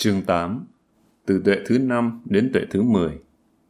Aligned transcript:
Chương 0.00 0.22
8 0.22 0.66
Từ 1.26 1.42
tuệ 1.44 1.56
thứ 1.66 1.78
5 1.78 2.22
đến 2.24 2.50
tuệ 2.54 2.62
thứ 2.70 2.82
10 2.82 3.18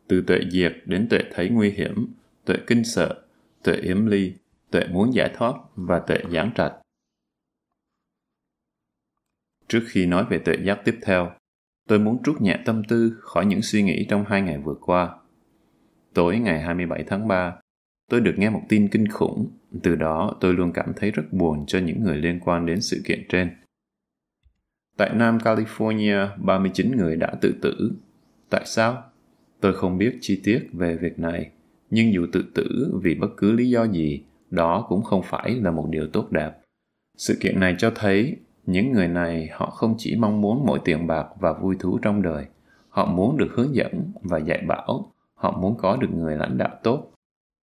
Từ 0.09 0.25
tuệ 0.27 0.39
diệt 0.51 0.73
đến 0.85 1.07
tuệ 1.11 1.19
thấy 1.35 1.49
nguy 1.49 1.71
hiểm, 1.71 2.07
tuệ 2.45 2.57
kinh 2.67 2.85
sợ, 2.85 3.23
tuệ 3.63 3.75
yếm 3.75 4.07
ly, 4.07 4.33
tuệ 4.71 4.87
muốn 4.91 5.15
giải 5.15 5.31
thoát 5.35 5.55
và 5.77 5.99
tuệ 5.99 6.19
giảng 6.33 6.51
trạch. 6.55 6.73
Trước 9.69 9.81
khi 9.89 10.07
nói 10.07 10.25
về 10.31 10.39
tuệ 10.39 10.57
giác 10.65 10.81
tiếp 10.85 10.99
theo, 11.03 11.31
tôi 11.89 11.99
muốn 11.99 12.23
trút 12.23 12.41
nhẹ 12.41 12.59
tâm 12.65 12.83
tư 12.89 13.13
khỏi 13.21 13.47
những 13.47 13.63
suy 13.63 13.83
nghĩ 13.83 14.07
trong 14.09 14.25
hai 14.29 14.43
ngày 14.43 14.59
vừa 14.59 14.77
qua. 14.81 15.15
Tối 16.15 16.39
ngày 16.39 16.61
27 16.61 17.05
tháng 17.07 17.29
3, 17.29 17.57
tôi 18.11 18.21
được 18.21 18.35
nghe 18.37 18.51
một 18.51 18.63
tin 18.69 18.89
kinh 18.89 19.09
khủng, 19.09 19.51
từ 19.83 19.95
đó 19.95 20.37
tôi 20.41 20.55
luôn 20.55 20.73
cảm 20.73 20.93
thấy 20.97 21.11
rất 21.11 21.25
buồn 21.33 21.67
cho 21.67 21.79
những 21.79 22.03
người 22.05 22.17
liên 22.17 22.41
quan 22.41 22.67
đến 22.67 22.81
sự 22.81 23.03
kiện 23.05 23.27
trên. 23.29 23.60
Tại 25.01 25.11
Nam 25.15 25.39
California, 25.39 26.29
39 26.37 26.97
người 26.97 27.17
đã 27.17 27.35
tự 27.41 27.55
tử. 27.63 27.93
Tại 28.51 28.63
sao? 28.65 29.03
Tôi 29.61 29.75
không 29.75 29.99
biết 29.99 30.19
chi 30.21 30.41
tiết 30.45 30.69
về 30.73 30.97
việc 30.97 31.19
này, 31.19 31.51
nhưng 31.91 32.13
dù 32.13 32.27
tự 32.33 32.45
tử 32.55 32.99
vì 33.03 33.15
bất 33.15 33.29
cứ 33.37 33.53
lý 33.53 33.71
do 33.71 33.85
gì, 33.85 34.25
đó 34.51 34.87
cũng 34.89 35.03
không 35.03 35.23
phải 35.23 35.51
là 35.51 35.71
một 35.71 35.87
điều 35.91 36.07
tốt 36.07 36.31
đẹp. 36.31 36.53
Sự 37.17 37.37
kiện 37.41 37.61
này 37.61 37.75
cho 37.79 37.93
thấy 37.95 38.37
những 38.67 38.93
người 38.93 39.09
này 39.09 39.49
họ 39.53 39.71
không 39.71 39.95
chỉ 39.99 40.17
mong 40.17 40.41
muốn 40.41 40.67
mỗi 40.67 40.79
tiền 40.85 41.07
bạc 41.07 41.27
và 41.41 41.53
vui 41.53 41.77
thú 41.79 41.99
trong 42.03 42.23
đời, 42.23 42.47
họ 42.89 43.07
muốn 43.07 43.37
được 43.37 43.49
hướng 43.53 43.75
dẫn 43.75 44.13
và 44.23 44.39
dạy 44.39 44.63
bảo, 44.69 45.13
họ 45.35 45.59
muốn 45.61 45.77
có 45.79 45.97
được 45.97 46.11
người 46.15 46.37
lãnh 46.37 46.59
đạo 46.59 46.77
tốt. 46.83 47.13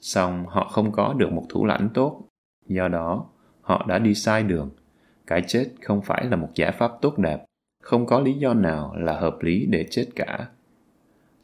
Song 0.01 0.45
họ 0.47 0.67
không 0.71 0.91
có 0.91 1.13
được 1.13 1.31
một 1.31 1.45
thủ 1.49 1.65
lãnh 1.65 1.89
tốt, 1.93 2.21
do 2.67 2.87
đó 2.87 3.25
họ 3.61 3.85
đã 3.87 3.99
đi 3.99 4.13
sai 4.13 4.43
đường 4.43 4.69
cái 5.27 5.41
chết 5.47 5.69
không 5.81 6.01
phải 6.01 6.25
là 6.25 6.35
một 6.35 6.49
giải 6.55 6.71
pháp 6.71 6.91
tốt 7.01 7.17
đẹp. 7.17 7.45
Không 7.83 8.05
có 8.05 8.19
lý 8.19 8.33
do 8.33 8.53
nào 8.53 8.95
là 8.97 9.19
hợp 9.19 9.37
lý 9.41 9.65
để 9.65 9.85
chết 9.89 10.07
cả. 10.15 10.47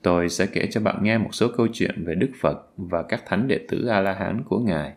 Tôi 0.01 0.29
sẽ 0.29 0.45
kể 0.45 0.67
cho 0.71 0.81
bạn 0.81 1.03
nghe 1.03 1.17
một 1.17 1.29
số 1.31 1.47
câu 1.57 1.67
chuyện 1.73 2.03
về 2.05 2.15
đức 2.15 2.31
phật 2.41 2.67
và 2.77 3.03
các 3.03 3.23
thánh 3.25 3.47
đệ 3.47 3.59
tử 3.67 3.87
a 3.87 3.99
la 3.99 4.13
hán 4.13 4.43
của 4.45 4.59
ngài. 4.59 4.93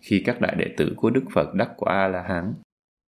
Khi 0.00 0.22
các 0.26 0.40
đại 0.40 0.54
đệ 0.58 0.66
tử 0.76 0.94
của 0.96 1.10
đức 1.10 1.24
phật 1.34 1.54
đắc 1.54 1.70
quả 1.76 1.92
a 1.92 2.08
la 2.08 2.22
hán 2.22 2.54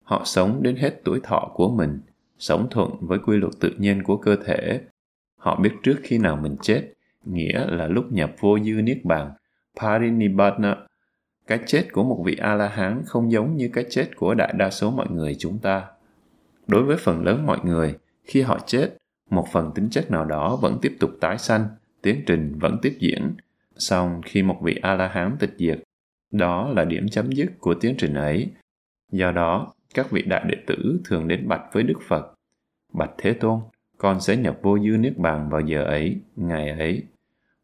họ 0.04 0.22
sống 0.26 0.64
đến 0.64 0.76
hết 0.76 1.02
tuổi 1.04 1.20
thọ 1.24 1.52
của 1.54 1.72
mình, 1.72 2.00
sống 2.40 2.68
thuận 2.72 2.92
với 3.02 3.20
quy 3.20 3.38
luật 3.38 3.54
tự 3.60 3.74
nhiên 3.78 4.04
của 4.04 4.18
cơ 4.18 4.36
thể. 4.46 4.82
Họ 5.40 5.60
biết 5.60 5.72
trước 5.84 5.96
khi 6.04 6.18
nào 6.18 6.36
mình 6.36 6.56
chết, 6.62 6.94
nghĩa 7.26 7.66
là 7.66 7.88
lúc 7.88 8.12
nhập 8.12 8.32
vô 8.40 8.60
dư 8.60 8.72
niết 8.82 9.06
bàn, 9.06 9.32
parinibbana 9.82 10.76
cái 11.52 11.60
chết 11.66 11.84
của 11.92 12.04
một 12.04 12.24
vị 12.26 12.36
A-la-hán 12.36 13.04
không 13.06 13.32
giống 13.32 13.58
như 13.58 13.70
cái 13.74 13.86
chết 13.90 14.16
của 14.16 14.34
đại 14.34 14.54
đa 14.58 14.70
số 14.70 14.92
mọi 14.92 15.08
người 15.10 15.36
chúng 15.40 15.60
ta. 15.60 15.86
Đối 16.68 16.84
với 16.84 16.98
phần 16.98 17.24
lớn 17.26 17.46
mọi 17.46 17.60
người, 17.64 17.98
khi 18.24 18.42
họ 18.42 18.60
chết, 18.66 18.98
một 19.30 19.46
phần 19.52 19.72
tính 19.76 19.90
chất 19.90 20.12
nào 20.12 20.26
đó 20.26 20.60
vẫn 20.62 20.78
tiếp 20.82 20.98
tục 21.00 21.12
tái 21.22 21.38
sanh, 21.38 21.68
tiến 22.02 22.24
trình 22.28 22.60
vẫn 22.60 22.78
tiếp 22.82 22.98
diễn. 23.00 23.36
Song 23.78 24.22
khi 24.26 24.44
một 24.44 24.58
vị 24.62 24.80
A-la-hán 24.82 25.36
tịch 25.40 25.54
diệt, 25.58 25.80
đó 26.32 26.70
là 26.76 26.86
điểm 26.86 27.10
chấm 27.10 27.32
dứt 27.32 27.52
của 27.60 27.74
tiến 27.74 27.96
trình 27.98 28.14
ấy. 28.14 28.48
Do 29.12 29.32
đó, 29.32 29.74
các 29.94 30.12
vị 30.12 30.22
đại 30.22 30.46
đệ 30.48 30.56
tử 30.68 31.00
thường 31.06 31.28
đến 31.28 31.48
bạch 31.48 31.64
với 31.74 31.84
Đức 31.84 32.00
Phật. 32.08 32.34
Bạch 32.94 33.12
Thế 33.18 33.34
Tôn, 33.34 33.60
con 33.98 34.22
sẽ 34.22 34.38
nhập 34.38 34.60
vô 34.62 34.80
dư 34.80 34.98
niết 34.98 35.18
bàn 35.18 35.50
vào 35.50 35.62
giờ 35.62 35.84
ấy, 35.84 36.18
ngày 36.36 36.70
ấy. 36.70 37.04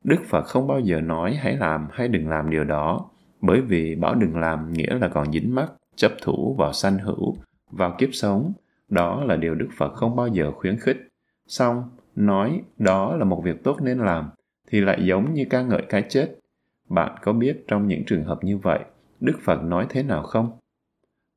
Đức 0.03 0.19
Phật 0.25 0.41
không 0.41 0.67
bao 0.67 0.79
giờ 0.79 1.01
nói 1.01 1.35
hãy 1.35 1.57
làm 1.57 1.87
hay 1.91 2.07
đừng 2.07 2.29
làm 2.29 2.49
điều 2.49 2.63
đó, 2.63 3.09
bởi 3.41 3.61
vì 3.61 3.95
bảo 3.95 4.15
đừng 4.15 4.37
làm 4.37 4.73
nghĩa 4.73 4.99
là 4.99 5.07
còn 5.07 5.31
dính 5.31 5.55
mắc, 5.55 5.71
chấp 5.95 6.11
thủ 6.21 6.55
vào 6.57 6.73
sanh 6.73 6.97
hữu, 6.97 7.35
vào 7.71 7.95
kiếp 7.97 8.09
sống. 8.11 8.53
Đó 8.89 9.23
là 9.23 9.35
điều 9.35 9.55
Đức 9.55 9.69
Phật 9.77 9.93
không 9.93 10.15
bao 10.15 10.27
giờ 10.27 10.51
khuyến 10.51 10.79
khích. 10.79 10.97
Xong, 11.47 11.89
nói 12.15 12.61
đó 12.77 13.15
là 13.15 13.25
một 13.25 13.41
việc 13.43 13.63
tốt 13.63 13.81
nên 13.81 13.97
làm, 13.99 14.29
thì 14.67 14.81
lại 14.81 15.05
giống 15.05 15.33
như 15.33 15.45
ca 15.49 15.61
ngợi 15.61 15.81
cái 15.89 16.03
chết. 16.09 16.39
Bạn 16.89 17.15
có 17.21 17.33
biết 17.33 17.65
trong 17.67 17.87
những 17.87 18.03
trường 18.05 18.23
hợp 18.23 18.43
như 18.43 18.57
vậy, 18.57 18.79
Đức 19.19 19.39
Phật 19.43 19.63
nói 19.63 19.85
thế 19.89 20.03
nào 20.03 20.23
không? 20.23 20.51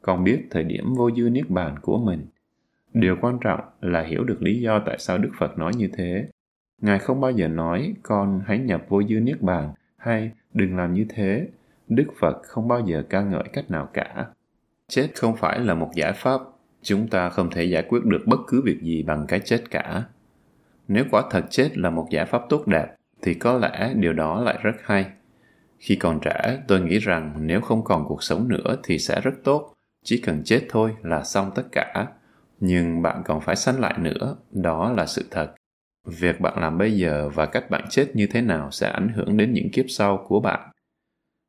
Còn 0.03 0.25
biết 0.25 0.47
thời 0.51 0.65
điểm 0.65 0.95
vô 0.95 1.11
dư 1.11 1.31
niết 1.31 1.51
bàn 1.51 1.75
của 1.83 1.99
mình. 1.99 2.27
Điều 2.93 3.17
quan 3.21 3.39
trọng 3.41 3.61
là 3.81 4.03
hiểu 4.03 4.25
được 4.25 4.43
lý 4.43 4.61
do 4.61 4.83
tại 4.87 4.97
sao 4.99 5.19
Đức 5.19 5.31
Phật 5.39 5.59
nói 5.59 5.73
như 5.77 5.89
thế. 5.93 6.29
Ngài 6.81 6.99
không 6.99 7.21
bao 7.21 7.31
giờ 7.31 7.49
nói 7.49 7.95
con 8.03 8.43
hãy 8.47 8.59
nhập 8.59 8.85
vô 8.89 9.03
dư 9.03 9.21
niết 9.21 9.43
bàn 9.43 9.73
hay 9.97 10.31
đừng 10.55 10.77
làm 10.77 10.95
như 10.95 11.07
thế 11.09 11.49
Đức 11.91 12.07
Phật 12.21 12.43
không 12.43 12.69
bao 12.69 12.81
giờ 12.81 13.03
ca 13.11 13.23
ngợi 13.23 13.45
cách 13.53 13.71
nào 13.71 13.89
cả. 13.93 14.27
Chết 14.89 15.09
không 15.15 15.37
phải 15.37 15.59
là 15.61 15.75
một 15.75 15.91
giải 15.95 16.13
pháp, 16.13 16.41
chúng 16.83 17.09
ta 17.09 17.31
không 17.31 17.51
thể 17.51 17.65
giải 17.65 17.85
quyết 17.89 18.05
được 18.05 18.23
bất 18.27 18.41
cứ 18.47 18.63
việc 18.65 18.81
gì 18.83 19.03
bằng 19.03 19.27
cái 19.29 19.41
chết 19.41 19.71
cả. 19.71 20.05
Nếu 20.89 21.05
quả 21.11 21.23
thật 21.31 21.45
chết 21.51 21.79
là 21.79 21.91
một 21.91 22.07
giải 22.11 22.27
pháp 22.27 22.43
tốt 22.49 22.67
đẹp, 22.67 22.87
thì 23.23 23.35
có 23.35 23.59
lẽ 23.59 23.93
điều 23.97 24.13
đó 24.13 24.43
lại 24.43 24.59
rất 24.63 24.75
hay. 24.85 25.07
Khi 25.79 25.97
còn 25.97 26.21
trẻ, 26.21 26.63
tôi 26.69 26.81
nghĩ 26.81 26.99
rằng 26.99 27.35
nếu 27.41 27.61
không 27.61 27.85
còn 27.85 28.05
cuộc 28.09 28.23
sống 28.23 28.49
nữa 28.49 28.77
thì 28.83 28.99
sẽ 28.99 29.21
rất 29.21 29.35
tốt, 29.45 29.75
chỉ 30.05 30.21
cần 30.21 30.43
chết 30.45 30.67
thôi 30.69 30.97
là 31.03 31.23
xong 31.23 31.51
tất 31.55 31.65
cả. 31.73 32.07
Nhưng 32.61 33.03
bạn 33.03 33.23
còn 33.25 33.41
phải 33.41 33.57
sanh 33.57 33.81
lại 33.81 33.95
nữa, 33.99 34.37
đó 34.51 34.93
là 34.97 35.07
sự 35.07 35.25
thật. 35.31 35.55
Việc 36.07 36.41
bạn 36.41 36.59
làm 36.61 36.79
bây 36.79 36.93
giờ 36.93 37.29
và 37.35 37.47
cách 37.47 37.71
bạn 37.71 37.85
chết 37.91 38.07
như 38.15 38.27
thế 38.27 38.43
nào 38.43 38.71
sẽ 38.71 38.89
ảnh 38.89 39.09
hưởng 39.09 39.37
đến 39.37 39.53
những 39.53 39.71
kiếp 39.71 39.85
sau 39.89 40.25
của 40.29 40.41
bạn 40.41 40.71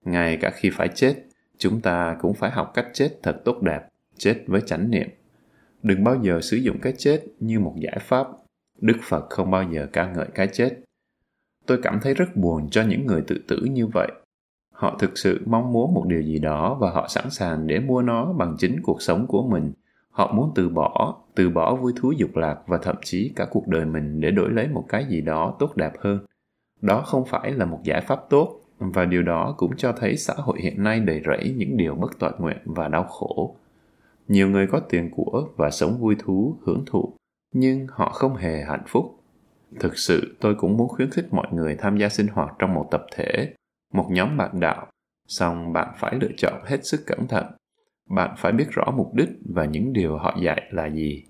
ngay 0.06 0.38
cả 0.38 0.52
khi 0.56 0.70
phải 0.70 0.88
chết, 0.88 1.16
chúng 1.58 1.82
ta 1.82 2.18
cũng 2.22 2.34
phải 2.34 2.52
học 2.52 2.72
cách 2.74 2.88
chết 2.94 3.10
thật 3.24 3.42
tốt 3.46 3.62
đẹp, 3.62 3.82
chết 4.18 4.44
với 4.48 4.62
chánh 4.62 4.92
niệm. 4.92 5.10
Đừng 5.84 6.04
bao 6.04 6.16
giờ 6.22 6.42
sử 6.42 6.58
dụng 6.58 6.80
cái 6.82 6.94
chết 6.98 7.24
như 7.40 7.60
một 7.60 7.74
giải 7.78 7.98
pháp. 8.02 8.28
Đức 8.82 8.98
phật 9.02 9.30
không 9.30 9.52
bao 9.52 9.64
giờ 9.64 9.88
ca 9.94 10.12
ngợi 10.12 10.28
cái 10.36 10.48
chết. 10.48 10.70
Tôi 11.66 11.80
cảm 11.84 12.00
thấy 12.02 12.14
rất 12.14 12.36
buồn 12.36 12.70
cho 12.70 12.84
những 12.84 13.06
người 13.06 13.22
tự 13.28 13.42
tử 13.48 13.58
như 13.72 13.88
vậy. 13.88 14.08
Họ 14.74 14.98
thực 15.00 15.18
sự 15.18 15.42
mong 15.46 15.74
muốn 15.74 15.94
một 15.94 16.06
điều 16.08 16.22
gì 16.22 16.40
đó 16.40 16.78
và 16.82 16.92
họ 16.92 17.08
sẵn 17.08 17.30
sàng 17.30 17.68
để 17.68 17.80
mua 17.80 18.02
nó 18.02 18.34
bằng 18.34 18.56
chính 18.60 18.82
cuộc 18.84 19.02
sống 19.02 19.28
của 19.28 19.48
mình. 19.48 19.74
Họ 20.10 20.34
muốn 20.34 20.52
từ 20.56 20.70
bỏ 20.70 21.22
từ 21.36 21.50
bỏ 21.50 21.76
vui 21.76 21.94
thú 21.96 22.12
dục 22.12 22.36
lạc 22.36 22.58
và 22.68 22.78
thậm 22.78 22.96
chí 23.04 23.34
cả 23.36 23.48
cuộc 23.52 23.68
đời 23.68 23.86
mình 23.86 24.22
để 24.22 24.32
đổi 24.32 24.50
lấy 24.50 24.68
một 24.68 24.86
cái 24.90 25.06
gì 25.10 25.22
đó 25.22 25.56
tốt 25.60 25.76
đẹp 25.76 25.92
hơn. 26.00 26.26
Đó 26.82 27.02
không 27.02 27.26
phải 27.26 27.52
là 27.52 27.66
một 27.66 27.80
giải 27.84 28.02
pháp 28.02 28.20
tốt 28.30 28.61
và 28.81 29.06
điều 29.06 29.22
đó 29.22 29.56
cũng 29.58 29.75
cho 29.78 29.92
thấy 29.92 30.18
xã 30.18 30.34
hội 30.38 30.62
hiện 30.62 30.84
nay 30.84 31.00
đầy 31.00 31.22
rẫy 31.25 31.53
những 31.58 31.78
điều 31.78 31.96
bất 31.96 32.19
toàn 32.19 32.34
nguyện 32.40 32.58
và 32.66 32.88
đau 32.88 33.03
khổ. 33.03 33.56
Nhiều 34.28 34.50
người 34.50 34.68
có 34.68 34.80
tiền 34.80 35.09
của 35.12 35.50
và 35.56 35.69
sống 35.72 35.97
vui 36.00 36.16
thú, 36.19 36.58
hưởng 36.62 36.84
thụ, 36.86 37.14
nhưng 37.53 37.88
họ 37.90 38.09
không 38.09 38.36
hề 38.36 38.64
hạnh 38.64 38.84
phúc. 38.88 39.24
Thực 39.80 39.97
sự 39.97 40.36
tôi 40.40 40.56
cũng 40.56 40.78
muốn 40.78 40.88
khuyến 40.88 41.09
khích 41.09 41.34
mọi 41.34 41.47
người 41.52 41.75
tham 41.75 41.97
gia 41.97 42.09
sinh 42.09 42.28
hoạt 42.28 42.53
trong 42.59 42.74
một 42.74 42.88
tập 42.91 43.06
thể, 43.16 43.53
một 43.94 44.08
nhóm 44.12 44.38
bạn 44.38 44.59
đạo, 44.59 44.88
song 45.28 45.74
bạn 45.74 45.88
phải 46.00 46.16
lựa 46.22 46.31
chọn 46.38 46.62
hết 46.66 46.86
sức 46.86 47.03
cẩn 47.06 47.28
thận. 47.28 47.46
Bạn 48.09 48.36
phải 48.38 48.52
biết 48.52 48.68
rõ 48.72 48.91
mục 48.96 49.14
đích 49.14 49.30
và 49.46 49.66
những 49.66 49.94
điều 49.94 50.18
họ 50.18 50.38
dạy 50.41 50.62
là 50.72 50.90
gì. 50.90 51.24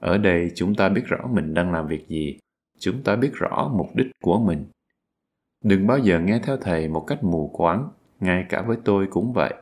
Ở 0.00 0.18
đây 0.18 0.50
chúng 0.54 0.74
ta 0.74 0.88
biết 0.88 1.02
rõ 1.04 1.18
mình 1.32 1.54
đang 1.54 1.72
làm 1.72 1.86
việc 1.86 2.08
gì, 2.08 2.38
chúng 2.78 3.02
ta 3.02 3.16
biết 3.16 3.30
rõ 3.32 3.70
mục 3.76 3.86
đích 3.94 4.06
của 4.22 4.38
mình 4.38 4.64
Đừng 5.62 5.86
bao 5.86 5.98
giờ 5.98 6.20
nghe 6.20 6.40
theo 6.42 6.56
thầy 6.56 6.88
một 6.88 7.04
cách 7.06 7.24
mù 7.24 7.50
quáng, 7.52 7.88
ngay 8.20 8.46
cả 8.48 8.62
với 8.62 8.76
tôi 8.84 9.06
cũng 9.10 9.32
vậy. 9.32 9.54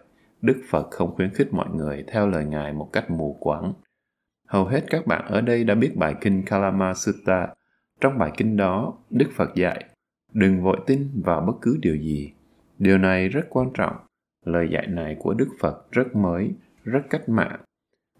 Đức 0.42 0.62
Phật 0.70 0.90
không 0.90 1.14
khuyến 1.14 1.30
khích 1.34 1.52
mọi 1.52 1.68
người 1.74 2.04
theo 2.08 2.28
lời 2.28 2.44
Ngài 2.44 2.72
một 2.72 2.90
cách 2.92 3.10
mù 3.10 3.36
quáng. 3.40 3.72
Hầu 4.48 4.64
hết 4.64 4.84
các 4.90 5.06
bạn 5.06 5.24
ở 5.26 5.40
đây 5.40 5.64
đã 5.64 5.74
biết 5.74 5.96
bài 5.96 6.14
kinh 6.20 6.44
Kalama 6.44 6.94
Sutta. 6.94 7.48
Trong 8.00 8.18
bài 8.18 8.30
kinh 8.36 8.56
đó, 8.56 8.94
Đức 9.10 9.26
Phật 9.36 9.54
dạy, 9.54 9.84
đừng 10.32 10.62
vội 10.62 10.80
tin 10.86 11.22
vào 11.24 11.40
bất 11.40 11.52
cứ 11.62 11.78
điều 11.82 11.96
gì. 11.96 12.32
Điều 12.78 12.98
này 12.98 13.28
rất 13.28 13.46
quan 13.50 13.70
trọng. 13.74 13.96
Lời 14.46 14.68
dạy 14.72 14.86
này 14.86 15.16
của 15.18 15.34
Đức 15.34 15.48
Phật 15.60 15.92
rất 15.92 16.16
mới, 16.16 16.50
rất 16.84 17.00
cách 17.10 17.28
mạng. 17.28 17.60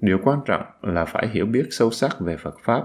Điều 0.01 0.19
quan 0.25 0.41
trọng 0.45 0.63
là 0.83 1.05
phải 1.05 1.29
hiểu 1.29 1.47
biết 1.47 1.67
sâu 1.71 1.91
sắc 1.91 2.21
về 2.21 2.37
Phật 2.37 2.55
Pháp. 2.63 2.85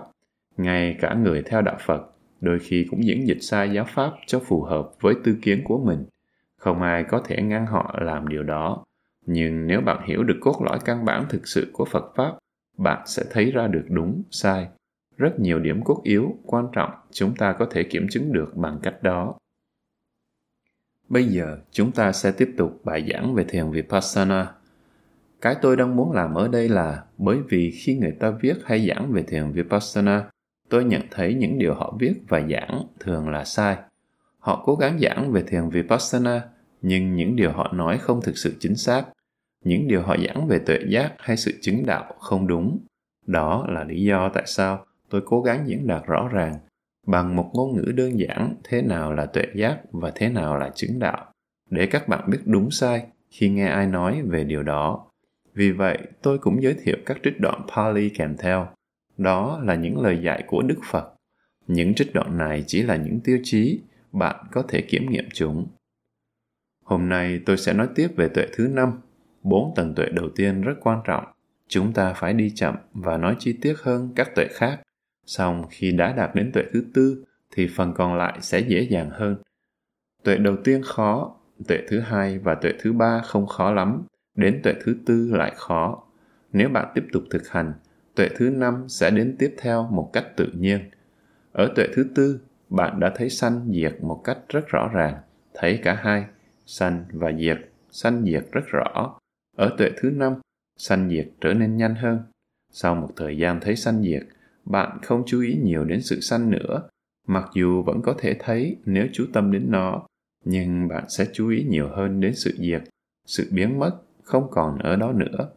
Ngay 0.57 0.97
cả 1.01 1.13
người 1.13 1.41
theo 1.41 1.61
đạo 1.61 1.77
Phật 1.85 2.14
đôi 2.41 2.59
khi 2.59 2.87
cũng 2.89 3.05
diễn 3.05 3.27
dịch 3.27 3.41
sai 3.41 3.69
giáo 3.73 3.85
pháp 3.87 4.11
cho 4.27 4.39
phù 4.39 4.61
hợp 4.61 4.91
với 5.01 5.15
tư 5.23 5.35
kiến 5.41 5.61
của 5.63 5.77
mình. 5.77 6.05
Không 6.57 6.81
ai 6.81 7.03
có 7.03 7.21
thể 7.25 7.41
ngăn 7.41 7.65
họ 7.65 7.95
làm 8.01 8.27
điều 8.27 8.43
đó. 8.43 8.83
Nhưng 9.25 9.67
nếu 9.67 9.81
bạn 9.81 10.07
hiểu 10.07 10.23
được 10.23 10.37
cốt 10.41 10.61
lõi 10.61 10.79
căn 10.85 11.05
bản 11.05 11.25
thực 11.29 11.47
sự 11.47 11.69
của 11.73 11.85
phật 11.85 12.13
pháp, 12.15 12.37
bạn 12.77 13.01
sẽ 13.05 13.23
thấy 13.31 13.51
ra 13.51 13.67
được 13.67 13.85
đúng, 13.89 14.23
sai. 14.31 14.67
Rất 15.17 15.39
nhiều 15.39 15.59
điểm 15.59 15.83
cốt 15.83 16.01
yếu, 16.03 16.37
quan 16.43 16.67
trọng 16.73 16.91
chúng 17.11 17.35
ta 17.35 17.53
có 17.53 17.67
thể 17.71 17.83
kiểm 17.83 18.07
chứng 18.09 18.33
được 18.33 18.55
bằng 18.55 18.79
cách 18.83 19.03
đó. 19.03 19.35
Bây 21.09 21.23
giờ, 21.23 21.57
chúng 21.71 21.91
ta 21.91 22.11
sẽ 22.11 22.31
tiếp 22.31 22.53
tục 22.57 22.81
bài 22.83 23.07
giảng 23.13 23.35
về 23.35 23.43
thiền 23.43 23.71
vipassana. 23.71 24.51
Cái 25.41 25.55
tôi 25.61 25.77
đang 25.77 25.95
muốn 25.95 26.11
làm 26.11 26.33
ở 26.33 26.47
đây 26.47 26.69
là, 26.69 27.03
bởi 27.17 27.37
vì 27.49 27.71
khi 27.71 27.95
người 27.95 28.15
ta 28.19 28.31
viết 28.41 28.53
hay 28.65 28.87
giảng 28.87 29.11
về 29.11 29.23
thiền 29.23 29.51
vipassana 29.51 30.29
tôi 30.69 30.83
nhận 30.83 31.01
thấy 31.11 31.33
những 31.33 31.59
điều 31.59 31.73
họ 31.73 31.93
viết 31.99 32.13
và 32.27 32.41
giảng 32.49 32.83
thường 32.99 33.29
là 33.29 33.43
sai. 33.43 33.77
Họ 34.39 34.63
cố 34.65 34.75
gắng 34.75 34.99
giảng 34.99 35.31
về 35.31 35.43
thiền 35.47 35.69
Vipassana, 35.69 36.43
nhưng 36.81 37.15
những 37.15 37.35
điều 37.35 37.51
họ 37.51 37.71
nói 37.73 37.97
không 37.97 38.21
thực 38.21 38.37
sự 38.37 38.55
chính 38.59 38.75
xác. 38.75 39.05
Những 39.63 39.87
điều 39.87 40.01
họ 40.01 40.15
giảng 40.27 40.47
về 40.47 40.59
tuệ 40.59 40.79
giác 40.87 41.13
hay 41.17 41.37
sự 41.37 41.51
chứng 41.61 41.85
đạo 41.85 42.13
không 42.19 42.47
đúng. 42.47 42.79
Đó 43.25 43.65
là 43.69 43.83
lý 43.83 44.03
do 44.03 44.29
tại 44.29 44.43
sao 44.47 44.85
tôi 45.09 45.21
cố 45.25 45.41
gắng 45.41 45.67
diễn 45.67 45.87
đạt 45.87 46.05
rõ 46.05 46.29
ràng 46.31 46.59
bằng 47.07 47.35
một 47.35 47.51
ngôn 47.53 47.75
ngữ 47.75 47.91
đơn 47.95 48.19
giản 48.19 48.55
thế 48.63 48.81
nào 48.81 49.13
là 49.13 49.25
tuệ 49.25 49.45
giác 49.55 49.79
và 49.91 50.11
thế 50.15 50.29
nào 50.29 50.57
là 50.57 50.71
chứng 50.75 50.99
đạo 50.99 51.25
để 51.69 51.85
các 51.85 52.07
bạn 52.07 52.29
biết 52.29 52.39
đúng 52.45 52.71
sai 52.71 53.05
khi 53.29 53.49
nghe 53.49 53.67
ai 53.67 53.87
nói 53.87 54.21
về 54.21 54.43
điều 54.43 54.63
đó 54.63 55.05
vì 55.53 55.71
vậy 55.71 55.97
tôi 56.21 56.37
cũng 56.37 56.63
giới 56.63 56.75
thiệu 56.83 56.95
các 57.05 57.17
trích 57.23 57.39
đoạn 57.39 57.61
pali 57.75 58.09
kèm 58.09 58.37
theo 58.37 58.67
đó 59.17 59.59
là 59.63 59.75
những 59.75 60.01
lời 60.01 60.19
dạy 60.23 60.43
của 60.47 60.61
đức 60.61 60.79
phật 60.91 61.13
những 61.67 61.93
trích 61.95 62.13
đoạn 62.13 62.37
này 62.37 62.63
chỉ 62.67 62.81
là 62.81 62.95
những 62.95 63.19
tiêu 63.19 63.39
chí 63.43 63.79
bạn 64.11 64.45
có 64.51 64.63
thể 64.67 64.81
kiểm 64.81 65.11
nghiệm 65.11 65.25
chúng 65.33 65.67
hôm 66.83 67.09
nay 67.09 67.39
tôi 67.45 67.57
sẽ 67.57 67.73
nói 67.73 67.87
tiếp 67.95 68.07
về 68.15 68.27
tuệ 68.27 68.47
thứ 68.53 68.67
năm 68.67 68.99
bốn 69.43 69.73
tầng 69.75 69.95
tuệ 69.95 70.05
đầu 70.13 70.29
tiên 70.35 70.61
rất 70.61 70.75
quan 70.81 70.99
trọng 71.05 71.23
chúng 71.67 71.93
ta 71.93 72.13
phải 72.13 72.33
đi 72.33 72.49
chậm 72.55 72.75
và 72.93 73.17
nói 73.17 73.35
chi 73.39 73.57
tiết 73.61 73.75
hơn 73.83 74.13
các 74.15 74.35
tuệ 74.35 74.47
khác 74.51 74.79
Xong 75.25 75.65
khi 75.69 75.91
đã 75.91 76.13
đạt 76.13 76.35
đến 76.35 76.51
tuệ 76.51 76.63
thứ 76.73 76.83
tư 76.93 77.23
thì 77.51 77.67
phần 77.75 77.93
còn 77.93 78.17
lại 78.17 78.37
sẽ 78.41 78.59
dễ 78.59 78.81
dàng 78.81 79.09
hơn. 79.09 79.37
Tuệ 80.23 80.37
đầu 80.37 80.55
tiên 80.63 80.81
khó, 80.85 81.35
tuệ 81.67 81.77
thứ 81.87 81.99
hai 81.99 82.39
và 82.39 82.55
tuệ 82.55 82.73
thứ 82.79 82.93
ba 82.93 83.21
không 83.25 83.47
khó 83.47 83.71
lắm, 83.71 84.03
đến 84.35 84.59
tuệ 84.63 84.73
thứ 84.83 84.95
tư 85.05 85.31
lại 85.33 85.53
khó. 85.55 86.03
Nếu 86.53 86.69
bạn 86.69 86.91
tiếp 86.95 87.03
tục 87.13 87.23
thực 87.29 87.49
hành, 87.49 87.73
tuệ 88.15 88.29
thứ 88.35 88.49
năm 88.49 88.85
sẽ 88.87 89.11
đến 89.11 89.35
tiếp 89.39 89.55
theo 89.57 89.87
một 89.91 90.09
cách 90.13 90.25
tự 90.35 90.47
nhiên. 90.53 90.89
Ở 91.51 91.73
tuệ 91.75 91.87
thứ 91.93 92.05
tư, 92.15 92.39
bạn 92.69 92.99
đã 92.99 93.13
thấy 93.15 93.29
sanh 93.29 93.67
diệt 93.71 93.95
một 94.01 94.21
cách 94.23 94.37
rất 94.49 94.67
rõ 94.67 94.89
ràng, 94.93 95.17
thấy 95.53 95.79
cả 95.83 95.93
hai, 95.93 96.25
sanh 96.65 97.05
và 97.11 97.31
diệt, 97.39 97.57
sanh 97.91 98.23
diệt 98.25 98.43
rất 98.51 98.63
rõ. 98.67 99.19
Ở 99.57 99.75
tuệ 99.77 99.91
thứ 99.97 100.09
năm, 100.09 100.33
sanh 100.77 101.09
diệt 101.09 101.27
trở 101.41 101.53
nên 101.53 101.77
nhanh 101.77 101.95
hơn. 101.95 102.19
Sau 102.71 102.95
một 102.95 103.09
thời 103.15 103.37
gian 103.37 103.59
thấy 103.61 103.75
sanh 103.75 104.03
diệt, 104.03 104.23
bạn 104.65 104.97
không 105.03 105.23
chú 105.25 105.41
ý 105.41 105.59
nhiều 105.63 105.83
đến 105.83 106.01
sự 106.01 106.19
sanh 106.19 106.51
nữa 106.51 106.89
mặc 107.27 107.49
dù 107.53 107.83
vẫn 107.83 108.01
có 108.01 108.15
thể 108.17 108.35
thấy 108.39 108.77
nếu 108.85 109.07
chú 109.13 109.25
tâm 109.33 109.51
đến 109.51 109.71
nó 109.71 110.07
nhưng 110.45 110.87
bạn 110.87 111.03
sẽ 111.09 111.27
chú 111.33 111.49
ý 111.49 111.63
nhiều 111.69 111.89
hơn 111.89 112.21
đến 112.21 112.35
sự 112.35 112.55
diệt 112.57 112.81
sự 113.25 113.49
biến 113.51 113.79
mất 113.79 113.91
không 114.23 114.47
còn 114.51 114.79
ở 114.79 114.95
đó 114.95 115.11
nữa 115.11 115.49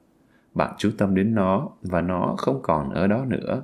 bạn 0.54 0.74
chú 0.78 0.90
tâm 0.98 1.14
đến 1.14 1.34
nó 1.34 1.68
và 1.82 2.00
nó 2.00 2.34
không 2.38 2.60
còn 2.62 2.90
ở 2.90 3.06
đó 3.06 3.24
nữa. 3.24 3.62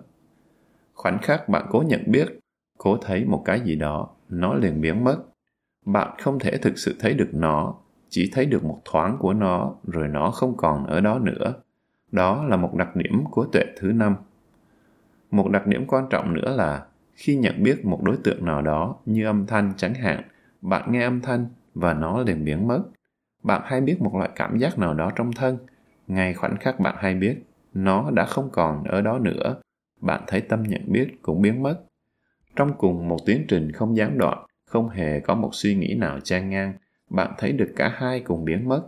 Khoảnh 0.95 1.19
khắc 1.23 1.49
bạn 1.49 1.67
cố 1.71 1.83
nhận 1.87 2.03
biết 2.07 2.39
cố 2.79 2.97
thấy 3.03 3.25
một 3.25 3.43
cái 3.45 3.61
gì 3.61 3.75
đó 3.77 4.09
nó 4.29 4.55
liền 4.55 4.81
biến 4.81 5.05
mất. 5.05 5.17
Bạn 5.87 6.15
không 6.19 6.39
thể 6.39 6.57
thực 6.57 6.79
sự 6.79 6.95
thấy 7.01 7.15
được 7.15 7.29
nó 7.33 7.75
chỉ 8.09 8.31
thấy 8.35 8.47
được 8.47 8.65
một 8.65 8.81
thoáng 8.85 9.17
của 9.19 9.33
nó 9.33 9.75
rồi 9.85 10.09
nó 10.09 10.31
không 10.31 10.57
còn 10.57 10.87
ở 10.87 11.01
đó 11.01 11.19
nữa. 11.19 11.55
Đó 12.13 12.45
là 12.45 12.57
một 12.57 12.75
đặc 12.75 12.97
điểm 12.97 13.25
của 13.31 13.47
tuệ 13.53 13.65
thứ 13.77 13.93
năm. 13.93 14.17
Một 15.31 15.51
đặc 15.51 15.67
điểm 15.67 15.87
quan 15.87 16.07
trọng 16.11 16.35
nữa 16.35 16.57
là 16.57 16.87
khi 17.15 17.37
nhận 17.37 17.63
biết 17.63 17.85
một 17.85 18.03
đối 18.03 18.17
tượng 18.25 18.45
nào 18.45 18.63
đó 18.63 18.97
như 19.07 19.27
âm 19.27 19.47
thanh 19.47 19.73
chẳng 19.77 19.95
hạn, 19.95 20.23
bạn 20.61 20.93
nghe 20.93 21.05
âm 21.05 21.21
thanh 21.21 21.47
và 21.75 21.95
nó 21.95 22.23
liền 22.23 22.45
biến 22.45 22.69
mất. 22.69 22.83
Bạn 23.43 23.63
hay 23.65 23.81
biết 23.81 24.03
một 24.03 24.15
loại 24.15 24.31
cảm 24.37 24.59
giác 24.59 24.79
nào 24.79 24.95
đó 24.95 25.11
trong 25.17 25.33
thân, 25.33 25.59
ngay 26.07 26.35
khoảnh 26.35 26.57
khắc 26.57 26.81
bạn 26.81 26.95
hay 26.99 27.15
biết, 27.15 27.37
nó 27.75 28.11
đã 28.11 28.25
không 28.25 28.51
còn 28.53 28.85
ở 28.85 29.01
đó 29.01 29.19
nữa. 29.19 29.57
Bạn 30.01 30.23
thấy 30.27 30.41
tâm 30.41 30.63
nhận 30.63 30.83
biết 30.87 31.09
cũng 31.23 31.43
biến 31.43 31.63
mất. 31.63 31.85
Trong 32.57 32.73
cùng 32.79 33.09
một 33.09 33.19
tiến 33.27 33.45
trình 33.49 33.73
không 33.73 33.97
gián 33.97 34.19
đoạn, 34.19 34.47
không 34.67 34.89
hề 34.89 35.21
có 35.21 35.35
một 35.35 35.51
suy 35.53 35.75
nghĩ 35.75 35.95
nào 35.95 36.21
trang 36.21 36.51
ngang, 36.51 36.73
bạn 37.11 37.35
thấy 37.39 37.53
được 37.53 37.73
cả 37.77 37.89
hai 37.97 38.21
cùng 38.21 38.45
biến 38.45 38.69
mất. 38.69 38.83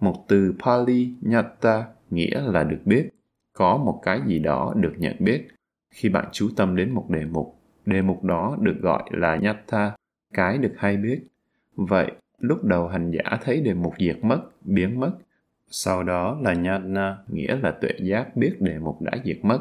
Một 0.00 0.24
từ 0.28 0.54
Pali 0.64 1.10
Nyatta 1.20 1.86
nghĩa 2.10 2.40
là 2.40 2.64
được 2.64 2.80
biết, 2.84 3.08
có 3.52 3.76
một 3.76 4.00
cái 4.02 4.20
gì 4.26 4.38
đó 4.38 4.74
được 4.76 4.94
nhận 4.98 5.16
biết, 5.18 5.48
khi 5.96 6.08
bạn 6.08 6.28
chú 6.32 6.48
tâm 6.56 6.76
đến 6.76 6.90
một 6.90 7.06
đề 7.10 7.24
mục 7.24 7.56
đề 7.86 8.02
mục 8.02 8.24
đó 8.24 8.56
được 8.60 8.76
gọi 8.80 9.02
là 9.10 9.36
nyatta 9.36 9.96
cái 10.34 10.58
được 10.58 10.72
hay 10.76 10.96
biết 10.96 11.20
vậy 11.74 12.12
lúc 12.38 12.64
đầu 12.64 12.88
hành 12.88 13.10
giả 13.10 13.38
thấy 13.42 13.60
đề 13.60 13.74
mục 13.74 13.94
diệt 13.98 14.16
mất 14.22 14.40
biến 14.64 15.00
mất 15.00 15.12
sau 15.70 16.02
đó 16.02 16.38
là 16.42 16.54
nhana 16.54 17.18
nghĩa 17.28 17.56
là 17.56 17.70
tuệ 17.70 17.90
giác, 18.00 18.36
biết 18.36 18.56
đề 18.60 18.78
mục 18.78 19.02
đã 19.02 19.12
diệt 19.24 19.38
mất. 19.42 19.58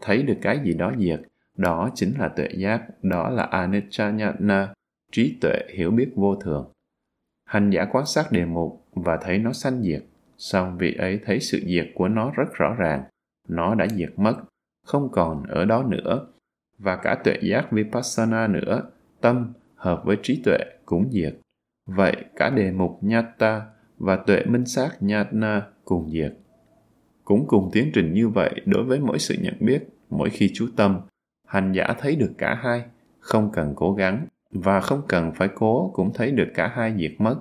Thấy 0.00 0.22
được 0.22 0.36
cái 0.42 0.58
gì 0.64 0.74
đó 0.74 0.92
diệt, 0.98 1.20
đó 1.56 1.90
chính 1.94 2.14
là 2.18 2.28
tuệ 2.28 2.48
giác, 2.56 2.82
đó 3.02 3.30
là 3.30 3.42
anicca 3.42 4.10
nhana 4.10 4.74
trí 5.12 5.38
tuệ 5.40 5.58
hiểu 5.74 5.90
biết 5.90 6.10
vô 6.14 6.36
thường. 6.36 6.72
Hành 7.44 7.70
giả 7.70 7.84
quan 7.92 8.06
sát 8.06 8.32
đề 8.32 8.44
mục 8.44 8.86
và 8.92 9.18
thấy 9.22 9.38
nó 9.38 9.52
sanh 9.52 9.82
diệt, 9.82 10.04
song 10.38 10.78
vị 10.78 10.94
ấy 10.94 11.20
thấy 11.24 11.40
sự 11.40 11.60
diệt 11.66 11.86
của 11.94 12.08
nó 12.08 12.32
rất 12.36 12.52
rõ 12.52 12.74
ràng. 12.78 13.04
Nó 13.48 13.74
đã 13.74 13.86
diệt 13.86 14.12
mất, 14.16 14.36
không 14.86 15.08
còn 15.12 15.42
ở 15.42 15.64
đó 15.64 15.82
nữa. 15.82 16.26
Và 16.78 16.96
cả 16.96 17.14
tuệ 17.24 17.38
giác 17.42 17.72
vipassana 17.72 18.46
nữa, 18.46 18.82
tâm 19.20 19.52
hợp 19.74 20.02
với 20.04 20.16
trí 20.22 20.42
tuệ 20.44 20.58
cũng 20.84 21.10
diệt. 21.12 21.34
Vậy 21.86 22.16
cả 22.36 22.50
đề 22.50 22.70
mục 22.70 22.98
nyatta 23.00 23.66
và 23.98 24.16
tuệ 24.16 24.44
minh 24.44 24.66
sát 24.66 24.90
nhana 25.00 25.62
cùng 25.84 26.10
diệt. 26.10 26.32
Cũng 27.24 27.46
cùng 27.46 27.70
tiến 27.72 27.90
trình 27.94 28.12
như 28.12 28.28
vậy 28.28 28.60
đối 28.66 28.84
với 28.84 29.00
mỗi 29.00 29.18
sự 29.18 29.36
nhận 29.40 29.54
biết 29.60 29.84
mỗi 30.10 30.30
khi 30.30 30.50
chú 30.54 30.68
tâm 30.76 31.00
hành 31.46 31.72
giả 31.72 31.94
thấy 31.98 32.16
được 32.16 32.32
cả 32.38 32.54
hai 32.54 32.84
không 33.20 33.50
cần 33.52 33.72
cố 33.76 33.92
gắng 33.92 34.26
và 34.50 34.80
không 34.80 35.02
cần 35.08 35.32
phải 35.34 35.48
cố 35.54 35.90
cũng 35.94 36.12
thấy 36.14 36.30
được 36.30 36.48
cả 36.54 36.72
hai 36.74 36.94
diệt 36.98 37.12
mất. 37.18 37.36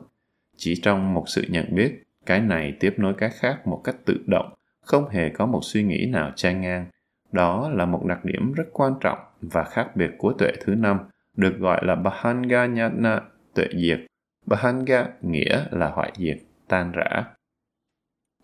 Chỉ 0.58 0.76
trong 0.82 1.14
một 1.14 1.24
sự 1.28 1.44
nhận 1.50 1.76
biết 1.76 2.04
cái 2.26 2.42
này 2.42 2.74
tiếp 2.80 2.94
nối 2.98 3.14
cái 3.18 3.30
khác 3.30 3.68
một 3.68 3.82
cách 3.84 3.96
tự 4.06 4.18
động 4.28 4.54
không 4.82 5.10
hề 5.10 5.30
có 5.30 5.46
một 5.46 5.60
suy 5.64 5.84
nghĩ 5.84 6.06
nào 6.06 6.32
chen 6.36 6.62
ngang. 6.62 6.86
Đó 7.32 7.70
là 7.70 7.86
một 7.86 8.06
đặc 8.06 8.26
điểm 8.26 8.54
rất 8.54 8.64
quan 8.74 8.94
trọng 9.02 9.20
và 9.42 9.64
khác 9.64 9.96
biệt 9.96 10.10
của 10.18 10.34
tuệ 10.34 10.52
thứ 10.62 10.76
năm, 10.76 11.00
được 11.38 11.60
gọi 11.60 11.86
là 11.86 11.96
Bahanga 11.96 12.66
Nhana, 12.66 13.22
tuệ 13.54 13.68
diệt. 13.76 14.00
Bahanga 14.45 15.10
nghĩa 15.22 15.66
là 15.72 15.90
hoại 15.90 16.13
diệt, 16.18 16.38
tan 16.68 16.92
rã. 16.92 17.24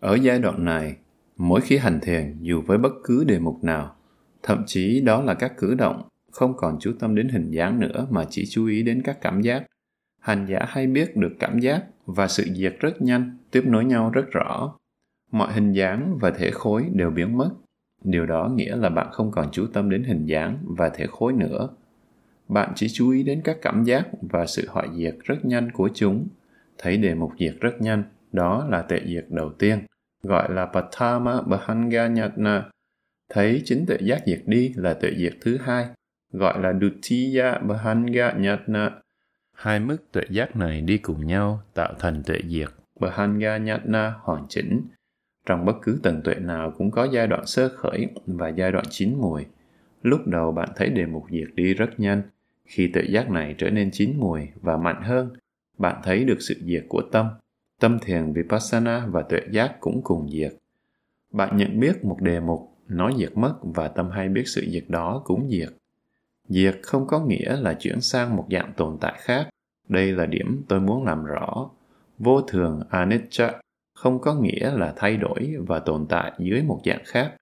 Ở 0.00 0.14
giai 0.14 0.38
đoạn 0.38 0.64
này, 0.64 0.96
mỗi 1.36 1.60
khi 1.60 1.76
hành 1.76 2.00
thiền 2.00 2.36
dù 2.40 2.62
với 2.66 2.78
bất 2.78 2.92
cứ 3.04 3.24
đề 3.24 3.38
mục 3.38 3.64
nào, 3.64 3.96
thậm 4.42 4.62
chí 4.66 5.00
đó 5.00 5.22
là 5.22 5.34
các 5.34 5.52
cử 5.56 5.74
động, 5.74 6.08
không 6.30 6.56
còn 6.56 6.78
chú 6.80 6.92
tâm 6.98 7.14
đến 7.14 7.28
hình 7.28 7.50
dáng 7.50 7.80
nữa 7.80 8.06
mà 8.10 8.24
chỉ 8.30 8.44
chú 8.50 8.66
ý 8.66 8.82
đến 8.82 9.02
các 9.04 9.18
cảm 9.20 9.40
giác. 9.40 9.62
Hành 10.20 10.46
giả 10.46 10.64
hay 10.68 10.86
biết 10.86 11.16
được 11.16 11.32
cảm 11.38 11.58
giác 11.58 11.84
và 12.06 12.28
sự 12.28 12.44
diệt 12.54 12.76
rất 12.80 13.02
nhanh, 13.02 13.36
tiếp 13.50 13.62
nối 13.66 13.84
nhau 13.84 14.10
rất 14.10 14.30
rõ. 14.30 14.74
Mọi 15.32 15.52
hình 15.52 15.72
dáng 15.72 16.18
và 16.20 16.30
thể 16.30 16.50
khối 16.50 16.86
đều 16.94 17.10
biến 17.10 17.38
mất 17.38 17.50
điều 18.04 18.26
đó 18.26 18.50
nghĩa 18.54 18.76
là 18.76 18.88
bạn 18.88 19.08
không 19.12 19.30
còn 19.30 19.48
chú 19.52 19.66
tâm 19.72 19.90
đến 19.90 20.04
hình 20.04 20.26
dáng 20.26 20.58
và 20.64 20.88
thể 20.88 21.06
khối 21.06 21.32
nữa 21.32 21.68
bạn 22.50 22.72
chỉ 22.74 22.86
chú 22.92 23.10
ý 23.10 23.22
đến 23.22 23.40
các 23.44 23.56
cảm 23.62 23.84
giác 23.84 24.08
và 24.20 24.46
sự 24.46 24.66
hoại 24.68 24.88
diệt 24.96 25.14
rất 25.24 25.44
nhanh 25.44 25.70
của 25.72 25.88
chúng 25.94 26.28
thấy 26.78 26.96
đề 26.96 27.14
mục 27.14 27.32
diệt 27.38 27.54
rất 27.60 27.80
nhanh 27.80 28.04
đó 28.32 28.66
là 28.70 28.82
tệ 28.82 29.00
diệt 29.06 29.24
đầu 29.28 29.52
tiên 29.58 29.78
gọi 30.22 30.52
là 30.52 30.66
Patama 30.66 31.42
Bahanganyatna 31.42 32.70
thấy 33.28 33.62
chính 33.64 33.86
tuệ 33.86 33.96
giác 34.00 34.22
diệt 34.26 34.42
đi 34.46 34.72
là 34.76 34.94
tuệ 34.94 35.10
diệt 35.16 35.32
thứ 35.40 35.58
hai 35.60 35.86
gọi 36.32 36.62
là 36.62 36.72
Dutiya 36.80 37.58
Bahanganyatna 37.58 38.90
hai 39.56 39.80
mức 39.80 40.12
tuệ 40.12 40.22
giác 40.30 40.56
này 40.56 40.80
đi 40.80 40.98
cùng 40.98 41.26
nhau 41.26 41.62
tạo 41.74 41.94
thành 41.98 42.22
tuệ 42.22 42.40
diệt 42.48 42.68
Bahanganyatna 43.00 44.14
hoàn 44.22 44.46
chỉnh 44.48 44.82
trong 45.46 45.64
bất 45.64 45.76
cứ 45.82 46.00
tầng 46.02 46.22
tuệ 46.24 46.34
nào 46.34 46.72
cũng 46.78 46.90
có 46.90 47.04
giai 47.04 47.26
đoạn 47.26 47.46
sơ 47.46 47.68
khởi 47.68 48.06
và 48.26 48.48
giai 48.48 48.72
đoạn 48.72 48.84
chín 48.90 49.14
mùi. 49.20 49.46
Lúc 50.02 50.26
đầu 50.26 50.52
bạn 50.52 50.68
thấy 50.76 50.88
đề 50.88 51.06
mục 51.06 51.24
diệt 51.30 51.48
đi 51.54 51.74
rất 51.74 52.00
nhanh. 52.00 52.22
Khi 52.70 52.90
tuệ 52.94 53.02
giác 53.08 53.30
này 53.30 53.54
trở 53.58 53.70
nên 53.70 53.90
chín 53.90 54.14
mùi 54.18 54.48
và 54.60 54.76
mạnh 54.76 55.02
hơn, 55.02 55.32
bạn 55.78 56.00
thấy 56.04 56.24
được 56.24 56.36
sự 56.40 56.54
diệt 56.64 56.84
của 56.88 57.02
tâm. 57.12 57.26
Tâm 57.80 57.98
thiền 58.02 58.32
Vipassana 58.32 59.06
và 59.06 59.22
tuệ 59.22 59.40
giác 59.50 59.76
cũng 59.80 60.00
cùng 60.04 60.30
diệt. 60.30 60.52
Bạn 61.32 61.56
nhận 61.56 61.80
biết 61.80 62.04
một 62.04 62.18
đề 62.20 62.40
mục, 62.40 62.76
nó 62.88 63.10
diệt 63.18 63.32
mất 63.34 63.54
và 63.62 63.88
tâm 63.88 64.10
hay 64.10 64.28
biết 64.28 64.42
sự 64.46 64.66
diệt 64.70 64.84
đó 64.88 65.22
cũng 65.24 65.50
diệt. 65.50 65.68
Diệt 66.48 66.78
không 66.82 67.06
có 67.06 67.20
nghĩa 67.20 67.56
là 67.56 67.74
chuyển 67.74 68.00
sang 68.00 68.36
một 68.36 68.46
dạng 68.50 68.72
tồn 68.76 68.98
tại 69.00 69.14
khác. 69.18 69.48
Đây 69.88 70.12
là 70.12 70.26
điểm 70.26 70.62
tôi 70.68 70.80
muốn 70.80 71.04
làm 71.04 71.24
rõ. 71.24 71.70
Vô 72.18 72.42
thường 72.42 72.82
anicca 72.90 73.60
không 73.94 74.20
có 74.20 74.34
nghĩa 74.34 74.70
là 74.70 74.92
thay 74.96 75.16
đổi 75.16 75.54
và 75.66 75.78
tồn 75.78 76.06
tại 76.08 76.32
dưới 76.38 76.62
một 76.62 76.80
dạng 76.84 77.02
khác. 77.04 77.36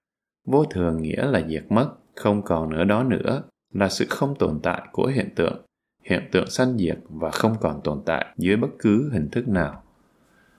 Vô 0.47 0.65
thường 0.65 1.01
nghĩa 1.01 1.25
là 1.25 1.47
diệt 1.47 1.63
mất, 1.69 1.89
không 2.15 2.41
còn 2.41 2.69
nữa 2.69 2.83
đó 2.83 3.03
nữa, 3.03 3.43
là 3.73 3.89
sự 3.89 4.05
không 4.09 4.35
tồn 4.39 4.59
tại 4.63 4.81
của 4.91 5.05
hiện 5.05 5.29
tượng. 5.35 5.65
Hiện 6.03 6.29
tượng 6.31 6.49
sanh 6.49 6.77
diệt 6.77 6.97
và 7.09 7.31
không 7.31 7.55
còn 7.61 7.81
tồn 7.83 8.01
tại 8.05 8.25
dưới 8.37 8.55
bất 8.55 8.69
cứ 8.79 9.09
hình 9.13 9.29
thức 9.29 9.47
nào. 9.47 9.83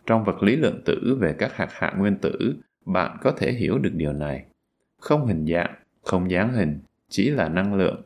Trong 0.06 0.24
vật 0.24 0.42
lý 0.42 0.56
lượng 0.56 0.82
tử 0.84 1.16
về 1.20 1.34
các 1.38 1.56
hạt 1.56 1.68
hạ 1.70 1.94
nguyên 1.98 2.16
tử, 2.16 2.54
bạn 2.86 3.16
có 3.22 3.32
thể 3.32 3.52
hiểu 3.52 3.78
được 3.78 3.92
điều 3.94 4.12
này. 4.12 4.44
Không 5.00 5.26
hình 5.26 5.46
dạng, 5.46 5.74
không 6.02 6.30
dáng 6.30 6.52
hình, 6.52 6.80
chỉ 7.08 7.30
là 7.30 7.48
năng 7.48 7.74
lượng. 7.74 8.02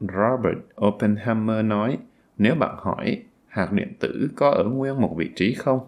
Robert 0.00 0.58
Oppenheimer 0.86 1.64
nói, 1.64 1.98
nếu 2.38 2.54
bạn 2.54 2.76
hỏi 2.78 3.22
hạt 3.46 3.72
điện 3.72 3.94
tử 4.00 4.28
có 4.36 4.50
ở 4.50 4.64
nguyên 4.64 5.00
một 5.00 5.14
vị 5.18 5.30
trí 5.36 5.54
không? 5.54 5.80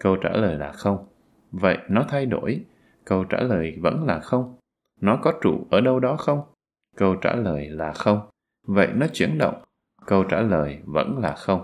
Câu 0.00 0.16
trả 0.16 0.30
lời 0.30 0.56
là 0.56 0.72
không. 0.72 1.06
Vậy 1.50 1.78
nó 1.88 2.04
thay 2.08 2.26
đổi. 2.26 2.64
Câu 3.04 3.24
trả 3.24 3.40
lời 3.40 3.78
vẫn 3.80 4.04
là 4.04 4.20
không. 4.20 4.56
Nó 5.00 5.18
có 5.22 5.32
trụ 5.42 5.66
ở 5.70 5.80
đâu 5.80 6.00
đó 6.00 6.16
không? 6.16 6.40
Câu 6.98 7.14
trả 7.14 7.34
lời 7.34 7.68
là 7.68 7.92
không. 7.92 8.20
Vậy 8.66 8.88
nó 8.94 9.06
chuyển 9.12 9.38
động, 9.38 9.62
câu 10.06 10.24
trả 10.24 10.40
lời 10.40 10.78
vẫn 10.84 11.18
là 11.18 11.34
không. 11.34 11.60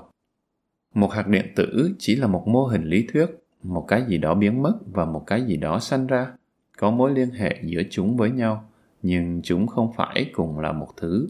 Một 0.95 1.13
hạt 1.13 1.29
điện 1.29 1.53
tử 1.57 1.95
chỉ 1.99 2.17
là 2.17 2.27
một 2.27 2.49
mô 2.49 2.67
hình 2.67 2.85
lý 2.85 3.07
thuyết, 3.13 3.27
một 3.63 3.85
cái 3.89 4.05
gì 4.09 4.19
đó 4.19 4.35
biến 4.35 4.63
mất 4.63 4.73
và 4.93 5.05
một 5.05 5.25
cái 5.27 5.43
gì 5.43 5.57
đó 5.57 5.79
sanh 5.79 6.07
ra. 6.07 6.33
Có 6.79 6.91
mối 6.91 7.13
liên 7.15 7.31
hệ 7.31 7.61
giữa 7.63 7.83
chúng 7.91 8.17
với 8.17 8.31
nhau, 8.31 8.71
nhưng 9.03 9.41
chúng 9.43 9.67
không 9.67 9.93
phải 9.97 10.31
cùng 10.33 10.59
là 10.59 10.73
một 10.73 10.89
thứ. 10.97 11.29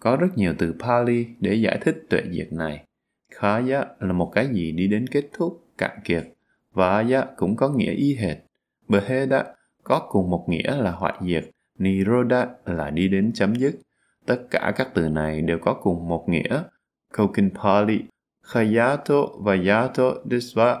Có 0.00 0.16
rất 0.16 0.28
nhiều 0.36 0.54
từ 0.58 0.74
Pali 0.80 1.26
để 1.40 1.54
giải 1.54 1.78
thích 1.80 2.06
tuệ 2.10 2.22
diệt 2.30 2.52
này. 2.52 2.84
Khaya 3.34 3.84
là 4.00 4.12
một 4.12 4.30
cái 4.34 4.46
gì 4.46 4.72
đi 4.72 4.88
đến 4.88 5.06
kết 5.06 5.24
thúc, 5.32 5.64
cạn 5.78 5.98
kiệt. 6.04 6.24
Vaya 6.72 7.26
cũng 7.36 7.56
có 7.56 7.68
nghĩa 7.68 7.92
y 7.92 8.14
hệt. 8.14 8.36
Beheda 8.88 9.44
có 9.82 10.06
cùng 10.08 10.30
một 10.30 10.44
nghĩa 10.48 10.76
là 10.76 10.90
hoại 10.90 11.14
diệt. 11.20 11.44
Niroda 11.82 12.46
là 12.64 12.90
đi 12.90 13.08
đến 13.08 13.32
chấm 13.34 13.54
dứt. 13.54 13.74
Tất 14.26 14.38
cả 14.50 14.72
các 14.76 14.88
từ 14.94 15.08
này 15.08 15.42
đều 15.42 15.58
có 15.58 15.74
cùng 15.74 16.08
một 16.08 16.28
nghĩa. 16.28 16.62
Kokin 17.16 17.50
Pali, 17.54 18.00
Khayato 18.42 19.26
và 19.38 19.56
Yato 19.66 20.12
Disva 20.30 20.78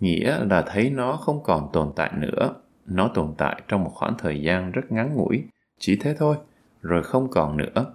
nghĩa 0.00 0.44
là 0.50 0.62
thấy 0.62 0.90
nó 0.90 1.12
không 1.12 1.42
còn 1.42 1.68
tồn 1.72 1.92
tại 1.96 2.12
nữa. 2.16 2.54
Nó 2.86 3.10
tồn 3.14 3.34
tại 3.38 3.62
trong 3.68 3.84
một 3.84 3.90
khoảng 3.94 4.14
thời 4.18 4.42
gian 4.42 4.72
rất 4.72 4.92
ngắn 4.92 5.14
ngủi, 5.14 5.44
chỉ 5.78 5.96
thế 5.96 6.14
thôi, 6.18 6.36
rồi 6.80 7.02
không 7.02 7.30
còn 7.30 7.56
nữa. 7.56 7.94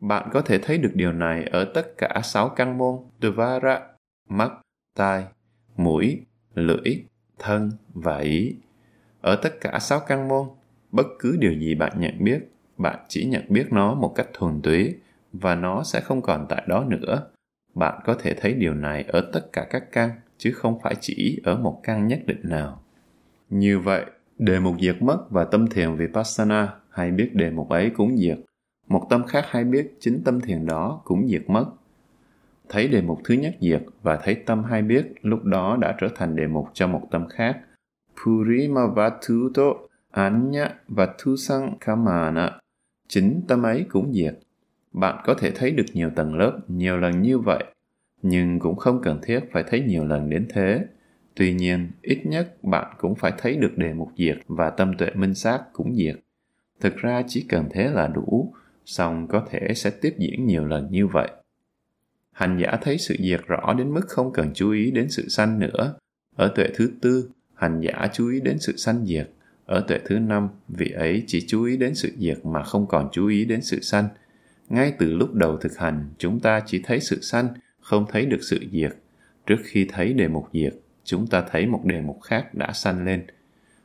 Bạn 0.00 0.28
có 0.32 0.40
thể 0.40 0.58
thấy 0.58 0.78
được 0.78 0.90
điều 0.94 1.12
này 1.12 1.44
ở 1.44 1.64
tất 1.64 1.98
cả 1.98 2.20
sáu 2.24 2.48
căn 2.48 2.78
môn 2.78 2.98
Dvara, 3.20 3.80
mắt, 4.28 4.52
tai, 4.96 5.24
mũi, 5.76 6.20
lưỡi, 6.54 7.04
thân 7.38 7.70
và 7.94 8.18
ý. 8.18 8.56
Ở 9.20 9.36
tất 9.36 9.60
cả 9.60 9.78
sáu 9.78 10.00
căn 10.00 10.28
môn, 10.28 10.48
bất 10.92 11.06
cứ 11.18 11.36
điều 11.36 11.52
gì 11.52 11.74
bạn 11.74 11.92
nhận 12.00 12.24
biết, 12.24 12.38
bạn 12.76 12.98
chỉ 13.08 13.24
nhận 13.24 13.44
biết 13.48 13.66
nó 13.72 13.94
một 13.94 14.12
cách 14.14 14.28
thuần 14.32 14.62
túy 14.62 14.94
và 15.32 15.54
nó 15.54 15.82
sẽ 15.82 16.00
không 16.00 16.22
còn 16.22 16.46
tại 16.48 16.64
đó 16.68 16.84
nữa. 16.88 17.26
Bạn 17.74 18.00
có 18.04 18.14
thể 18.14 18.34
thấy 18.34 18.54
điều 18.54 18.74
này 18.74 19.04
ở 19.08 19.30
tất 19.32 19.52
cả 19.52 19.66
các 19.70 19.92
căn, 19.92 20.10
chứ 20.38 20.52
không 20.52 20.80
phải 20.82 20.94
chỉ 21.00 21.40
ở 21.44 21.56
một 21.56 21.80
căn 21.82 22.06
nhất 22.06 22.20
định 22.26 22.40
nào. 22.42 22.82
Như 23.50 23.78
vậy, 23.78 24.04
đề 24.38 24.60
mục 24.60 24.74
diệt 24.80 25.02
mất 25.02 25.30
và 25.30 25.44
tâm 25.44 25.66
thiền 25.66 25.94
Vipassana 25.96 26.74
hay 26.90 27.10
biết 27.10 27.34
đề 27.34 27.50
mục 27.50 27.68
ấy 27.68 27.90
cũng 27.90 28.16
diệt. 28.16 28.38
Một 28.88 29.06
tâm 29.10 29.24
khác 29.24 29.44
hay 29.48 29.64
biết 29.64 29.96
chính 30.00 30.22
tâm 30.24 30.40
thiền 30.40 30.66
đó 30.66 31.00
cũng 31.04 31.28
diệt 31.28 31.42
mất. 31.46 31.66
Thấy 32.68 32.88
đề 32.88 33.02
mục 33.02 33.20
thứ 33.24 33.34
nhất 33.34 33.56
diệt 33.60 33.82
và 34.02 34.16
thấy 34.16 34.34
tâm 34.34 34.64
hay 34.64 34.82
biết 34.82 35.12
lúc 35.22 35.44
đó 35.44 35.76
đã 35.80 35.96
trở 36.00 36.08
thành 36.14 36.36
đề 36.36 36.46
mục 36.46 36.68
cho 36.72 36.86
một 36.86 37.08
tâm 37.10 37.28
khác. 37.28 37.60
Anya 40.12 40.74
và 40.88 41.14
Thu 41.18 41.36
Sang 41.36 41.76
Kamana 41.80 42.58
Chính 43.08 43.42
tâm 43.48 43.62
ấy 43.62 43.86
cũng 43.88 44.12
diệt. 44.12 44.34
Bạn 44.92 45.22
có 45.24 45.34
thể 45.34 45.50
thấy 45.50 45.70
được 45.70 45.84
nhiều 45.92 46.10
tầng 46.16 46.34
lớp, 46.34 46.60
nhiều 46.68 46.96
lần 46.96 47.22
như 47.22 47.38
vậy, 47.38 47.64
nhưng 48.22 48.58
cũng 48.58 48.76
không 48.76 49.02
cần 49.02 49.18
thiết 49.22 49.40
phải 49.52 49.64
thấy 49.66 49.80
nhiều 49.80 50.04
lần 50.04 50.30
đến 50.30 50.46
thế. 50.50 50.86
Tuy 51.34 51.54
nhiên, 51.54 51.90
ít 52.02 52.26
nhất 52.26 52.64
bạn 52.64 52.94
cũng 52.98 53.14
phải 53.14 53.32
thấy 53.38 53.56
được 53.56 53.78
đề 53.78 53.92
mục 53.92 54.08
diệt 54.18 54.38
và 54.46 54.70
tâm 54.70 54.92
tuệ 54.98 55.10
minh 55.14 55.34
sát 55.34 55.62
cũng 55.72 55.94
diệt. 55.94 56.16
Thực 56.80 56.96
ra 56.96 57.22
chỉ 57.28 57.46
cần 57.48 57.68
thế 57.70 57.88
là 57.88 58.06
đủ, 58.08 58.54
song 58.84 59.26
có 59.28 59.46
thể 59.50 59.74
sẽ 59.74 59.90
tiếp 59.90 60.14
diễn 60.18 60.46
nhiều 60.46 60.66
lần 60.66 60.90
như 60.90 61.06
vậy. 61.06 61.30
Hành 62.32 62.58
giả 62.62 62.78
thấy 62.82 62.98
sự 62.98 63.16
diệt 63.20 63.40
rõ 63.46 63.74
đến 63.78 63.94
mức 63.94 64.04
không 64.08 64.32
cần 64.32 64.50
chú 64.54 64.72
ý 64.72 64.90
đến 64.90 65.10
sự 65.10 65.28
sanh 65.28 65.58
nữa. 65.58 65.94
Ở 66.36 66.52
tuệ 66.54 66.68
thứ 66.74 66.90
tư, 67.00 67.30
hành 67.54 67.80
giả 67.80 68.08
chú 68.12 68.28
ý 68.30 68.40
đến 68.40 68.58
sự 68.58 68.76
sanh 68.76 69.06
diệt. 69.06 69.30
Ở 69.72 69.80
tuệ 69.80 69.98
thứ 70.04 70.18
năm, 70.18 70.48
vị 70.68 70.90
ấy 70.90 71.24
chỉ 71.26 71.44
chú 71.48 71.64
ý 71.64 71.76
đến 71.76 71.94
sự 71.94 72.12
diệt 72.18 72.38
mà 72.44 72.62
không 72.62 72.86
còn 72.86 73.08
chú 73.12 73.26
ý 73.26 73.44
đến 73.44 73.62
sự 73.62 73.80
sanh. 73.80 74.08
Ngay 74.68 74.92
từ 74.98 75.14
lúc 75.14 75.34
đầu 75.34 75.56
thực 75.56 75.78
hành, 75.78 76.08
chúng 76.18 76.40
ta 76.40 76.60
chỉ 76.66 76.80
thấy 76.84 77.00
sự 77.00 77.20
sanh, 77.20 77.48
không 77.80 78.06
thấy 78.08 78.26
được 78.26 78.38
sự 78.40 78.58
diệt. 78.72 78.92
Trước 79.46 79.56
khi 79.64 79.86
thấy 79.92 80.12
đề 80.12 80.28
mục 80.28 80.48
diệt, 80.52 80.74
chúng 81.04 81.26
ta 81.26 81.44
thấy 81.50 81.66
một 81.66 81.80
đề 81.84 82.00
mục 82.00 82.22
khác 82.22 82.54
đã 82.54 82.72
sanh 82.72 83.04
lên. 83.04 83.26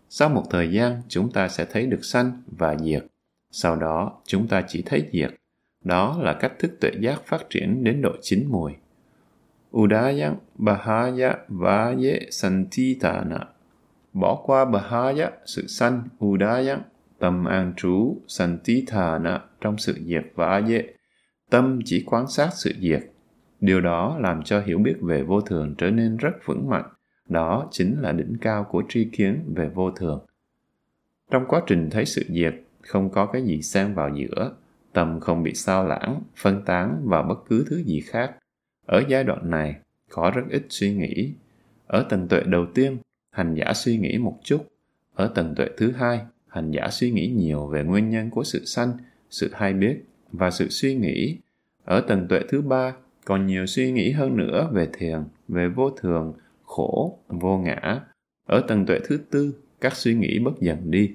Sau 0.09 0.29
một 0.29 0.43
thời 0.49 0.71
gian, 0.71 1.01
chúng 1.07 1.31
ta 1.31 1.47
sẽ 1.47 1.65
thấy 1.65 1.85
được 1.85 2.05
sanh 2.05 2.41
và 2.57 2.77
diệt. 2.77 3.05
Sau 3.51 3.75
đó, 3.75 4.21
chúng 4.25 4.47
ta 4.47 4.63
chỉ 4.67 4.83
thấy 4.85 5.09
diệt. 5.13 5.31
Đó 5.83 6.17
là 6.21 6.33
cách 6.33 6.53
thức 6.59 6.71
tuệ 6.81 6.91
giác 6.99 7.21
phát 7.25 7.49
triển 7.49 7.83
đến 7.83 8.01
độ 8.01 8.11
chín 8.21 8.45
mùi. 8.49 8.71
Udayang 9.77 10.35
Bahaya 10.55 11.35
Vaye 11.47 12.19
Santitana 12.31 13.39
Bỏ 14.19 14.41
qua 14.45 14.65
Bahaya, 14.65 15.31
sự 15.45 15.67
sanh, 15.67 16.03
Udaya, 16.25 16.79
tâm 17.19 17.45
an 17.45 17.73
trú, 17.77 18.21
Santithana 18.27 19.41
trong 19.61 19.77
sự 19.77 19.97
diệt 20.05 20.23
và 20.35 20.59
Vaye. 20.61 20.83
Tâm 21.49 21.79
chỉ 21.85 22.03
quan 22.05 22.27
sát 22.27 22.49
sự 22.53 22.73
diệt. 22.79 23.03
Điều 23.59 23.81
đó 23.81 24.17
làm 24.19 24.43
cho 24.43 24.61
hiểu 24.61 24.77
biết 24.77 24.95
về 25.01 25.23
vô 25.23 25.41
thường 25.41 25.75
trở 25.77 25.91
nên 25.91 26.17
rất 26.17 26.31
vững 26.45 26.69
mạnh. 26.69 26.85
Đó 27.29 27.67
chính 27.71 28.01
là 28.01 28.11
đỉnh 28.11 28.37
cao 28.41 28.63
của 28.63 28.83
tri 28.89 29.09
kiến 29.11 29.53
về 29.55 29.69
vô 29.69 29.91
thường. 29.91 30.25
Trong 31.31 31.45
quá 31.47 31.61
trình 31.67 31.89
thấy 31.89 32.05
sự 32.05 32.25
diệt, 32.29 32.55
không 32.81 33.09
có 33.09 33.25
cái 33.25 33.41
gì 33.41 33.61
xen 33.61 33.93
vào 33.93 34.09
giữa, 34.15 34.51
tâm 34.93 35.19
không 35.19 35.43
bị 35.43 35.53
sao 35.53 35.87
lãng, 35.87 36.21
phân 36.35 36.65
tán 36.65 37.01
vào 37.05 37.23
bất 37.23 37.37
cứ 37.49 37.65
thứ 37.69 37.83
gì 37.83 38.01
khác. 38.01 38.35
Ở 38.85 39.03
giai 39.07 39.23
đoạn 39.23 39.49
này, 39.49 39.75
có 40.09 40.31
rất 40.35 40.43
ít 40.49 40.65
suy 40.69 40.95
nghĩ. 40.95 41.33
Ở 41.87 42.05
tầng 42.09 42.27
tuệ 42.27 42.43
đầu 42.43 42.65
tiên, 42.73 42.97
hành 43.37 43.53
giả 43.53 43.73
suy 43.73 43.97
nghĩ 43.97 44.17
một 44.17 44.39
chút. 44.43 44.67
Ở 45.13 45.27
tầng 45.35 45.55
tuệ 45.55 45.69
thứ 45.77 45.91
hai, 45.91 46.19
hành 46.47 46.71
giả 46.71 46.87
suy 46.91 47.11
nghĩ 47.11 47.27
nhiều 47.27 47.67
về 47.67 47.83
nguyên 47.83 48.09
nhân 48.09 48.29
của 48.29 48.43
sự 48.43 48.65
sanh, 48.65 48.97
sự 49.29 49.49
hay 49.53 49.73
biết 49.73 50.03
và 50.31 50.51
sự 50.51 50.69
suy 50.69 50.95
nghĩ. 50.95 51.37
Ở 51.85 52.01
tầng 52.01 52.27
tuệ 52.27 52.39
thứ 52.49 52.61
ba, 52.61 52.95
còn 53.25 53.47
nhiều 53.47 53.65
suy 53.65 53.91
nghĩ 53.91 54.11
hơn 54.11 54.37
nữa 54.37 54.69
về 54.73 54.87
thiền, 54.93 55.19
về 55.47 55.67
vô 55.67 55.89
thường, 55.89 56.33
khổ, 56.63 57.19
vô 57.27 57.57
ngã. 57.57 58.01
Ở 58.45 58.63
tầng 58.67 58.85
tuệ 58.85 58.99
thứ 59.07 59.19
tư, 59.31 59.53
các 59.81 59.95
suy 59.95 60.15
nghĩ 60.15 60.39
bất 60.39 60.59
dần 60.59 60.91
đi. 60.91 61.11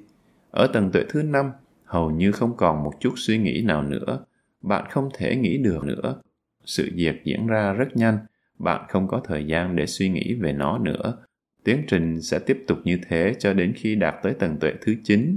Ở 0.50 0.66
tầng 0.66 0.90
tuệ 0.92 1.02
thứ 1.08 1.22
năm, 1.22 1.50
hầu 1.84 2.10
như 2.10 2.32
không 2.32 2.56
còn 2.56 2.84
một 2.84 2.92
chút 3.00 3.12
suy 3.16 3.38
nghĩ 3.38 3.62
nào 3.62 3.82
nữa. 3.82 4.24
Bạn 4.60 4.84
không 4.90 5.10
thể 5.14 5.36
nghĩ 5.36 5.58
được 5.58 5.84
nữa. 5.84 6.20
Sự 6.64 6.90
diệt 6.96 7.16
diễn 7.24 7.46
ra 7.46 7.72
rất 7.72 7.96
nhanh, 7.96 8.18
bạn 8.58 8.86
không 8.88 9.08
có 9.08 9.20
thời 9.24 9.46
gian 9.46 9.76
để 9.76 9.86
suy 9.86 10.08
nghĩ 10.08 10.34
về 10.34 10.52
nó 10.52 10.78
nữa. 10.78 11.18
Tiến 11.64 11.84
trình 11.88 12.22
sẽ 12.22 12.38
tiếp 12.38 12.64
tục 12.66 12.78
như 12.84 12.98
thế 13.08 13.34
cho 13.38 13.52
đến 13.52 13.72
khi 13.76 13.94
đạt 13.94 14.14
tới 14.22 14.34
tầng 14.34 14.56
tuệ 14.60 14.72
thứ 14.80 14.94
9. 15.04 15.36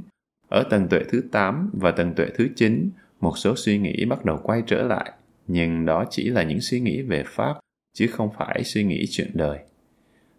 Ở 0.50 0.64
tầng 0.70 0.88
tuệ 0.88 1.00
thứ 1.10 1.22
8 1.32 1.70
và 1.74 1.92
tầng 1.92 2.14
tuệ 2.16 2.26
thứ 2.36 2.48
9, 2.56 2.90
một 3.20 3.38
số 3.38 3.56
suy 3.56 3.78
nghĩ 3.78 4.06
bắt 4.06 4.26
đầu 4.26 4.40
quay 4.44 4.64
trở 4.68 4.84
lại, 4.84 5.12
nhưng 5.48 5.86
đó 5.86 6.06
chỉ 6.10 6.30
là 6.30 6.44
những 6.44 6.62
suy 6.62 6.80
nghĩ 6.80 7.02
về 7.02 7.24
Pháp, 7.28 7.60
chứ 7.94 8.08
không 8.08 8.30
phải 8.38 8.64
suy 8.64 8.84
nghĩ 8.84 9.06
chuyện 9.10 9.32
đời. 9.34 9.60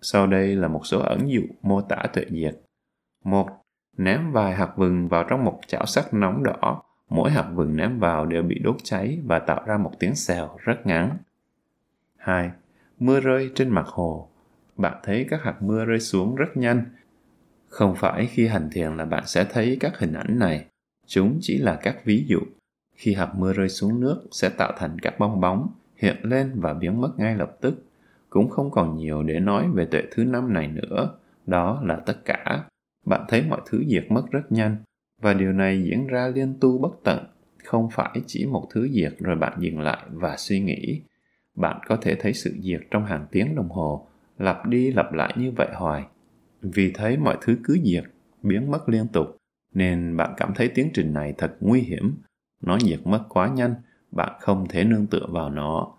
Sau 0.03 0.27
đây 0.27 0.57
là 0.57 0.69
một 0.69 0.87
số 0.87 1.01
ẩn 1.01 1.31
dụ 1.31 1.43
mô 1.63 1.81
tả 1.81 2.03
tuệ 2.13 2.25
diệt. 2.31 2.55
Một, 3.25 3.49
ném 3.97 4.33
vài 4.33 4.55
hạt 4.55 4.73
vừng 4.77 5.09
vào 5.09 5.25
trong 5.29 5.45
một 5.45 5.61
chảo 5.67 5.87
sắt 5.87 6.15
nóng 6.15 6.43
đỏ. 6.45 6.83
Mỗi 7.09 7.31
hạt 7.31 7.51
vừng 7.55 7.77
ném 7.77 7.99
vào 7.99 8.27
đều 8.27 8.43
bị 8.43 8.59
đốt 8.59 8.77
cháy 8.83 9.19
và 9.25 9.39
tạo 9.39 9.63
ra 9.67 9.79
một 9.79 9.93
tiếng 9.99 10.15
xèo 10.15 10.57
rất 10.65 10.87
ngắn. 10.87 11.17
2. 12.17 12.51
Mưa 12.99 13.21
rơi 13.21 13.51
trên 13.55 13.69
mặt 13.69 13.87
hồ. 13.87 14.29
Bạn 14.77 15.01
thấy 15.03 15.27
các 15.31 15.43
hạt 15.43 15.63
mưa 15.63 15.85
rơi 15.85 16.01
xuống 16.01 16.35
rất 16.35 16.57
nhanh. 16.57 16.85
Không 17.69 17.95
phải 17.97 18.27
khi 18.27 18.47
hành 18.47 18.69
thiền 18.73 18.97
là 18.97 19.05
bạn 19.05 19.23
sẽ 19.27 19.45
thấy 19.51 19.77
các 19.81 19.99
hình 19.99 20.13
ảnh 20.13 20.39
này. 20.39 20.67
Chúng 21.07 21.39
chỉ 21.41 21.59
là 21.59 21.79
các 21.83 22.05
ví 22.05 22.25
dụ. 22.27 22.39
Khi 22.95 23.15
hạt 23.15 23.35
mưa 23.37 23.53
rơi 23.53 23.69
xuống 23.69 24.01
nước 24.01 24.23
sẽ 24.31 24.49
tạo 24.49 24.73
thành 24.79 24.99
các 24.99 25.19
bong 25.19 25.41
bóng, 25.41 25.69
hiện 25.97 26.17
lên 26.23 26.53
và 26.55 26.75
biến 26.75 27.01
mất 27.01 27.11
ngay 27.19 27.37
lập 27.37 27.57
tức. 27.61 27.85
Cũng 28.31 28.49
không 28.49 28.71
còn 28.71 28.97
nhiều 28.97 29.23
để 29.23 29.41
nói 29.41 29.69
về 29.75 29.87
tuệ 29.87 30.03
thứ 30.11 30.25
năm 30.25 30.53
này 30.53 30.69
nữa. 30.69 31.19
Đó 31.47 31.83
là 31.85 31.97
tất 31.97 32.25
cả 32.25 32.65
bạn 33.07 33.25
thấy 33.29 33.43
mọi 33.49 33.61
thứ 33.67 33.85
diệt 33.89 34.05
mất 34.11 34.23
rất 34.31 34.53
nhanh 34.53 34.77
và 35.23 35.35
điều 35.35 35.53
này 35.53 35.83
diễn 35.83 36.07
ra 36.07 36.29
liên 36.29 36.55
tu 36.61 36.79
bất 36.79 36.93
tận 37.05 37.25
không 37.65 37.89
phải 37.91 38.23
chỉ 38.27 38.47
một 38.47 38.67
thứ 38.71 38.89
diệt 38.93 39.13
rồi 39.19 39.37
bạn 39.37 39.59
dừng 39.61 39.81
lại 39.81 40.07
và 40.11 40.37
suy 40.37 40.61
nghĩ 40.61 41.03
bạn 41.55 41.81
có 41.87 41.97
thể 41.97 42.15
thấy 42.15 42.33
sự 42.33 42.57
diệt 42.61 42.81
trong 42.91 43.05
hàng 43.05 43.27
tiếng 43.31 43.55
đồng 43.55 43.69
hồ 43.69 44.09
lặp 44.39 44.67
đi 44.67 44.93
lặp 44.93 45.13
lại 45.13 45.35
như 45.37 45.53
vậy 45.57 45.69
hoài. 45.75 46.05
Vì 46.63 46.93
thấy 46.95 47.17
mọi 47.17 47.37
thứ 47.41 47.57
cứ 47.65 47.79
diệt, 47.85 48.05
biến 48.43 48.71
mất 48.71 48.89
liên 48.89 49.09
tục. 49.09 49.37
Nên 49.75 50.17
bạn 50.17 50.35
cảm 50.37 50.55
thấy 50.55 50.69
tiến 50.69 50.91
trình 50.95 51.13
này 51.13 51.35
thật 51.39 51.57
nguy 51.61 51.81
hiểm. 51.81 52.15
Nó 52.63 52.79
diệt 52.79 53.01
mất 53.05 53.25
quá 53.29 53.49
nhanh, 53.49 53.75
bạn 54.11 54.33
không 54.41 54.69
thể 54.69 54.85
nương 54.85 55.07
tựa 55.07 55.27
vào 55.29 55.51
nó. 55.51 55.93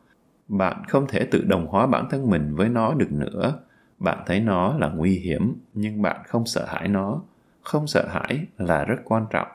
Bạn 0.48 0.84
không 0.88 1.08
thể 1.08 1.27
tự 1.32 1.44
đồng 1.44 1.67
hóa 1.67 1.88
bản 1.88 2.08
thân 2.10 2.29
mình 2.29 2.56
với 2.56 2.70
nó 2.70 2.94
được 2.94 3.12
nữa. 3.12 3.60
Bạn 4.00 4.24
thấy 4.25 4.39
nó 4.39 4.77
là 4.77 4.89
nguy 4.89 5.20
hiểm, 5.20 5.53
nhưng 5.74 6.01
bạn 6.01 6.22
không 6.27 6.46
sợ 6.46 6.65
hãi 6.67 6.88
nó. 6.88 7.22
Không 7.62 7.88
sợ 7.88 8.08
hãi 8.08 8.46
là 8.58 8.86
rất 8.86 8.98
quan 9.03 9.25
trọng. 9.29 9.48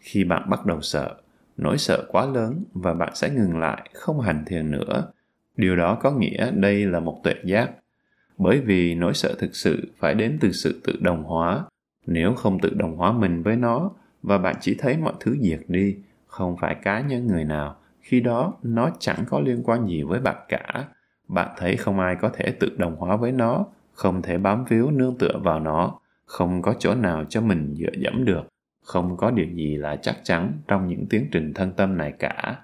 Khi 0.00 0.24
bạn 0.24 0.50
bắt 0.50 0.66
đầu 0.66 0.80
sợ, 0.80 1.16
nỗi 1.56 1.78
sợ 1.78 2.04
quá 2.08 2.26
lớn 2.26 2.64
và 2.72 2.94
bạn 2.94 3.14
sẽ 3.14 3.30
ngừng 3.30 3.58
lại, 3.58 3.90
không 3.94 4.20
hành 4.20 4.44
thiền 4.46 4.70
nữa. 4.70 5.12
Điều 5.56 5.76
đó 5.76 5.98
có 6.02 6.10
nghĩa 6.10 6.50
đây 6.50 6.86
là 6.86 7.00
một 7.00 7.20
tuệ 7.24 7.34
giác 7.44 7.70
bởi 8.38 8.60
vì 8.60 8.94
nỗi 8.94 9.14
sợ 9.14 9.34
thực 9.38 9.56
sự 9.56 9.88
phải 9.98 10.14
đến 10.14 10.38
từ 10.40 10.52
sự 10.52 10.80
tự 10.84 10.92
đồng 11.00 11.24
hóa 11.24 11.64
nếu 12.06 12.34
không 12.34 12.58
tự 12.60 12.70
đồng 12.74 12.96
hóa 12.96 13.12
mình 13.12 13.42
với 13.42 13.56
nó 13.56 13.90
và 14.22 14.38
bạn 14.38 14.56
chỉ 14.60 14.76
thấy 14.78 14.96
mọi 14.96 15.12
thứ 15.20 15.36
diệt 15.40 15.60
đi, 15.68 15.96
không 16.26 16.56
phải 16.60 16.76
cá 16.82 17.00
nhân 17.00 17.26
người 17.26 17.44
nào, 17.44 17.76
khi 18.00 18.20
đó 18.20 18.54
nó 18.62 18.90
chẳng 18.98 19.24
có 19.28 19.40
liên 19.40 19.62
quan 19.64 19.86
gì 19.86 20.02
với 20.02 20.20
bạn 20.20 20.36
cả. 20.48 20.88
Bạn 21.28 21.48
thấy 21.56 21.76
không 21.76 22.00
ai 22.00 22.16
có 22.16 22.28
thể 22.28 22.52
tự 22.60 22.76
đồng 22.76 22.96
hóa 22.96 23.16
với 23.16 23.32
nó, 23.32 23.66
không 23.92 24.22
thể 24.22 24.38
bám 24.38 24.64
víu 24.64 24.90
nương 24.90 25.18
tựa 25.18 25.38
vào 25.42 25.60
nó, 25.60 25.98
không 26.24 26.62
có 26.62 26.74
chỗ 26.78 26.94
nào 26.94 27.24
cho 27.24 27.40
mình 27.40 27.74
dựa 27.74 27.92
dẫm 27.98 28.24
được, 28.24 28.42
không 28.82 29.16
có 29.16 29.30
điều 29.30 29.46
gì 29.46 29.76
là 29.76 29.96
chắc 29.96 30.16
chắn 30.22 30.52
trong 30.68 30.88
những 30.88 31.06
tiến 31.10 31.28
trình 31.32 31.54
thân 31.54 31.72
tâm 31.72 31.98
này 31.98 32.12
cả. 32.18 32.56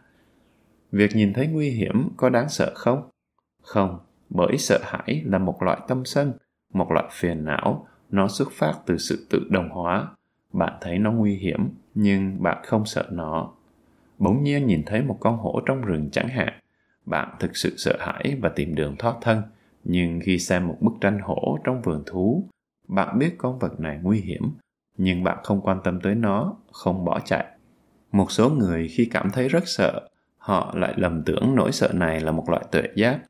Việc 0.92 1.16
nhìn 1.16 1.32
thấy 1.32 1.46
nguy 1.46 1.70
hiểm 1.70 2.08
có 2.16 2.28
đáng 2.28 2.48
sợ 2.48 2.72
không? 2.74 3.10
Không, 3.62 3.98
bởi 4.34 4.58
sợ 4.58 4.78
hãi 4.82 5.22
là 5.24 5.38
một 5.38 5.62
loại 5.62 5.80
tâm 5.88 6.04
sân, 6.04 6.32
một 6.72 6.90
loại 6.90 7.08
phiền 7.12 7.44
não, 7.44 7.86
nó 8.10 8.28
xuất 8.28 8.48
phát 8.52 8.74
từ 8.86 8.98
sự 8.98 9.26
tự 9.30 9.46
đồng 9.50 9.68
hóa. 9.68 10.08
Bạn 10.52 10.72
thấy 10.80 10.98
nó 10.98 11.12
nguy 11.12 11.36
hiểm, 11.36 11.68
nhưng 11.94 12.42
bạn 12.42 12.62
không 12.64 12.84
sợ 12.86 13.08
nó. 13.10 13.52
Bỗng 14.18 14.42
nhiên 14.42 14.66
nhìn 14.66 14.82
thấy 14.86 15.02
một 15.02 15.16
con 15.20 15.36
hổ 15.36 15.60
trong 15.66 15.82
rừng 15.82 16.08
chẳng 16.12 16.28
hạn, 16.28 16.52
bạn 17.06 17.36
thực 17.40 17.56
sự 17.56 17.74
sợ 17.76 17.96
hãi 18.00 18.36
và 18.40 18.48
tìm 18.48 18.74
đường 18.74 18.96
thoát 18.98 19.14
thân. 19.20 19.42
Nhưng 19.84 20.20
khi 20.22 20.38
xem 20.38 20.68
một 20.68 20.76
bức 20.80 20.92
tranh 21.00 21.18
hổ 21.22 21.58
trong 21.64 21.82
vườn 21.82 22.02
thú, 22.06 22.48
bạn 22.88 23.18
biết 23.18 23.34
con 23.38 23.58
vật 23.58 23.80
này 23.80 23.98
nguy 24.02 24.20
hiểm, 24.20 24.52
nhưng 24.96 25.24
bạn 25.24 25.38
không 25.42 25.60
quan 25.60 25.80
tâm 25.84 26.00
tới 26.00 26.14
nó, 26.14 26.56
không 26.72 27.04
bỏ 27.04 27.20
chạy. 27.24 27.46
Một 28.12 28.30
số 28.30 28.50
người 28.50 28.88
khi 28.88 29.08
cảm 29.12 29.30
thấy 29.30 29.48
rất 29.48 29.62
sợ, 29.66 30.08
họ 30.38 30.74
lại 30.76 30.94
lầm 30.96 31.22
tưởng 31.24 31.54
nỗi 31.54 31.72
sợ 31.72 31.90
này 31.94 32.20
là 32.20 32.32
một 32.32 32.50
loại 32.50 32.64
tuệ 32.70 32.82
giác. 32.94 33.20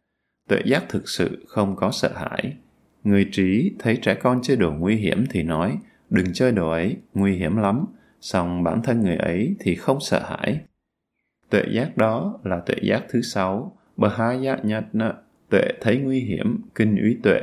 Tuệ 0.49 0.63
giác 0.65 0.85
thực 0.89 1.09
sự 1.09 1.45
không 1.49 1.77
có 1.77 1.91
sợ 1.91 2.13
hãi. 2.15 2.57
Người 3.05 3.29
trí 3.33 3.75
thấy 3.79 3.97
trẻ 3.97 4.15
con 4.15 4.43
chơi 4.43 4.57
đồ 4.57 4.73
nguy 4.73 4.97
hiểm 4.97 5.25
thì 5.31 5.43
nói, 5.43 5.79
đừng 6.11 6.33
chơi 6.33 6.53
đồ 6.53 6.71
ấy, 6.71 6.97
nguy 7.15 7.37
hiểm 7.37 7.57
lắm, 7.57 7.85
song 8.21 8.63
bản 8.63 8.83
thân 8.83 9.01
người 9.01 9.17
ấy 9.17 9.57
thì 9.61 9.75
không 9.75 10.01
sợ 10.01 10.23
hãi. 10.25 10.61
Tuệ 11.51 11.63
giác 11.73 11.97
đó 11.97 12.41
là 12.45 12.61
tuệ 12.61 12.77
giác 12.83 13.05
thứ 13.11 13.23
sáu, 13.23 13.77
bờ 13.97 14.09
hai 14.09 14.43
giác 14.43 14.61
tuệ 15.51 15.69
thấy 15.81 15.99
nguy 15.99 16.21
hiểm, 16.21 16.61
kinh 16.75 16.97
úy 16.97 17.19
tuệ, 17.23 17.41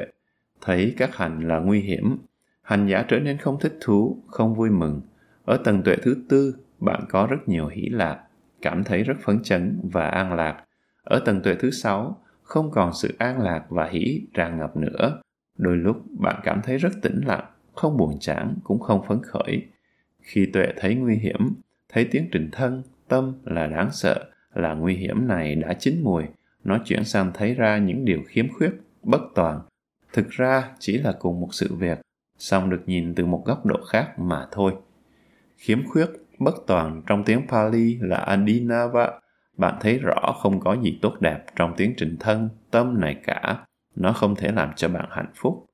thấy 0.62 0.94
các 0.98 1.16
hành 1.16 1.48
là 1.48 1.60
nguy 1.60 1.82
hiểm. 1.82 2.18
Hành 2.62 2.88
giả 2.88 3.06
trở 3.08 3.20
nên 3.20 3.38
không 3.38 3.60
thích 3.60 3.78
thú, 3.82 4.24
không 4.28 4.56
vui 4.56 4.70
mừng. 4.70 5.02
Ở 5.46 5.58
tầng 5.58 5.84
tuệ 5.84 5.96
thứ 5.96 6.18
tư, 6.30 6.56
bạn 6.80 7.06
có 7.10 7.28
rất 7.30 7.38
nhiều 7.48 7.68
hỷ 7.68 7.82
lạc, 7.82 8.24
cảm 8.62 8.84
thấy 8.84 9.04
rất 9.04 9.14
phấn 9.22 9.44
chấn 9.44 9.80
và 9.84 10.08
an 10.08 10.34
lạc. 10.34 10.64
Ở 11.04 11.20
tầng 11.26 11.42
tuệ 11.42 11.56
thứ 11.56 11.72
sáu, 11.72 12.22
không 12.50 12.72
còn 12.72 12.94
sự 12.94 13.16
an 13.18 13.42
lạc 13.42 13.66
và 13.70 13.90
hỷ 13.92 14.22
tràn 14.34 14.60
ngập 14.60 14.78
nữa. 14.78 15.22
Đôi 15.58 15.78
lúc 15.78 15.98
bạn 16.20 16.40
cảm 16.44 16.62
thấy 16.64 16.78
rất 16.78 16.90
tĩnh 17.02 17.22
lặng, 17.26 17.46
không 17.76 17.98
buồn 17.98 18.18
chán 18.20 18.56
cũng 18.64 18.80
không 18.80 19.06
phấn 19.08 19.22
khởi. 19.24 19.66
Khi 20.22 20.46
tuệ 20.54 20.68
thấy 20.78 20.96
nguy 20.96 21.16
hiểm, 21.16 21.54
thấy 21.90 22.06
tiến 22.12 22.30
trình 22.32 22.50
thân, 22.52 22.84
tâm 23.08 23.34
là 23.44 23.68
đáng 23.68 23.90
sợ, 23.92 24.26
là 24.54 24.74
nguy 24.74 24.96
hiểm 24.96 25.28
này 25.28 25.56
đã 25.56 25.74
chín 25.74 26.02
mùi, 26.04 26.24
nó 26.64 26.78
chuyển 26.86 27.04
sang 27.04 27.32
thấy 27.34 27.54
ra 27.54 27.78
những 27.78 28.06
điều 28.06 28.22
khiếm 28.28 28.46
khuyết, 28.54 28.72
bất 29.04 29.22
toàn. 29.36 29.62
Thực 30.14 30.30
ra 30.30 30.72
chỉ 30.80 30.98
là 30.98 31.12
cùng 31.20 31.42
một 31.42 31.50
sự 31.52 31.76
việc, 31.76 32.00
song 32.38 32.70
được 32.70 32.82
nhìn 32.86 33.16
từ 33.16 33.26
một 33.26 33.44
góc 33.46 33.66
độ 33.66 33.78
khác 33.90 34.20
mà 34.20 34.48
thôi. 34.52 34.74
Khiếm 35.58 35.88
khuyết, 35.88 36.08
bất 36.40 36.56
toàn 36.68 37.02
trong 37.08 37.24
tiếng 37.24 37.48
Pali 37.48 37.98
là 38.02 38.18
Adinava. 38.18 39.20
Bạn 39.60 39.76
thấy 39.80 40.00
rõ 40.00 40.36
không 40.42 40.60
có 40.60 40.74
gì 40.82 41.00
tốt 41.02 41.16
đẹp 41.20 41.46
trong 41.56 41.74
tiến 41.78 41.94
trình 41.98 42.18
thân, 42.20 42.50
tâm 42.72 43.00
này 43.02 43.16
cả. 43.24 43.66
Nó 43.96 44.14
không 44.14 44.36
thể 44.36 44.52
làm 44.52 44.72
cho 44.76 44.90
bạn 44.90 45.06
hạnh 45.12 45.32
phúc. 45.36 45.66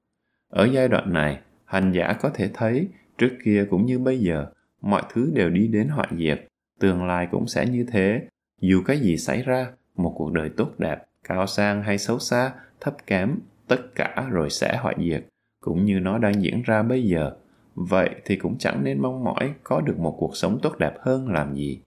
Ở 0.50 0.68
giai 0.72 0.88
đoạn 0.88 1.14
này, 1.14 1.40
hành 1.66 1.92
giả 1.92 2.14
có 2.22 2.30
thể 2.30 2.50
thấy 2.54 2.88
trước 3.18 3.38
kia 3.46 3.68
cũng 3.70 3.86
như 3.86 4.00
bây 4.00 4.20
giờ, 4.20 4.46
mọi 4.82 5.02
thứ 5.14 5.32
đều 5.34 5.50
đi 5.50 5.68
đến 5.68 5.88
hoại 5.88 6.08
diệt. 6.18 6.48
Tương 6.80 7.06
lai 7.06 7.28
cũng 7.32 7.48
sẽ 7.48 7.66
như 7.66 7.86
thế. 7.92 8.22
Dù 8.62 8.82
cái 8.86 9.00
gì 9.00 9.18
xảy 9.18 9.42
ra, 9.42 9.72
một 9.96 10.14
cuộc 10.18 10.32
đời 10.32 10.50
tốt 10.58 10.72
đẹp, 10.78 10.98
cao 11.24 11.48
sang 11.48 11.84
hay 11.84 11.98
xấu 11.98 12.20
xa, 12.20 12.54
thấp 12.80 12.96
kém, 13.08 13.40
tất 13.68 13.96
cả 13.96 14.28
rồi 14.32 14.50
sẽ 14.50 14.78
hoại 14.78 14.96
diệt, 15.00 15.26
cũng 15.60 15.86
như 15.86 16.00
nó 16.00 16.18
đang 16.18 16.44
diễn 16.44 16.62
ra 16.62 16.84
bây 16.84 17.04
giờ. 17.04 17.32
Vậy 17.76 18.10
thì 18.26 18.36
cũng 18.36 18.58
chẳng 18.58 18.84
nên 18.84 19.02
mong 19.02 19.24
mỏi 19.24 19.54
có 19.64 19.82
được 19.82 20.00
một 20.00 20.16
cuộc 20.20 20.36
sống 20.36 20.60
tốt 20.62 20.78
đẹp 20.80 20.94
hơn 21.00 21.30
làm 21.30 21.54
gì. 21.54 21.82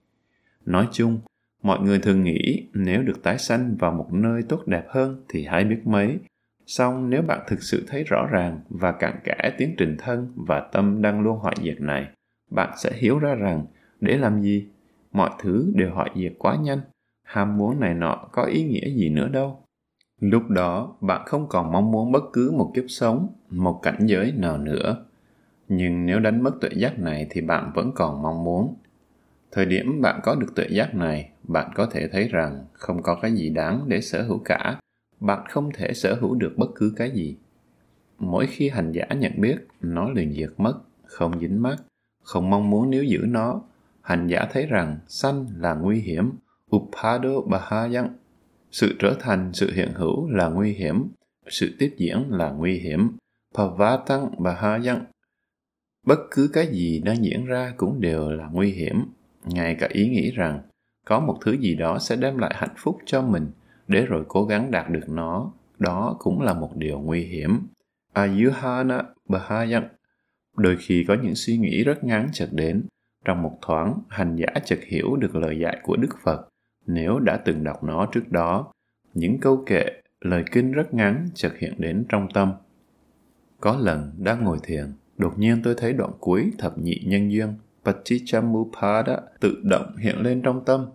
Nói 0.65 0.87
chung, 0.91 1.19
mọi 1.61 1.79
người 1.79 1.99
thường 1.99 2.23
nghĩ 2.23 2.67
nếu 2.73 3.03
được 3.03 3.23
tái 3.23 3.37
sanh 3.37 3.75
vào 3.79 3.91
một 3.91 4.13
nơi 4.13 4.43
tốt 4.49 4.67
đẹp 4.67 4.85
hơn 4.89 5.25
thì 5.29 5.45
hãy 5.45 5.63
biết 5.63 5.81
mấy. 5.85 6.17
Song 6.65 7.09
nếu 7.09 7.21
bạn 7.21 7.39
thực 7.47 7.63
sự 7.63 7.85
thấy 7.87 8.03
rõ 8.03 8.27
ràng 8.31 8.59
và 8.69 8.91
cặn 8.91 9.13
kẽ 9.23 9.51
tiến 9.57 9.75
trình 9.77 9.95
thân 9.99 10.33
và 10.35 10.59
tâm 10.59 11.01
đang 11.01 11.21
luôn 11.21 11.39
hoại 11.39 11.55
diệt 11.63 11.81
này, 11.81 12.07
bạn 12.51 12.73
sẽ 12.77 12.91
hiểu 12.95 13.19
ra 13.19 13.35
rằng 13.35 13.65
để 14.01 14.17
làm 14.17 14.41
gì? 14.41 14.67
Mọi 15.11 15.29
thứ 15.39 15.71
đều 15.75 15.91
hoại 15.93 16.11
diệt 16.15 16.33
quá 16.39 16.55
nhanh 16.55 16.79
ham 17.29 17.57
muốn 17.57 17.79
này 17.79 17.93
nọ 17.93 18.29
có 18.31 18.43
ý 18.43 18.63
nghĩa 18.63 18.89
gì 18.89 19.09
nữa 19.09 19.27
đâu 19.27 19.63
lúc 20.19 20.49
đó 20.49 20.95
bạn 21.01 21.21
không 21.25 21.47
còn 21.49 21.71
mong 21.71 21.91
muốn 21.91 22.11
bất 22.11 22.23
cứ 22.33 22.51
một 22.51 22.71
kiếp 22.75 22.83
sống 22.87 23.27
một 23.49 23.79
cảnh 23.83 23.97
giới 24.01 24.31
nào 24.31 24.57
nữa 24.57 25.05
nhưng 25.67 26.05
nếu 26.05 26.19
đánh 26.19 26.43
mất 26.43 26.51
tuệ 26.61 26.69
giác 26.75 26.99
này 26.99 27.27
thì 27.29 27.41
bạn 27.41 27.71
vẫn 27.75 27.91
còn 27.95 28.21
mong 28.21 28.43
muốn 28.43 28.75
thời 29.51 29.65
điểm 29.65 30.01
bạn 30.01 30.19
có 30.23 30.35
được 30.35 30.55
tuệ 30.55 30.67
giác 30.69 30.95
này 30.95 31.29
bạn 31.49 31.71
có 31.75 31.85
thể 31.85 32.07
thấy 32.07 32.27
rằng 32.27 32.65
không 32.73 33.01
có 33.01 33.19
cái 33.21 33.31
gì 33.31 33.49
đáng 33.49 33.85
để 33.87 34.01
sở 34.01 34.23
hữu 34.23 34.39
cả 34.45 34.79
bạn 35.19 35.45
không 35.49 35.71
thể 35.73 35.93
sở 35.93 36.15
hữu 36.21 36.35
được 36.35 36.53
bất 36.57 36.69
cứ 36.75 36.93
cái 36.95 37.11
gì 37.11 37.37
mỗi 38.17 38.47
khi 38.47 38.69
hành 38.69 38.91
giả 38.91 39.05
nhận 39.17 39.31
biết 39.37 39.55
nó 39.81 40.09
liền 40.09 40.33
diệt 40.33 40.49
mất 40.57 40.73
không 41.05 41.39
dính 41.39 41.61
mắc 41.61 41.77
không 42.23 42.49
mong 42.49 42.69
muốn 42.69 42.89
níu 42.89 43.03
giữ 43.03 43.19
nó 43.27 43.61
hành 44.01 44.27
giả 44.27 44.47
thấy 44.51 44.65
rằng 44.65 44.99
sanh 45.07 45.45
là 45.57 45.73
nguy 45.73 45.99
hiểm 45.99 46.31
Upado 46.75 47.41
Bahayang. 47.41 48.13
Sự 48.71 48.95
trở 48.99 49.15
thành, 49.19 49.51
sự 49.53 49.71
hiện 49.73 49.91
hữu 49.93 50.29
là 50.29 50.47
nguy 50.47 50.73
hiểm, 50.73 51.07
sự 51.47 51.75
tiếp 51.79 51.95
diễn 51.97 52.25
là 52.29 52.49
nguy 52.49 52.79
hiểm. 52.79 53.17
Pavatang 53.55 54.43
Bahayang. 54.43 55.05
Bất 56.07 56.19
cứ 56.31 56.49
cái 56.53 56.67
gì 56.67 57.01
đang 57.05 57.23
diễn 57.23 57.45
ra 57.45 57.73
cũng 57.77 58.01
đều 58.01 58.29
là 58.29 58.49
nguy 58.51 58.71
hiểm. 58.71 59.05
Ngay 59.43 59.75
cả 59.79 59.87
ý 59.91 60.09
nghĩ 60.09 60.31
rằng 60.31 60.61
có 61.09 61.19
một 61.19 61.37
thứ 61.41 61.51
gì 61.51 61.75
đó 61.75 61.99
sẽ 61.99 62.15
đem 62.15 62.37
lại 62.37 62.51
hạnh 62.55 62.73
phúc 62.77 62.97
cho 63.05 63.21
mình 63.21 63.51
để 63.87 64.05
rồi 64.05 64.23
cố 64.27 64.45
gắng 64.45 64.71
đạt 64.71 64.89
được 64.89 65.09
nó, 65.09 65.51
đó 65.79 66.15
cũng 66.19 66.41
là 66.41 66.53
một 66.53 66.71
điều 66.75 66.99
nguy 66.99 67.23
hiểm. 67.23 67.59
Ayuhana 68.13 69.03
Bahayang. 69.29 69.87
Đôi 70.57 70.77
khi 70.79 71.05
có 71.07 71.15
những 71.23 71.35
suy 71.35 71.57
nghĩ 71.57 71.83
rất 71.83 72.03
ngắn 72.03 72.29
chợt 72.33 72.49
đến, 72.51 72.83
trong 73.25 73.41
một 73.41 73.57
thoáng, 73.61 73.99
hành 74.09 74.35
giả 74.35 74.59
chợt 74.65 74.79
hiểu 74.87 75.15
được 75.15 75.35
lời 75.35 75.59
dạy 75.59 75.79
của 75.83 75.95
Đức 75.95 76.17
Phật 76.23 76.47
nếu 76.87 77.19
đã 77.19 77.37
từng 77.37 77.63
đọc 77.63 77.83
nó 77.83 78.05
trước 78.05 78.31
đó. 78.31 78.71
Những 79.13 79.37
câu 79.39 79.63
kệ, 79.65 79.85
lời 80.21 80.43
kinh 80.51 80.71
rất 80.71 80.93
ngắn 80.93 81.29
chợt 81.33 81.51
hiện 81.59 81.73
đến 81.77 82.05
trong 82.09 82.27
tâm. 82.33 82.53
Có 83.59 83.77
lần 83.77 84.11
đang 84.17 84.43
ngồi 84.43 84.57
thiền, 84.63 84.85
đột 85.17 85.39
nhiên 85.39 85.61
tôi 85.63 85.75
thấy 85.77 85.93
đoạn 85.93 86.11
cuối 86.19 86.51
thập 86.57 86.77
nhị 86.77 87.03
nhân 87.05 87.31
duyên 87.31 87.53
Patichamupada 87.85 89.17
tự 89.39 89.61
động 89.63 89.97
hiện 89.97 90.17
lên 90.21 90.41
trong 90.41 90.65
tâm. 90.65 90.85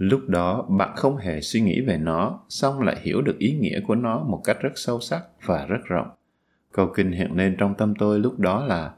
Lúc 0.00 0.28
đó 0.28 0.66
bạn 0.68 0.96
không 0.96 1.16
hề 1.16 1.40
suy 1.40 1.60
nghĩ 1.60 1.80
về 1.80 1.96
nó, 1.96 2.40
song 2.48 2.80
lại 2.80 2.96
hiểu 3.02 3.22
được 3.22 3.38
ý 3.38 3.52
nghĩa 3.52 3.80
của 3.86 3.94
nó 3.94 4.24
một 4.24 4.40
cách 4.44 4.56
rất 4.60 4.72
sâu 4.74 5.00
sắc 5.00 5.22
và 5.44 5.66
rất 5.66 5.80
rộng. 5.84 6.08
Câu 6.72 6.92
kinh 6.96 7.12
hiện 7.12 7.36
lên 7.36 7.56
trong 7.58 7.74
tâm 7.74 7.94
tôi 7.98 8.18
lúc 8.18 8.38
đó 8.38 8.64
là 8.64 8.92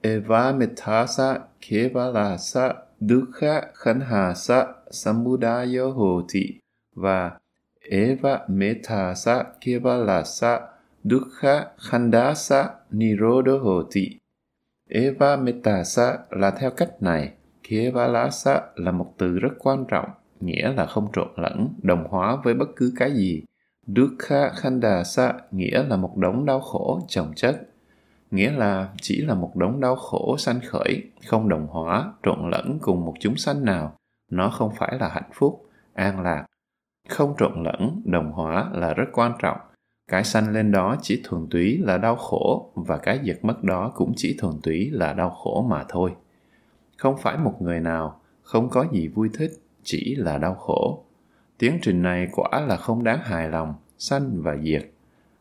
Eva 0.00 0.52
metasa 0.52 1.38
kevalasa 1.68 2.74
Dukha 3.00 3.62
Khanhasa 3.74 4.66
samudayo 4.90 5.90
Hoti 5.90 6.58
và 6.94 7.30
Eva 7.90 8.40
Metasa 8.48 9.44
Kevalasa 9.60 10.60
Dukha 11.04 11.66
Khandasa 11.78 12.68
Nirodha 12.90 13.52
Hoti. 13.62 14.18
Eva 14.88 15.36
Metasa 15.36 16.18
là 16.30 16.50
theo 16.50 16.70
cách 16.70 17.02
này, 17.02 17.32
Kevalasa 17.68 18.60
là 18.74 18.92
một 18.92 19.14
từ 19.18 19.38
rất 19.38 19.52
quan 19.58 19.84
trọng, 19.88 20.10
nghĩa 20.40 20.72
là 20.72 20.86
không 20.86 21.12
trộn 21.12 21.28
lẫn, 21.36 21.68
đồng 21.82 22.04
hóa 22.08 22.36
với 22.44 22.54
bất 22.54 22.68
cứ 22.76 22.92
cái 22.96 23.12
gì. 23.12 23.42
Dukkha 23.86 24.48
khanda 24.48 25.04
sa 25.04 25.32
nghĩa 25.50 25.82
là 25.82 25.96
một 25.96 26.16
đống 26.16 26.44
đau 26.44 26.60
khổ 26.60 27.00
chồng 27.08 27.32
chất 27.36 27.70
nghĩa 28.30 28.50
là 28.50 28.88
chỉ 29.02 29.22
là 29.22 29.34
một 29.34 29.56
đống 29.56 29.80
đau 29.80 29.96
khổ 29.96 30.36
sanh 30.38 30.60
khởi, 30.66 31.02
không 31.26 31.48
đồng 31.48 31.66
hóa, 31.66 32.12
trộn 32.22 32.50
lẫn 32.50 32.78
cùng 32.82 33.04
một 33.04 33.14
chúng 33.20 33.36
sanh 33.36 33.64
nào. 33.64 33.96
Nó 34.30 34.50
không 34.50 34.72
phải 34.78 34.98
là 35.00 35.08
hạnh 35.08 35.30
phúc, 35.32 35.68
an 35.94 36.20
lạc. 36.20 36.46
Không 37.08 37.34
trộn 37.38 37.62
lẫn, 37.62 38.02
đồng 38.04 38.32
hóa 38.32 38.70
là 38.72 38.94
rất 38.94 39.04
quan 39.12 39.32
trọng. 39.38 39.56
Cái 40.08 40.24
sanh 40.24 40.52
lên 40.52 40.72
đó 40.72 40.96
chỉ 41.02 41.20
thuần 41.24 41.46
túy 41.50 41.78
là 41.78 41.98
đau 41.98 42.16
khổ 42.16 42.72
và 42.74 42.98
cái 42.98 43.18
giật 43.22 43.38
mất 43.42 43.64
đó 43.64 43.92
cũng 43.94 44.12
chỉ 44.16 44.36
thuần 44.38 44.54
túy 44.62 44.90
là 44.90 45.12
đau 45.12 45.30
khổ 45.30 45.66
mà 45.70 45.84
thôi. 45.88 46.14
Không 46.98 47.16
phải 47.18 47.38
một 47.38 47.62
người 47.62 47.80
nào, 47.80 48.20
không 48.42 48.70
có 48.70 48.84
gì 48.92 49.08
vui 49.08 49.30
thích, 49.38 49.50
chỉ 49.82 50.14
là 50.14 50.38
đau 50.38 50.54
khổ. 50.54 51.04
Tiến 51.58 51.78
trình 51.82 52.02
này 52.02 52.28
quả 52.32 52.60
là 52.68 52.76
không 52.76 53.04
đáng 53.04 53.20
hài 53.22 53.48
lòng, 53.48 53.74
sanh 53.98 54.42
và 54.42 54.56
diệt. 54.56 54.90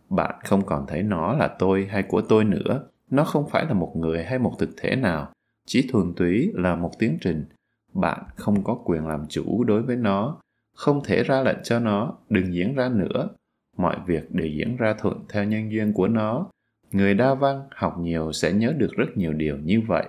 Bạn 0.09 0.35
không 0.43 0.65
còn 0.65 0.85
thấy 0.87 1.03
nó 1.03 1.33
là 1.33 1.47
tôi 1.59 1.87
hay 1.89 2.03
của 2.03 2.21
tôi 2.21 2.43
nữa. 2.43 2.87
Nó 3.09 3.23
không 3.23 3.49
phải 3.49 3.65
là 3.65 3.73
một 3.73 3.95
người 3.95 4.23
hay 4.23 4.39
một 4.39 4.53
thực 4.59 4.69
thể 4.77 4.95
nào. 4.95 5.31
Chỉ 5.65 5.87
thuần 5.91 6.13
túy 6.13 6.51
là 6.53 6.75
một 6.75 6.91
tiến 6.99 7.17
trình. 7.21 7.45
Bạn 7.93 8.23
không 8.35 8.63
có 8.63 8.77
quyền 8.85 9.07
làm 9.07 9.27
chủ 9.27 9.63
đối 9.63 9.81
với 9.81 9.95
nó. 9.95 10.37
Không 10.75 11.03
thể 11.03 11.23
ra 11.23 11.41
lệnh 11.41 11.57
cho 11.63 11.79
nó 11.79 12.13
đừng 12.29 12.53
diễn 12.53 12.75
ra 12.75 12.89
nữa. 12.89 13.29
Mọi 13.77 13.97
việc 14.05 14.31
đều 14.31 14.47
diễn 14.47 14.77
ra 14.77 14.93
thuận 14.93 15.25
theo 15.29 15.43
nhân 15.43 15.71
duyên 15.71 15.93
của 15.93 16.07
nó. 16.07 16.47
Người 16.91 17.13
đa 17.13 17.33
văn 17.33 17.63
học 17.71 17.95
nhiều 17.99 18.31
sẽ 18.31 18.53
nhớ 18.53 18.73
được 18.77 18.91
rất 18.97 19.17
nhiều 19.17 19.33
điều 19.33 19.57
như 19.57 19.81
vậy. 19.87 20.05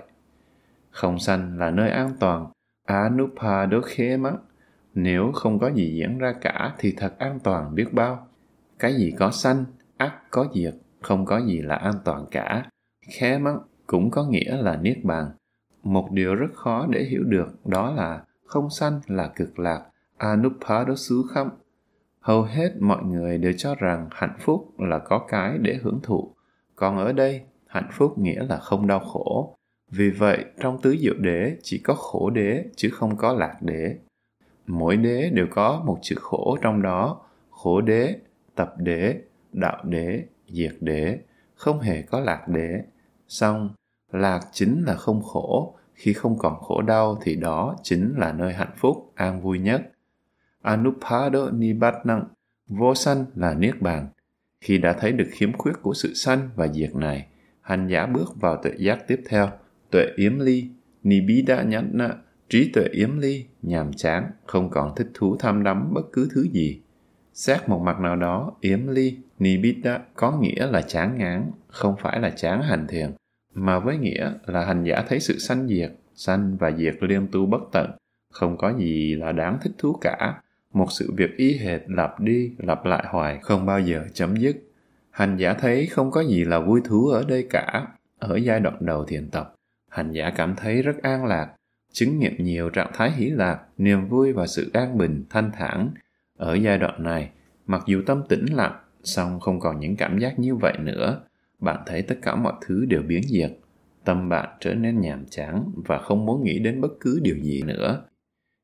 Không 0.90 1.18
sanh 1.18 1.58
là 1.58 1.70
nơi 1.70 1.90
an 1.90 2.10
toàn 2.20 2.46
anupadokhema, 2.90 4.32
nếu 4.94 5.32
không 5.32 5.58
có 5.58 5.70
gì 5.70 5.94
diễn 5.96 6.18
ra 6.18 6.32
cả 6.40 6.74
thì 6.78 6.94
thật 6.96 7.18
an 7.18 7.38
toàn 7.44 7.74
biết 7.74 7.92
bao. 7.92 8.26
Cái 8.78 8.94
gì 8.94 9.14
có 9.18 9.30
sanh 9.30 9.64
ắt 9.96 10.12
có 10.30 10.46
diệt, 10.54 10.74
không 11.00 11.24
có 11.24 11.40
gì 11.40 11.62
là 11.62 11.74
an 11.74 11.94
toàn 12.04 12.26
cả. 12.30 12.64
Khema 13.08 13.50
cũng 13.86 14.10
có 14.10 14.24
nghĩa 14.24 14.56
là 14.56 14.76
niết 14.76 15.04
bàn. 15.04 15.30
Một 15.82 16.08
điều 16.12 16.34
rất 16.34 16.54
khó 16.54 16.86
để 16.90 17.04
hiểu 17.04 17.22
được 17.24 17.66
đó 17.66 17.90
là 17.90 18.24
không 18.44 18.70
sanh 18.70 19.00
là 19.06 19.28
cực 19.36 19.58
lạc, 19.58 19.82
anupadosukham. 20.16 21.50
Hầu 22.20 22.42
hết 22.42 22.72
mọi 22.80 23.04
người 23.04 23.38
đều 23.38 23.52
cho 23.56 23.74
rằng 23.74 24.08
hạnh 24.12 24.36
phúc 24.38 24.80
là 24.80 24.98
có 24.98 25.18
cái 25.28 25.58
để 25.58 25.78
hưởng 25.82 26.00
thụ. 26.02 26.34
Còn 26.76 26.98
ở 26.98 27.12
đây, 27.12 27.42
hạnh 27.66 27.88
phúc 27.92 28.18
nghĩa 28.18 28.42
là 28.48 28.56
không 28.56 28.86
đau 28.86 29.00
khổ 29.00 29.56
vì 29.90 30.10
vậy, 30.10 30.44
trong 30.60 30.80
tứ 30.82 30.96
diệu 31.00 31.14
đế 31.18 31.56
chỉ 31.62 31.78
có 31.78 31.94
khổ 31.94 32.30
đế 32.30 32.64
chứ 32.76 32.90
không 32.92 33.16
có 33.16 33.32
lạc 33.32 33.56
đế. 33.60 33.96
Mỗi 34.66 34.96
đế 34.96 35.30
đều 35.30 35.46
có 35.50 35.82
một 35.86 35.98
chữ 36.02 36.16
khổ 36.20 36.58
trong 36.62 36.82
đó. 36.82 37.20
Khổ 37.50 37.80
đế, 37.80 38.16
tập 38.54 38.74
đế, 38.78 39.16
đạo 39.52 39.84
đế, 39.84 40.24
diệt 40.48 40.74
đế, 40.80 41.18
không 41.54 41.80
hề 41.80 42.02
có 42.02 42.20
lạc 42.20 42.48
đế. 42.48 42.82
Song 43.28 43.70
lạc 44.12 44.40
chính 44.52 44.84
là 44.86 44.94
không 44.94 45.22
khổ. 45.22 45.76
Khi 45.94 46.12
không 46.12 46.38
còn 46.38 46.60
khổ 46.60 46.82
đau 46.82 47.18
thì 47.22 47.36
đó 47.36 47.76
chính 47.82 48.14
là 48.16 48.32
nơi 48.32 48.52
hạnh 48.52 48.72
phúc, 48.76 49.12
an 49.14 49.40
vui 49.40 49.58
nhất. 49.58 49.82
Anupada 50.62 51.38
nibbana, 51.52 52.20
vô 52.66 52.94
sanh 52.94 53.24
là 53.34 53.54
niết 53.54 53.82
bàn. 53.82 54.08
Khi 54.60 54.78
đã 54.78 54.92
thấy 54.92 55.12
được 55.12 55.28
khiếm 55.30 55.52
khuyết 55.52 55.72
của 55.82 55.94
sự 55.94 56.14
sanh 56.14 56.50
và 56.56 56.68
diệt 56.68 56.94
này, 56.94 57.26
hành 57.60 57.88
giả 57.88 58.06
bước 58.06 58.40
vào 58.40 58.60
tự 58.62 58.74
giác 58.78 59.06
tiếp 59.06 59.22
theo 59.28 59.50
tuệ 59.90 60.06
yếm 60.16 60.38
ly 60.38 60.68
nibbida 61.02 61.62
nhana 61.62 62.16
trí 62.50 62.70
tuệ 62.72 62.84
yếm 62.92 63.18
ly, 63.18 63.44
nhàm 63.62 63.92
chán, 63.92 64.30
không 64.46 64.70
còn 64.70 64.94
thích 64.96 65.10
thú 65.14 65.36
tham 65.38 65.62
đắm 65.62 65.94
bất 65.94 66.12
cứ 66.12 66.28
thứ 66.34 66.46
gì. 66.52 66.80
Xét 67.34 67.68
một 67.68 67.78
mặt 67.78 68.00
nào 68.00 68.16
đó, 68.16 68.52
yếm 68.60 68.86
ly 68.86 69.16
nibbida 69.38 69.98
có 70.14 70.38
nghĩa 70.40 70.66
là 70.66 70.82
chán 70.82 71.18
ngán, 71.18 71.50
không 71.68 71.94
phải 72.00 72.20
là 72.20 72.30
chán 72.30 72.62
hành 72.62 72.86
thiền, 72.86 73.10
mà 73.54 73.78
với 73.78 73.98
nghĩa 73.98 74.32
là 74.46 74.64
hành 74.64 74.84
giả 74.84 75.04
thấy 75.08 75.20
sự 75.20 75.38
sanh 75.38 75.68
diệt, 75.68 75.92
sanh 76.14 76.56
và 76.56 76.72
diệt 76.72 76.94
liên 77.00 77.28
tu 77.32 77.46
bất 77.46 77.60
tận, 77.72 77.90
không 78.32 78.56
có 78.56 78.72
gì 78.78 79.14
là 79.14 79.32
đáng 79.32 79.58
thích 79.62 79.72
thú 79.78 79.98
cả. 80.00 80.42
Một 80.72 80.86
sự 80.90 81.12
việc 81.16 81.30
y 81.36 81.58
hệt 81.58 81.80
lặp 81.86 82.20
đi, 82.20 82.52
lặp 82.58 82.84
lại 82.84 83.04
hoài, 83.08 83.38
không 83.42 83.66
bao 83.66 83.80
giờ 83.80 84.04
chấm 84.12 84.36
dứt. 84.36 84.56
Hành 85.10 85.36
giả 85.36 85.54
thấy 85.54 85.86
không 85.86 86.10
có 86.10 86.24
gì 86.24 86.44
là 86.44 86.60
vui 86.60 86.80
thú 86.84 87.08
ở 87.08 87.24
đây 87.28 87.46
cả. 87.50 87.86
Ở 88.18 88.36
giai 88.36 88.60
đoạn 88.60 88.76
đầu 88.80 89.04
thiền 89.04 89.30
tập 89.30 89.54
hành 89.90 90.12
giả 90.12 90.30
cảm 90.30 90.54
thấy 90.56 90.82
rất 90.82 91.02
an 91.02 91.24
lạc, 91.24 91.52
chứng 91.92 92.18
nghiệm 92.18 92.44
nhiều 92.44 92.70
trạng 92.70 92.90
thái 92.94 93.12
hỷ 93.12 93.30
lạc, 93.30 93.60
niềm 93.78 94.08
vui 94.08 94.32
và 94.32 94.46
sự 94.46 94.70
an 94.72 94.98
bình, 94.98 95.24
thanh 95.30 95.50
thản. 95.52 95.90
Ở 96.38 96.54
giai 96.54 96.78
đoạn 96.78 97.02
này, 97.02 97.30
mặc 97.66 97.82
dù 97.86 98.02
tâm 98.06 98.22
tĩnh 98.28 98.46
lặng, 98.46 98.80
song 99.02 99.40
không 99.40 99.60
còn 99.60 99.80
những 99.80 99.96
cảm 99.96 100.18
giác 100.18 100.38
như 100.38 100.54
vậy 100.54 100.74
nữa. 100.78 101.20
Bạn 101.58 101.82
thấy 101.86 102.02
tất 102.02 102.18
cả 102.22 102.36
mọi 102.36 102.52
thứ 102.66 102.84
đều 102.84 103.02
biến 103.02 103.22
diệt. 103.22 103.50
Tâm 104.04 104.28
bạn 104.28 104.48
trở 104.60 104.74
nên 104.74 105.00
nhàm 105.00 105.24
chán 105.30 105.70
và 105.86 105.98
không 105.98 106.26
muốn 106.26 106.44
nghĩ 106.44 106.58
đến 106.58 106.80
bất 106.80 106.92
cứ 107.00 107.20
điều 107.22 107.36
gì 107.36 107.62
nữa. 107.62 108.02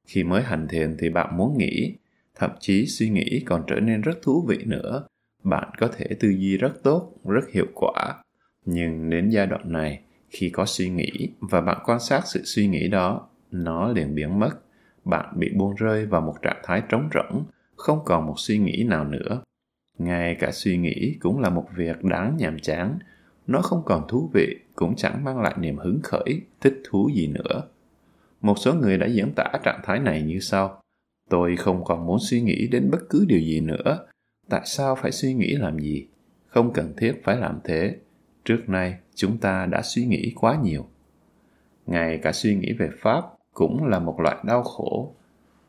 Khi 0.07 0.25
mới 0.25 0.43
hành 0.43 0.69
thiền 0.69 0.97
thì 0.99 1.11
bạn 1.11 1.37
muốn 1.37 1.59
nghĩ, 1.59 1.95
thậm 2.35 2.51
chí 2.61 2.87
suy 2.87 3.09
nghĩ 3.09 3.43
còn 3.47 3.65
trở 3.67 3.81
nên 3.81 4.01
rất 4.01 4.23
thú 4.23 4.45
vị 4.49 4.59
nữa. 4.65 5.07
Bạn 5.43 5.71
có 5.79 5.89
thể 5.89 6.07
tư 6.21 6.29
duy 6.29 6.57
rất 6.57 6.83
tốt, 6.83 7.13
rất 7.25 7.51
hiệu 7.53 7.67
quả. 7.75 8.15
Nhưng 8.65 9.11
đến 9.11 9.29
giai 9.29 9.47
đoạn 9.47 9.73
này 9.73 10.01
khi 10.31 10.51
có 10.51 10.65
suy 10.67 10.89
nghĩ 10.89 11.29
và 11.41 11.61
bạn 11.61 11.79
quan 11.85 12.01
sát 12.01 12.27
sự 12.27 12.43
suy 12.45 12.67
nghĩ 12.67 12.89
đó, 12.89 13.29
nó 13.51 13.89
liền 13.89 14.15
biến 14.15 14.39
mất. 14.41 14.51
Bạn 15.05 15.35
bị 15.39 15.51
buông 15.57 15.75
rơi 15.75 16.07
vào 16.07 16.21
một 16.21 16.35
trạng 16.43 16.61
thái 16.65 16.83
trống 16.89 17.09
rỗng, 17.15 17.45
không 17.77 17.99
còn 18.05 18.27
một 18.27 18.35
suy 18.37 18.59
nghĩ 18.59 18.85
nào 18.89 19.05
nữa. 19.05 19.43
Ngay 19.99 20.35
cả 20.35 20.51
suy 20.53 20.77
nghĩ 20.77 21.17
cũng 21.21 21.41
là 21.41 21.51
một 21.51 21.67
việc 21.77 22.05
đáng 22.05 22.37
nhàm 22.39 22.59
chán. 22.59 22.99
Nó 23.47 23.63
không 23.63 23.83
còn 23.87 24.09
thú 24.09 24.31
vị, 24.35 24.57
cũng 24.75 24.97
chẳng 24.97 25.25
mang 25.25 25.41
lại 25.41 25.55
niềm 25.59 25.77
hứng 25.77 26.01
khởi, 26.03 26.41
thích 26.61 26.75
thú 26.85 27.11
gì 27.15 27.27
nữa. 27.27 27.63
Một 28.41 28.59
số 28.59 28.75
người 28.75 28.99
đã 28.99 29.07
diễn 29.07 29.33
tả 29.37 29.53
trạng 29.63 29.81
thái 29.85 29.99
này 29.99 30.23
như 30.23 30.41
sau. 30.41 30.83
Tôi 31.31 31.57
không 31.57 31.85
còn 31.85 32.07
muốn 32.07 32.19
suy 32.21 32.41
nghĩ 32.41 32.69
đến 32.69 32.91
bất 32.91 32.99
cứ 33.11 33.25
điều 33.29 33.41
gì 33.41 33.61
nữa. 33.61 34.07
Tại 34.49 34.63
sao 34.65 34.95
phải 34.95 35.13
suy 35.13 35.35
nghĩ 35.35 35.57
làm 35.57 35.79
gì? 35.79 36.07
Không 36.47 36.73
cần 36.73 36.95
thiết 36.97 37.21
phải 37.25 37.37
làm 37.37 37.61
thế. 37.65 37.97
Trước 38.45 38.69
nay 38.69 38.99
chúng 39.17 39.39
ta 39.39 39.67
đã 39.67 39.83
suy 39.83 40.07
nghĩ 40.07 40.33
quá 40.37 40.59
nhiều. 40.63 40.87
Ngay 41.87 42.19
cả 42.19 42.33
suy 42.33 42.55
nghĩ 42.55 42.73
về 42.73 42.91
pháp 43.01 43.25
cũng 43.53 43.85
là 43.85 43.99
một 43.99 44.21
loại 44.21 44.37
đau 44.45 44.63
khổ. 44.63 45.15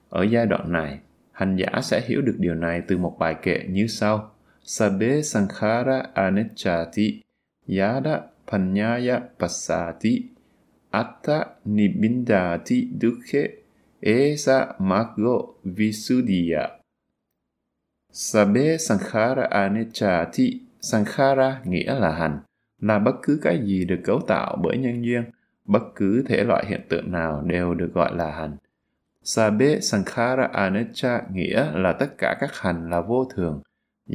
Ở 0.10 0.24
giai 0.24 0.46
đoạn 0.46 0.72
này, 0.72 1.00
hành 1.32 1.56
giả 1.56 1.82
sẽ 1.82 2.02
hiểu 2.08 2.22
được 2.22 2.36
điều 2.40 2.56
này 2.56 2.82
từ 2.88 2.98
một 2.98 3.16
bài 3.20 3.36
kệ 3.42 3.66
như 3.70 3.88
sau. 3.88 4.32
Sabe 4.64 5.22
sankhara 5.22 6.04
anicchati 6.14 7.22
yada 7.78 8.22
panyaya 8.52 9.22
passati, 9.40 10.24
atta 10.90 11.46
nibindati 11.66 12.88
dukhe, 13.02 13.48
esa 14.02 14.74
maggo 14.80 15.54
visuddhiya 15.64 16.78
sabe 18.18 18.78
sankhara 18.78 19.46
anicchati 19.52 20.62
sankhara 20.80 21.62
nghĩa 21.66 22.00
là 22.00 22.12
hành 22.12 22.40
là 22.80 23.00
bất 23.00 23.16
cứ 23.24 23.40
cái 23.42 23.66
gì 23.66 23.86
được 23.86 24.00
cấu 24.04 24.20
tạo 24.28 24.58
bởi 24.64 24.78
nhân 24.78 25.06
duyên 25.06 25.24
bất 25.66 25.84
cứ 25.96 26.24
thể 26.28 26.44
loại 26.44 26.66
hiện 26.68 26.82
tượng 26.90 27.12
nào 27.12 27.42
đều 27.42 27.74
được 27.74 27.94
gọi 27.94 28.16
là 28.16 28.32
hành 28.32 28.58
Sabe 29.30 29.80
Sankhara 29.80 30.44
Anicca 30.44 31.22
nghĩa 31.34 31.72
là 31.74 31.94
tất 31.94 32.18
cả 32.18 32.38
các 32.40 32.50
hành 32.54 32.90
là 32.90 33.02
vô 33.02 33.26
thường. 33.36 33.62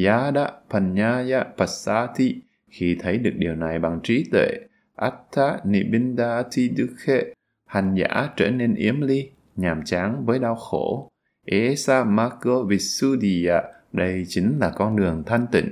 Yada 0.04 0.50
Panyaya 0.70 1.44
Passati 1.58 2.40
khi 2.70 2.96
thấy 3.00 3.18
được 3.18 3.32
điều 3.36 3.54
này 3.54 3.78
bằng 3.78 4.00
trí 4.02 4.24
tuệ. 4.32 4.48
Atta 4.96 5.58
Nibindati 5.64 6.70
Dukhe 6.76 7.24
hành 7.66 7.94
giả 7.94 8.28
trở 8.36 8.50
nên 8.50 8.74
yếm 8.74 9.00
ly, 9.00 9.30
nhàm 9.56 9.84
chán 9.84 10.26
với 10.26 10.38
đau 10.38 10.54
khổ. 10.54 11.10
Esa 11.46 12.04
Mako 12.04 12.62
Visuddhiya 12.62 13.62
đây 13.92 14.24
chính 14.28 14.58
là 14.58 14.70
con 14.70 14.96
đường 14.96 15.22
thanh 15.26 15.46
tịnh. 15.52 15.68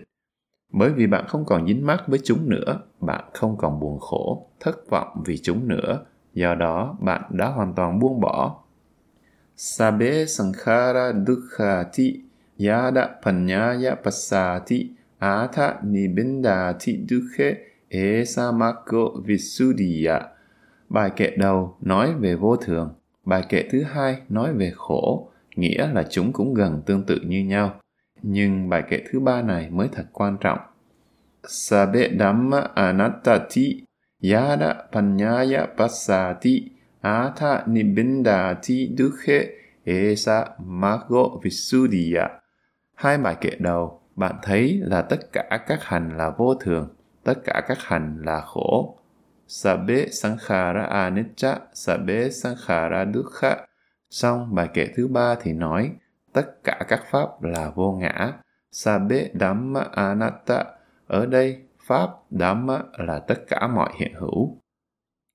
Bởi 0.72 0.90
vì 0.90 1.06
bạn 1.06 1.24
không 1.28 1.44
còn 1.44 1.66
dính 1.66 1.87
mắc 1.87 2.02
với 2.06 2.20
chúng 2.24 2.48
nữa, 2.48 2.80
bạn 3.00 3.24
không 3.35 3.56
còn 3.56 3.80
buồn 3.80 3.98
khổ, 4.00 4.46
thất 4.61 4.90
vọng 4.90 5.22
vì 5.26 5.38
chúng 5.38 5.68
nữa. 5.68 6.04
Do 6.35 6.54
đó, 6.54 6.96
bạn 7.00 7.22
đã 7.30 7.48
hoàn 7.48 7.74
toàn 7.74 7.98
buông 7.98 8.20
bỏ 8.20 8.61
Sabe 9.56 10.26
sankhara 10.26 11.12
dukhati 11.26 12.20
yada 12.59 13.09
panyaya 13.22 13.94
passati 13.94 14.90
atha 15.18 15.74
nibindati 15.83 17.06
dukhe 17.09 17.54
esamako 17.88 19.11
visuddhiya. 19.24 20.20
Bài 20.88 21.11
kệ 21.16 21.37
đầu 21.37 21.76
nói 21.80 22.14
về 22.14 22.35
vô 22.35 22.56
thường, 22.56 22.94
bài 23.24 23.44
kệ 23.48 23.68
thứ 23.70 23.83
hai 23.83 24.20
nói 24.28 24.52
về 24.52 24.72
khổ, 24.76 25.28
nghĩa 25.56 25.92
là 25.92 26.04
chúng 26.11 26.33
cũng 26.33 26.54
gần 26.54 26.83
tương 26.87 27.02
tự 27.06 27.20
như 27.26 27.44
nhau. 27.44 27.80
Nhưng 28.22 28.68
bài 28.68 28.83
kệ 28.90 29.02
thứ 29.11 29.20
ba 29.20 29.42
này 29.42 29.70
mới 29.70 29.88
thật 29.92 30.04
quan 30.12 30.37
trọng. 30.40 30.59
Sabe 31.44 32.09
dhamma 32.18 32.61
anattati 32.74 33.85
yada 34.33 34.74
panyaya 34.92 35.66
passati 35.76 36.70
Atha 37.00 37.64
Nibbindati 37.66 38.96
Dukhe 38.98 39.46
Esa 39.85 40.44
Mago 40.59 41.22
Visuddhiya. 41.42 42.28
Hai 42.94 43.18
bài 43.18 43.37
kệ 43.40 43.50
đầu, 43.59 44.00
bạn 44.16 44.35
thấy 44.42 44.80
là 44.83 45.02
tất 45.02 45.33
cả 45.33 45.61
các 45.66 45.85
hành 45.85 46.16
là 46.16 46.30
vô 46.30 46.54
thường, 46.54 46.88
tất 47.24 47.35
cả 47.44 47.62
các 47.68 47.78
hành 47.80 48.22
là 48.24 48.40
khổ. 48.40 48.98
Sabe 49.46 50.06
Sankhara 50.06 50.83
Anicca, 50.83 51.59
Sabe 51.74 52.30
Sankhara 52.30 53.06
Dukkha. 53.14 53.56
Xong 54.11 54.54
bài 54.54 54.68
kệ 54.74 54.88
thứ 54.96 55.09
ba 55.09 55.35
thì 55.42 55.52
nói 55.52 55.90
tất 56.32 56.64
cả 56.64 56.80
các 56.88 57.00
pháp 57.10 57.42
là 57.42 57.70
vô 57.74 57.92
ngã. 57.92 58.32
Sabe 58.72 59.28
Dhamma 59.40 59.80
Anatta. 59.80 60.64
Ở 61.06 61.26
đây, 61.26 61.62
pháp 61.86 62.10
Dhamma 62.30 62.78
là 62.98 63.18
tất 63.18 63.38
cả 63.48 63.68
mọi 63.68 63.90
hiện 63.98 64.14
hữu. 64.14 64.60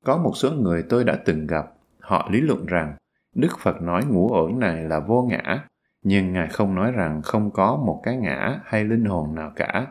Có 0.05 0.17
một 0.17 0.31
số 0.36 0.51
người 0.51 0.84
tôi 0.89 1.03
đã 1.03 1.17
từng 1.25 1.47
gặp, 1.47 1.65
họ 1.99 2.29
lý 2.31 2.41
luận 2.41 2.65
rằng 2.65 2.95
Đức 3.36 3.60
Phật 3.60 3.81
nói 3.81 4.05
ngũ 4.05 4.29
uẩn 4.34 4.60
này 4.60 4.84
là 4.84 4.99
vô 4.99 5.21
ngã, 5.21 5.67
nhưng 6.03 6.34
Ngài 6.34 6.47
không 6.47 6.75
nói 6.75 6.91
rằng 6.91 7.21
không 7.21 7.51
có 7.51 7.75
một 7.86 8.01
cái 8.03 8.17
ngã 8.17 8.60
hay 8.65 8.84
linh 8.84 9.05
hồn 9.05 9.36
nào 9.36 9.51
cả. 9.55 9.88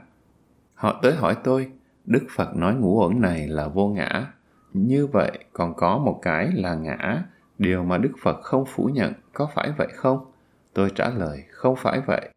Họ 0.74 1.00
tới 1.02 1.14
hỏi 1.14 1.36
tôi, 1.44 1.72
Đức 2.04 2.26
Phật 2.36 2.56
nói 2.56 2.74
ngũ 2.74 3.06
uẩn 3.06 3.20
này 3.20 3.48
là 3.48 3.68
vô 3.68 3.88
ngã, 3.88 4.26
như 4.72 5.06
vậy 5.06 5.38
còn 5.52 5.74
có 5.74 5.98
một 5.98 6.18
cái 6.22 6.52
là 6.54 6.74
ngã, 6.74 7.22
điều 7.58 7.84
mà 7.84 7.98
Đức 7.98 8.12
Phật 8.22 8.42
không 8.42 8.64
phủ 8.66 8.84
nhận, 8.84 9.12
có 9.32 9.48
phải 9.54 9.72
vậy 9.78 9.88
không? 9.94 10.32
Tôi 10.74 10.90
trả 10.94 11.10
lời, 11.10 11.44
không 11.50 11.76
phải 11.76 12.00
vậy. 12.06 12.28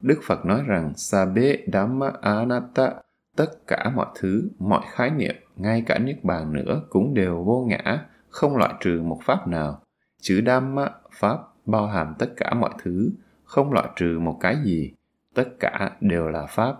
Đức 0.00 0.20
Phật 0.22 0.46
nói 0.46 0.62
rằng 0.66 0.92
Sabe 0.96 1.56
Dhamma 1.72 2.12
Anatta, 2.20 2.94
tất 3.36 3.66
cả 3.66 3.92
mọi 3.94 4.06
thứ, 4.20 4.50
mọi 4.58 4.82
khái 4.90 5.10
niệm, 5.10 5.34
ngay 5.56 5.82
cả 5.86 5.98
Niết 5.98 6.24
Bàn 6.24 6.52
nữa 6.52 6.82
cũng 6.90 7.14
đều 7.14 7.42
vô 7.42 7.66
ngã, 7.68 8.04
không 8.28 8.56
loại 8.56 8.74
trừ 8.80 9.02
một 9.02 9.18
pháp 9.24 9.48
nào. 9.48 9.82
Chữ 10.20 10.42
Dhamma, 10.46 10.90
pháp, 11.12 11.38
bao 11.66 11.86
hàm 11.86 12.14
tất 12.18 12.30
cả 12.36 12.54
mọi 12.54 12.70
thứ, 12.82 13.10
không 13.44 13.72
loại 13.72 13.88
trừ 13.96 14.18
một 14.18 14.38
cái 14.40 14.56
gì, 14.64 14.92
tất 15.34 15.48
cả 15.60 15.90
đều 16.00 16.28
là 16.28 16.46
pháp. 16.46 16.74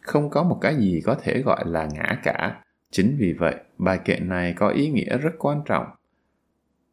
Không 0.00 0.30
có 0.30 0.42
một 0.42 0.58
cái 0.60 0.76
gì 0.76 1.00
có 1.04 1.14
thể 1.14 1.42
gọi 1.42 1.64
là 1.66 1.88
ngã 1.94 2.18
cả. 2.22 2.60
Chính 2.90 3.16
vì 3.18 3.32
vậy, 3.32 3.54
bài 3.78 4.00
kệ 4.04 4.18
này 4.20 4.54
có 4.56 4.68
ý 4.68 4.90
nghĩa 4.90 5.18
rất 5.18 5.30
quan 5.38 5.62
trọng. 5.64 5.86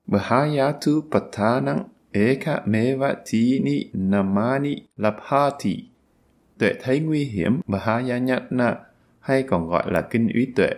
Bhayatu 0.07 1.01
patanang 1.11 1.83
eka 2.11 2.61
meva 2.65 3.15
tini 3.25 3.89
namani 3.93 4.75
labhati. 4.97 5.83
Tuệ 6.57 6.73
thấy 6.83 6.99
nguy 6.99 7.23
hiểm 7.23 7.61
Bhayanyatna 7.67 8.75
hay 9.19 9.43
còn 9.43 9.67
gọi 9.67 9.91
là 9.91 10.01
kinh 10.01 10.29
úy 10.33 10.47
tuệ. 10.55 10.69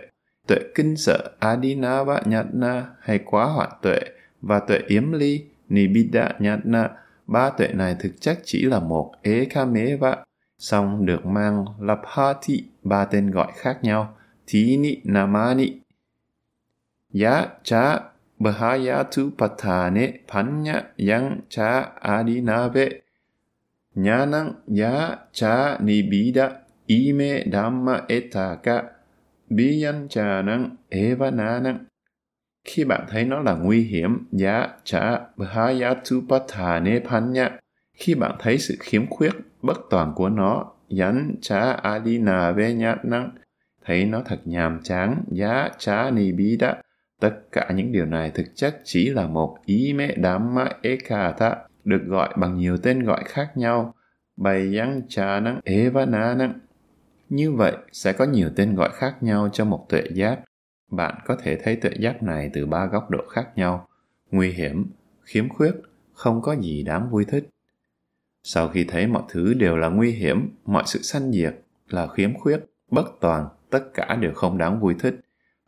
Tuệ 0.46 0.58
kinh 0.74 0.96
sợ 0.96 1.30
Adinava 1.38 2.20
Nhatna 2.24 2.86
hay 3.00 3.18
quá 3.18 3.44
hoạn 3.44 3.70
tuệ 3.82 4.00
và 4.42 4.58
tuệ 4.58 4.78
yếm 4.86 5.12
ly 5.12 5.44
Nibida 5.68 6.28
Nhatna 6.38 6.90
ba 7.26 7.50
tuệ 7.50 7.68
này 7.68 7.96
thực 7.98 8.20
chất 8.20 8.38
chỉ 8.44 8.62
là 8.62 8.80
một 8.80 9.12
Ekameva, 9.22 10.16
song 10.58 11.06
được 11.06 11.26
mang 11.26 11.64
Labhati, 11.80 12.64
ba 12.82 13.04
tên 13.04 13.30
gọi 13.30 13.52
khác 13.54 13.78
nhau, 13.82 14.16
Tini 14.52 14.96
Namani. 15.04 15.80
Ya 17.22 17.48
cha 17.62 18.00
Bahayatu 18.40 19.36
Patane 19.36 20.26
Panya 20.26 20.92
Yang 20.96 21.48
cha 21.48 21.94
adinabe 22.02 23.02
Nyanang 23.96 24.62
Ya 24.66 25.28
cha 25.32 25.78
Nibida 25.78 26.66
Ime 26.86 27.44
Dhamma 27.46 28.04
Etaka. 28.08 28.90
Biyan 29.48 30.08
Chanang 30.08 30.76
năng 30.90 31.84
khi 32.64 32.84
bạn 32.84 33.06
thấy 33.08 33.24
nó 33.24 33.40
là 33.40 33.54
nguy 33.54 33.80
hiểm, 33.80 34.26
dạ 34.32 34.60
giá 34.60 34.68
trả 34.84 35.18
bhayatupatthane 35.36 37.00
panya, 37.10 37.50
khi 37.94 38.14
bạn 38.14 38.36
thấy 38.38 38.58
sự 38.58 38.76
khiếm 38.80 39.06
khuyết, 39.06 39.32
bất 39.62 39.80
toàn 39.90 40.12
của 40.14 40.28
nó, 40.28 40.72
yắn 40.98 41.34
trả 41.42 41.72
adina 41.72 42.52
ve 42.52 42.72
nhát 42.72 43.04
năng, 43.04 43.30
thấy 43.84 44.04
nó 44.04 44.22
thật 44.24 44.40
nhàm 44.44 44.80
chán, 44.82 45.24
dạ 45.30 45.46
giá 45.46 45.68
trả 45.78 46.10
nibida, 46.10 46.74
tất 47.20 47.34
cả 47.52 47.70
những 47.74 47.92
điều 47.92 48.06
này 48.06 48.30
thực 48.30 48.46
chất 48.54 48.80
chỉ 48.84 49.10
là 49.10 49.26
một 49.26 49.58
ý 49.64 49.92
mê 49.92 50.08
ma 50.40 50.68
ekata, 50.82 51.56
được 51.84 52.02
gọi 52.06 52.34
bằng 52.36 52.56
nhiều 52.56 52.76
tên 52.76 53.02
gọi 53.02 53.24
khác 53.26 53.56
nhau, 53.56 53.94
bày 54.36 54.76
yắn 54.78 55.02
cha 55.08 55.40
năng 55.40 55.60
evana 55.64 56.34
năng. 56.34 56.58
Như 57.28 57.52
vậy, 57.52 57.72
sẽ 57.92 58.12
có 58.12 58.24
nhiều 58.24 58.50
tên 58.56 58.74
gọi 58.74 58.90
khác 58.92 59.22
nhau 59.22 59.48
cho 59.52 59.64
một 59.64 59.86
tuệ 59.88 60.02
giác, 60.14 60.38
bạn 60.90 61.14
có 61.24 61.36
thể 61.42 61.56
thấy 61.56 61.76
tuệ 61.76 61.90
giác 61.98 62.22
này 62.22 62.50
từ 62.52 62.66
ba 62.66 62.86
góc 62.86 63.10
độ 63.10 63.18
khác 63.30 63.48
nhau. 63.56 63.88
Nguy 64.30 64.50
hiểm 64.50 64.86
khiếm 65.22 65.48
khuyết 65.48 65.72
không 66.12 66.42
có 66.42 66.56
gì 66.56 66.82
đáng 66.82 67.10
vui 67.10 67.24
thích. 67.24 67.48
Sau 68.42 68.68
khi 68.68 68.84
thấy 68.84 69.06
mọi 69.06 69.22
thứ 69.28 69.54
đều 69.54 69.76
là 69.76 69.88
nguy 69.88 70.10
hiểm 70.10 70.48
mọi 70.64 70.82
sự 70.86 71.02
sanh 71.02 71.32
diệt 71.32 71.54
là 71.88 72.06
khiếm 72.06 72.34
khuyết 72.34 72.60
bất 72.90 73.06
toàn 73.20 73.48
tất 73.70 73.84
cả 73.94 74.18
đều 74.20 74.32
không 74.34 74.58
đáng 74.58 74.80
vui 74.80 74.94
thích 74.98 75.14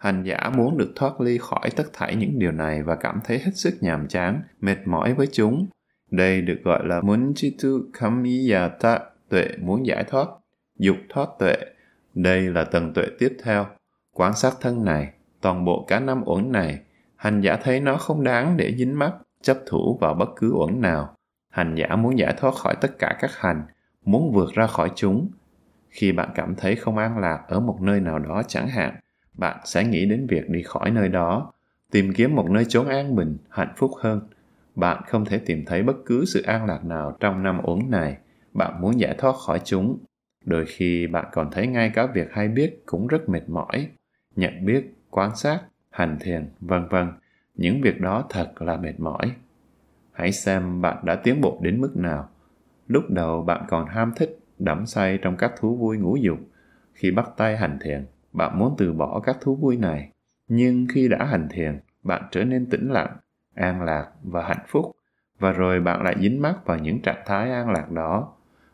hành 0.07 0.23
giả 0.23 0.51
muốn 0.57 0.79
được 0.79 0.93
thoát 0.97 1.21
ly 1.21 1.39
khỏi 1.39 1.71
tất 1.77 1.85
thảy 1.93 2.17
những 2.17 2.39
điều 2.39 2.53
này 2.53 2.83
và 2.83 2.97
cảm 2.97 3.21
thấy 3.25 3.39
hết 3.39 3.53
sức 3.55 3.75
nhàm 3.81 4.09
chán 4.09 4.43
mệt 4.61 4.77
mỏi 4.85 5.15
với 5.15 5.27
chúng 5.33 5.67
đây 6.11 6.41
được 6.41 6.59
gọi 6.65 6.87
là 6.87 7.01
muốn 7.01 7.25
munchitu 7.25 7.81
kamiyata 7.93 9.01
tuệ 9.29 9.49
muốn 9.61 9.87
giải 9.87 10.05
thoát 10.05 10.29
dục 10.79 10.97
thoát 11.09 11.29
tuệ 11.39 11.57
đây 12.15 12.41
là 12.41 12.65
tầng 12.65 12.93
tuệ 12.95 13.05
tiếp 13.19 13.37
theo 13.43 13.67
quan 14.13 14.35
sát 14.35 14.53
thân 14.61 14.85
này 14.85 15.13
toàn 15.41 15.65
bộ 15.65 15.85
cả 15.89 16.01
năm 16.01 16.23
uẩn 16.25 16.53
này, 16.53 16.81
hành 17.17 17.41
giả 17.41 17.57
thấy 17.63 17.81
nó 17.81 17.97
không 17.97 18.25
đáng 18.25 18.57
để 18.57 18.75
dính 18.79 18.99
mắc, 18.99 19.13
chấp 19.43 19.57
thủ 19.67 19.99
vào 20.01 20.15
bất 20.15 20.29
cứ 20.37 20.53
uẩn 20.53 20.81
nào. 20.81 21.15
Hành 21.51 21.75
giả 21.75 21.97
muốn 21.97 22.19
giải 22.19 22.35
thoát 22.37 22.55
khỏi 22.55 22.75
tất 22.81 22.99
cả 22.99 23.17
các 23.21 23.31
hành, 23.37 23.63
muốn 24.05 24.33
vượt 24.33 24.55
ra 24.55 24.67
khỏi 24.67 24.91
chúng. 24.95 25.31
Khi 25.89 26.13
bạn 26.13 26.29
cảm 26.35 26.55
thấy 26.55 26.77
không 26.77 26.97
an 26.97 27.19
lạc 27.19 27.45
ở 27.49 27.61
một 27.61 27.79
nơi 27.81 28.01
nào 28.01 28.19
đó 28.19 28.43
chẳng 28.49 28.69
hạn, 28.69 28.97
bạn 29.37 29.57
sẽ 29.65 29.85
nghĩ 29.85 30.07
đến 30.07 30.27
việc 30.27 30.51
đi 30.51 30.63
khỏi 30.63 30.91
nơi 30.91 31.09
đó, 31.09 31.53
tìm 31.91 32.13
kiếm 32.13 32.35
một 32.35 32.51
nơi 32.51 32.65
chốn 32.65 32.89
an 32.89 33.17
bình, 33.17 33.37
hạnh 33.49 33.73
phúc 33.77 33.91
hơn. 34.01 34.21
Bạn 34.75 35.03
không 35.07 35.25
thể 35.25 35.39
tìm 35.39 35.65
thấy 35.65 35.83
bất 35.83 35.97
cứ 36.07 36.25
sự 36.25 36.43
an 36.43 36.67
lạc 36.67 36.85
nào 36.85 37.17
trong 37.21 37.43
năm 37.43 37.61
uống 37.63 37.91
này. 37.91 38.17
Bạn 38.53 38.81
muốn 38.81 39.01
giải 39.01 39.15
thoát 39.19 39.37
khỏi 39.47 39.61
chúng. 39.65 39.99
Đôi 40.45 40.65
khi 40.67 41.07
bạn 41.07 41.25
còn 41.33 41.51
thấy 41.51 41.67
ngay 41.67 41.91
cả 41.95 42.07
việc 42.07 42.33
hay 42.33 42.49
biết 42.49 42.83
cũng 42.87 43.07
rất 43.07 43.29
mệt 43.29 43.49
mỏi. 43.49 43.89
Nhận 44.37 44.67
biết 44.67 44.95
quan 45.11 45.37
sát, 45.37 45.61
hành 45.91 46.19
thiền, 46.21 46.49
vân 46.61 46.89
vân. 46.89 47.13
Những 47.55 47.81
việc 47.81 48.01
đó 48.01 48.25
thật 48.31 48.63
là 48.63 48.77
mệt 48.77 49.01
mỏi. 49.01 49.33
Hãy 50.13 50.33
xem 50.33 50.83
bạn 50.83 50.97
đã 51.05 51.15
tiến 51.15 51.41
bộ 51.41 51.59
đến 51.63 51.81
mức 51.81 51.97
nào. 51.97 52.29
Lúc 52.89 53.05
đầu 53.11 53.43
bạn 53.43 53.65
còn 53.69 53.87
ham 53.87 54.13
thích, 54.17 54.39
đắm 54.59 54.87
say 54.87 55.19
trong 55.23 55.37
các 55.37 55.53
thú 55.61 55.77
vui 55.77 55.99
ngũ 55.99 56.17
dục. 56.17 56.39
Khi 56.95 57.11
bắt 57.11 57.31
tay 57.37 57.57
hành 57.57 57.79
thiền, 57.81 58.07
bạn 58.37 58.59
muốn 58.59 58.75
từ 58.79 58.93
bỏ 58.93 59.21
các 59.21 59.37
thú 59.41 59.57
vui 59.57 59.77
này. 59.77 60.11
Nhưng 60.49 60.87
khi 60.95 61.09
đã 61.09 61.25
hành 61.25 61.49
thiền, 61.51 61.81
bạn 62.03 62.23
trở 62.31 62.45
nên 62.45 62.67
tĩnh 62.71 62.91
lặng, 62.91 63.17
an 63.55 63.83
lạc 63.83 64.11
và 64.23 64.43
hạnh 64.43 64.65
phúc. 64.69 64.97
Và 65.39 65.53
rồi 65.53 65.81
bạn 65.81 66.03
lại 66.03 66.17
dính 66.21 66.43
mắc 66.43 66.57
vào 66.65 66.79
những 66.79 67.03
trạng 67.03 67.23
thái 67.27 67.51
an 67.51 67.71
lạc 67.71 67.91
đó. 67.91 68.33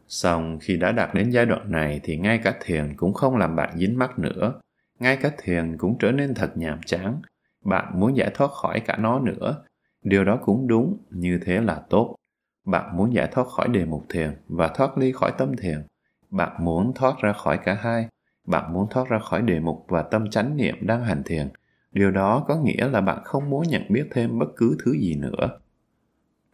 song 0.09 0.59
khi 0.63 0.77
đã 0.77 0.93
đạt 0.93 1.15
đến 1.15 1.31
giai 1.31 1.47
đoạn 1.47 1.73
này 1.73 2.01
thì 2.03 2.17
ngay 2.17 2.39
cả 2.39 2.55
thiền 2.61 2.97
cũng 2.97 3.15
không 3.15 3.37
làm 3.37 3.57
bạn 3.57 3.79
dính 3.79 3.99
mắc 3.99 4.19
nữa 4.19 4.61
ngay 5.03 5.17
cả 5.17 5.31
thiền 5.39 5.77
cũng 5.79 5.99
trở 5.99 6.13
nên 6.13 6.35
thật 6.35 6.57
nhàm 6.57 6.83
chán 6.87 7.23
bạn 7.65 8.01
muốn 8.01 8.17
giải 8.17 8.31
thoát 8.35 8.51
khỏi 8.51 8.81
cả 8.81 8.97
nó 8.97 9.21
nữa 9.21 9.63
điều 10.03 10.25
đó 10.25 10.39
cũng 10.43 10.67
đúng 10.67 10.99
như 11.11 11.41
thế 11.45 11.61
là 11.61 11.83
tốt 11.91 12.17
bạn 12.65 12.97
muốn 12.97 13.15
giải 13.15 13.29
thoát 13.33 13.49
khỏi 13.49 13.69
đề 13.69 13.85
mục 13.85 14.05
thiền 14.09 14.31
và 14.49 14.69
thoát 14.69 14.99
ly 14.99 15.13
khỏi 15.13 15.33
tâm 15.39 15.57
thiền 15.57 15.83
bạn 16.31 16.65
muốn 16.65 16.93
thoát 16.95 17.15
ra 17.23 17.33
khỏi 17.33 17.59
cả 17.65 17.75
hai 17.75 18.09
bạn 18.45 18.73
muốn 18.73 18.87
thoát 18.91 19.09
ra 19.09 19.19
khỏi 19.19 19.43
đề 19.43 19.61
mục 19.61 19.85
và 19.89 20.03
tâm 20.03 20.31
chánh 20.31 20.57
niệm 20.57 20.75
đang 20.81 21.05
hành 21.05 21.23
thiền 21.25 21.49
điều 21.93 22.11
đó 22.11 22.45
có 22.49 22.57
nghĩa 22.57 22.89
là 22.89 23.01
bạn 23.01 23.19
không 23.25 23.51
muốn 23.51 23.63
nhận 23.69 23.83
biết 23.89 24.09
thêm 24.11 24.39
bất 24.39 24.49
cứ 24.57 24.77
thứ 24.85 24.93
gì 24.93 25.15
nữa 25.15 25.59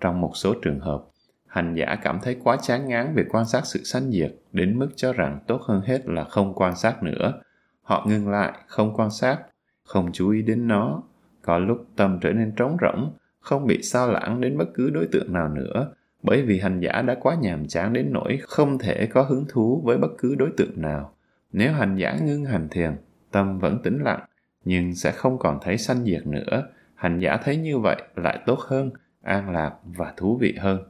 trong 0.00 0.20
một 0.20 0.32
số 0.34 0.54
trường 0.62 0.80
hợp 0.80 1.04
hành 1.46 1.74
giả 1.74 1.98
cảm 2.02 2.18
thấy 2.22 2.36
quá 2.44 2.56
chán 2.62 2.88
ngán 2.88 3.14
về 3.14 3.24
quan 3.28 3.46
sát 3.46 3.66
sự 3.66 3.84
sanh 3.84 4.10
diệt 4.10 4.34
đến 4.52 4.78
mức 4.78 4.88
cho 4.96 5.12
rằng 5.12 5.38
tốt 5.46 5.62
hơn 5.62 5.80
hết 5.80 6.06
là 6.06 6.24
không 6.24 6.54
quan 6.54 6.76
sát 6.76 7.02
nữa 7.02 7.40
Họ 7.88 8.04
ngừng 8.08 8.28
lại, 8.28 8.52
không 8.66 8.94
quan 8.96 9.10
sát, 9.10 9.38
không 9.84 10.12
chú 10.12 10.30
ý 10.30 10.42
đến 10.42 10.68
nó. 10.68 11.02
Có 11.42 11.58
lúc 11.58 11.86
tâm 11.96 12.18
trở 12.20 12.32
nên 12.32 12.52
trống 12.56 12.76
rỗng, 12.80 13.12
không 13.40 13.66
bị 13.66 13.82
sao 13.82 14.12
lãng 14.12 14.40
đến 14.40 14.58
bất 14.58 14.68
cứ 14.74 14.90
đối 14.90 15.06
tượng 15.12 15.32
nào 15.32 15.48
nữa, 15.48 15.92
bởi 16.22 16.42
vì 16.42 16.60
hành 16.60 16.80
giả 16.80 17.02
đã 17.02 17.16
quá 17.20 17.36
nhàm 17.40 17.66
chán 17.66 17.92
đến 17.92 18.12
nỗi 18.12 18.38
không 18.42 18.78
thể 18.78 19.06
có 19.06 19.22
hứng 19.22 19.44
thú 19.48 19.82
với 19.84 19.98
bất 19.98 20.08
cứ 20.18 20.34
đối 20.34 20.50
tượng 20.56 20.82
nào. 20.82 21.12
Nếu 21.52 21.72
hành 21.72 21.96
giả 21.96 22.18
ngưng 22.22 22.44
hành 22.44 22.68
thiền, 22.70 22.96
tâm 23.30 23.58
vẫn 23.58 23.82
tĩnh 23.82 23.98
lặng, 24.02 24.24
nhưng 24.64 24.94
sẽ 24.94 25.12
không 25.12 25.38
còn 25.38 25.58
thấy 25.62 25.78
sanh 25.78 26.04
diệt 26.04 26.26
nữa. 26.26 26.68
Hành 26.94 27.18
giả 27.18 27.36
thấy 27.36 27.56
như 27.56 27.78
vậy 27.78 28.02
lại 28.16 28.38
tốt 28.46 28.58
hơn, 28.60 28.90
an 29.22 29.50
lạc 29.50 29.74
và 29.84 30.14
thú 30.16 30.38
vị 30.40 30.56
hơn. 30.60 30.88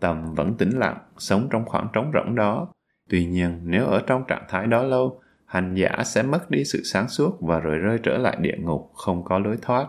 Tâm 0.00 0.34
vẫn 0.34 0.56
tĩnh 0.56 0.78
lặng, 0.78 0.98
sống 1.18 1.48
trong 1.50 1.64
khoảng 1.64 1.88
trống 1.92 2.10
rỗng 2.14 2.34
đó. 2.34 2.72
Tuy 3.08 3.26
nhiên, 3.26 3.60
nếu 3.64 3.86
ở 3.86 4.02
trong 4.06 4.24
trạng 4.28 4.44
thái 4.48 4.66
đó 4.66 4.82
lâu, 4.82 5.20
hành 5.48 5.74
giả 5.74 6.04
sẽ 6.04 6.22
mất 6.22 6.50
đi 6.50 6.64
sự 6.64 6.82
sáng 6.84 7.08
suốt 7.08 7.36
và 7.40 7.60
rồi 7.60 7.78
rơi 7.78 7.98
trở 8.02 8.18
lại 8.18 8.36
địa 8.40 8.56
ngục 8.58 8.90
không 8.94 9.24
có 9.24 9.38
lối 9.38 9.56
thoát 9.62 9.86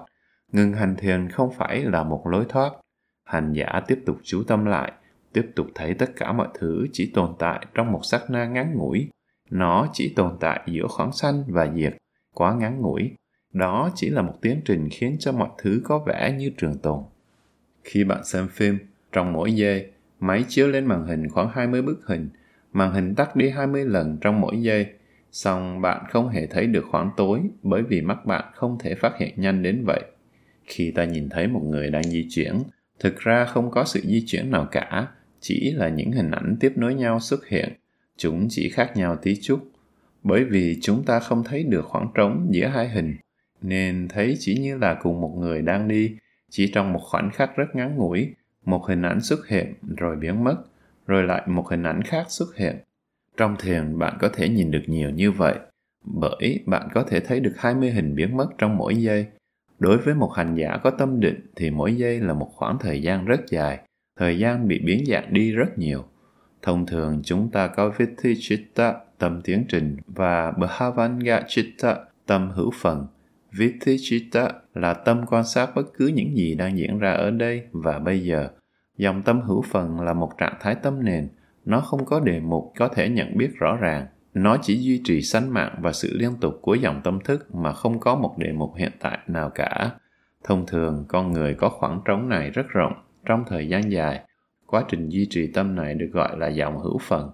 ngừng 0.52 0.74
hành 0.74 0.96
thiền 0.96 1.30
không 1.30 1.52
phải 1.58 1.84
là 1.84 2.04
một 2.04 2.28
lối 2.28 2.46
thoát 2.50 2.72
hành 3.26 3.54
giả 3.54 3.82
tiếp 3.88 4.00
tục 4.06 4.18
chú 4.24 4.44
tâm 4.48 4.66
lại 4.66 4.92
tiếp 5.34 5.52
tục 5.56 5.68
thấy 5.76 5.94
tất 5.94 6.12
cả 6.16 6.32
mọi 6.32 6.48
thứ 6.60 6.88
chỉ 6.94 7.12
tồn 7.16 7.36
tại 7.40 7.66
trong 7.74 7.92
một 7.92 8.02
sắc 8.04 8.30
na 8.30 8.46
ngắn 8.46 8.74
ngủi 8.76 9.10
nó 9.50 9.88
chỉ 9.94 10.14
tồn 10.16 10.38
tại 10.40 10.62
giữa 10.66 10.88
khoảng 10.88 11.12
sanh 11.12 11.44
và 11.48 11.74
diệt 11.76 11.98
quá 12.34 12.56
ngắn 12.56 12.82
ngủi 12.82 13.12
đó 13.54 13.92
chỉ 13.96 14.10
là 14.10 14.22
một 14.22 14.34
tiến 14.42 14.62
trình 14.66 14.90
khiến 14.92 15.16
cho 15.20 15.32
mọi 15.32 15.50
thứ 15.58 15.82
có 15.84 16.04
vẻ 16.08 16.36
như 16.38 16.52
trường 16.58 16.78
tồn 16.78 17.04
khi 17.84 18.04
bạn 18.04 18.26
xem 18.26 18.48
phim 18.48 18.78
trong 19.12 19.34
mỗi 19.34 19.54
giây 19.54 19.92
máy 20.20 20.46
chiếu 20.48 20.68
lên 20.68 20.86
màn 20.86 21.08
hình 21.08 21.30
khoảng 21.30 21.50
20 21.54 21.82
bức 21.82 22.08
hình 22.08 22.30
màn 22.74 22.94
hình 22.94 23.16
tắt 23.16 23.36
đi 23.36 23.50
20 23.50 23.86
lần 23.86 24.18
trong 24.22 24.42
mỗi 24.42 24.62
giây 24.62 24.94
song 25.32 25.82
bạn 25.82 26.06
không 26.10 26.30
hề 26.30 26.48
thấy 26.48 26.68
được 26.68 26.86
khoảng 26.92 27.10
tối 27.18 27.42
bởi 27.64 27.84
vì 27.84 28.02
mắt 28.02 28.26
bạn 28.26 28.44
không 28.54 28.78
thể 28.80 28.96
phát 28.96 29.18
hiện 29.18 29.34
nhanh 29.36 29.64
đến 29.64 29.84
vậy. 29.86 30.02
Khi 30.64 30.92
ta 30.92 31.06
nhìn 31.06 31.30
thấy 31.30 31.48
một 31.48 31.62
người 31.64 31.90
đang 31.90 32.04
di 32.04 32.28
chuyển, 32.30 32.54
thực 33.00 33.18
ra 33.18 33.46
không 33.46 33.72
có 33.72 33.84
sự 33.86 34.02
di 34.04 34.24
chuyển 34.28 34.52
nào 34.52 34.68
cả, 34.72 35.08
chỉ 35.40 35.72
là 35.72 35.90
những 35.90 36.12
hình 36.12 36.32
ảnh 36.32 36.58
tiếp 36.60 36.74
nối 36.76 36.94
nhau 36.94 37.20
xuất 37.20 37.48
hiện. 37.48 37.79
Chúng 38.20 38.48
chỉ 38.50 38.70
khác 38.70 38.92
nhau 38.96 39.16
tí 39.16 39.36
chút. 39.42 39.60
Bởi 40.24 40.44
vì 40.44 40.80
chúng 40.82 41.04
ta 41.04 41.20
không 41.20 41.44
thấy 41.44 41.64
được 41.64 41.86
khoảng 41.86 42.08
trống 42.16 42.48
giữa 42.52 42.68
hai 42.68 42.90
hình. 42.90 43.16
nên 43.62 44.08
thấy 44.08 44.36
chỉ 44.40 44.60
như 44.60 44.78
là 44.78 44.94
cùng 44.94 45.22
một 45.22 45.36
người 45.38 45.62
đang 45.62 45.88
đi, 45.88 46.16
chỉ 46.50 46.72
trong 46.74 46.94
một 46.94 47.00
khoảnh 47.04 47.32
khắc 47.34 47.56
rất 47.56 47.66
ngắn 47.74 47.96
ngủi, 47.96 48.34
một 48.66 48.86
hình 48.88 49.02
ảnh 49.02 49.22
xuất 49.22 49.48
hiện 49.48 49.74
rồi 49.98 50.16
biến 50.16 50.44
mất, 50.44 50.56
rồi 51.08 51.24
lại 51.24 51.44
một 51.48 51.70
hình 51.70 51.84
ảnh 51.84 52.02
khác 52.02 52.26
xuất 52.30 52.56
hiện. 52.56 52.76
Trong 53.38 53.56
thiền 53.60 54.00
bạn 54.00 54.18
có 54.20 54.30
thể 54.30 54.50
nhìn 54.50 54.72
được 54.72 54.84
nhiều 54.88 55.10
như 55.10 55.32
vậy, 55.32 55.56
bởi 56.06 56.64
bạn 56.66 56.88
có 56.94 57.04
thể 57.04 57.20
thấy 57.20 57.40
được 57.40 57.54
20 57.58 57.92
hình 57.92 58.16
biến 58.16 58.38
mất 58.38 58.48
trong 58.58 58.78
mỗi 58.78 58.96
giây. 58.96 59.26
Đối 59.80 59.98
với 59.98 60.14
một 60.16 60.34
hành 60.36 60.56
giả 60.56 60.78
có 60.84 60.90
tâm 60.90 61.20
định 61.20 61.40
thì 61.56 61.70
mỗi 61.70 61.96
giây 61.96 62.20
là 62.20 62.34
một 62.34 62.50
khoảng 62.56 62.78
thời 62.80 63.02
gian 63.02 63.26
rất 63.26 63.40
dài, 63.50 63.80
thời 64.20 64.40
gian 64.40 64.68
bị 64.68 64.80
biến 64.80 65.04
dạng 65.06 65.34
đi 65.34 65.52
rất 65.52 65.78
nhiều. 65.78 66.06
Thông 66.62 66.86
thường 66.86 67.22
chúng 67.24 67.50
ta 67.52 67.68
có 67.68 67.90
Vithichitta, 67.98 68.94
tâm 69.18 69.42
tiến 69.42 69.66
trình, 69.70 69.98
và 70.08 70.52
Bhavanga 70.52 71.42
Chitta, 71.48 71.98
tâm 72.26 72.50
hữu 72.50 72.72
phần. 72.82 73.08
Vithichitta 73.52 74.52
là 74.74 74.94
tâm 74.94 75.26
quan 75.30 75.44
sát 75.44 75.76
bất 75.76 75.94
cứ 75.98 76.08
những 76.08 76.36
gì 76.36 76.56
đang 76.56 76.78
diễn 76.78 77.00
ra 77.00 77.12
ở 77.12 77.32
đây 77.32 77.64
và 77.72 78.00
bây 78.00 78.20
giờ. 78.20 78.50
Dòng 78.98 79.22
tâm 79.22 79.42
hữu 79.42 79.62
phần 79.62 80.02
là 80.02 80.14
một 80.14 80.32
trạng 80.38 80.58
thái 80.60 80.76
tâm 80.76 81.06
nền, 81.06 81.30
nó 81.66 81.80
không 81.80 82.06
có 82.06 82.20
đề 82.20 82.40
mục 82.40 82.74
có 82.78 82.88
thể 82.88 83.10
nhận 83.10 83.38
biết 83.38 83.50
rõ 83.60 83.76
ràng. 83.76 84.08
Nó 84.34 84.58
chỉ 84.62 84.78
duy 84.78 85.02
trì 85.04 85.22
sanh 85.22 85.54
mạng 85.54 85.76
và 85.82 85.92
sự 85.92 86.18
liên 86.18 86.32
tục 86.42 86.60
của 86.62 86.76
dòng 86.76 87.02
tâm 87.04 87.20
thức 87.24 87.56
mà 87.56 87.74
không 87.74 88.00
có 88.00 88.16
một 88.16 88.36
đề 88.38 88.52
mục 88.52 88.76
hiện 88.76 88.92
tại 89.00 89.20
nào 89.28 89.50
cả. 89.50 89.92
Thông 90.44 90.66
thường, 90.66 91.06
con 91.08 91.32
người 91.32 91.54
có 91.54 91.70
khoảng 91.70 92.02
trống 92.06 92.30
này 92.30 92.50
rất 92.50 92.68
rộng 92.70 92.94
trong 93.26 93.44
thời 93.48 93.68
gian 93.68 93.92
dài. 93.92 94.24
Quá 94.70 94.86
trình 94.88 95.10
duy 95.10 95.28
trì 95.30 95.48
tâm 95.48 95.76
này 95.76 95.94
được 95.94 96.10
gọi 96.14 96.38
là 96.38 96.48
dòng 96.48 96.80
hữu 96.80 96.98
phần. 96.98 97.30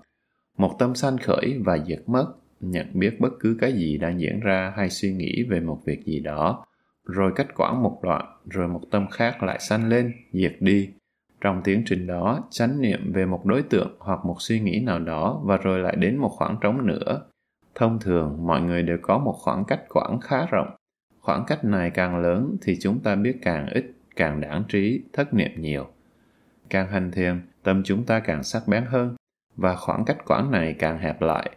Một 0.57 0.75
tâm 0.79 0.95
sanh 0.95 1.17
khởi 1.17 1.61
và 1.65 1.77
diệt 1.87 1.99
mất, 2.07 2.27
nhận 2.59 2.87
biết 2.93 3.19
bất 3.19 3.33
cứ 3.39 3.57
cái 3.61 3.73
gì 3.73 3.97
đang 3.97 4.19
diễn 4.19 4.39
ra 4.39 4.73
hay 4.75 4.89
suy 4.89 5.13
nghĩ 5.13 5.43
về 5.49 5.59
một 5.59 5.81
việc 5.85 6.05
gì 6.05 6.19
đó, 6.19 6.65
rồi 7.05 7.31
cách 7.35 7.47
quãng 7.55 7.83
một 7.83 7.99
đoạn, 8.03 8.25
rồi 8.49 8.67
một 8.67 8.81
tâm 8.91 9.07
khác 9.11 9.43
lại 9.43 9.59
sanh 9.59 9.89
lên, 9.89 10.13
diệt 10.31 10.55
đi, 10.59 10.89
trong 11.41 11.61
tiến 11.63 11.83
trình 11.85 12.07
đó, 12.07 12.43
chánh 12.49 12.81
niệm 12.81 13.11
về 13.13 13.25
một 13.25 13.45
đối 13.45 13.61
tượng 13.61 13.95
hoặc 13.99 14.25
một 14.25 14.35
suy 14.39 14.59
nghĩ 14.59 14.79
nào 14.79 14.99
đó 14.99 15.41
và 15.43 15.57
rồi 15.57 15.79
lại 15.79 15.95
đến 15.95 16.17
một 16.17 16.29
khoảng 16.29 16.57
trống 16.61 16.87
nữa. 16.87 17.21
Thông 17.75 17.99
thường, 17.99 18.47
mọi 18.47 18.61
người 18.61 18.83
đều 18.83 18.97
có 19.01 19.17
một 19.17 19.35
khoảng 19.39 19.65
cách 19.65 19.81
quãng 19.89 20.19
khá 20.21 20.45
rộng. 20.51 20.67
Khoảng 21.19 21.43
cách 21.47 21.65
này 21.65 21.89
càng 21.89 22.17
lớn 22.17 22.57
thì 22.61 22.77
chúng 22.81 22.99
ta 22.99 23.15
biết 23.15 23.37
càng 23.41 23.67
ít, 23.67 23.85
càng 24.15 24.41
đáng 24.41 24.63
trí, 24.69 25.01
thất 25.13 25.33
niệm 25.33 25.51
nhiều. 25.57 25.94
Càng 26.69 26.87
hành 26.87 27.11
thiền, 27.11 27.41
tâm 27.63 27.81
chúng 27.85 28.05
ta 28.05 28.19
càng 28.19 28.43
sắc 28.43 28.67
bén 28.67 28.85
hơn 28.85 29.15
và 29.55 29.75
khoảng 29.75 30.05
cách 30.05 30.17
quãng 30.25 30.51
này 30.51 30.75
càng 30.79 30.99
hẹp 30.99 31.21
lại. 31.21 31.51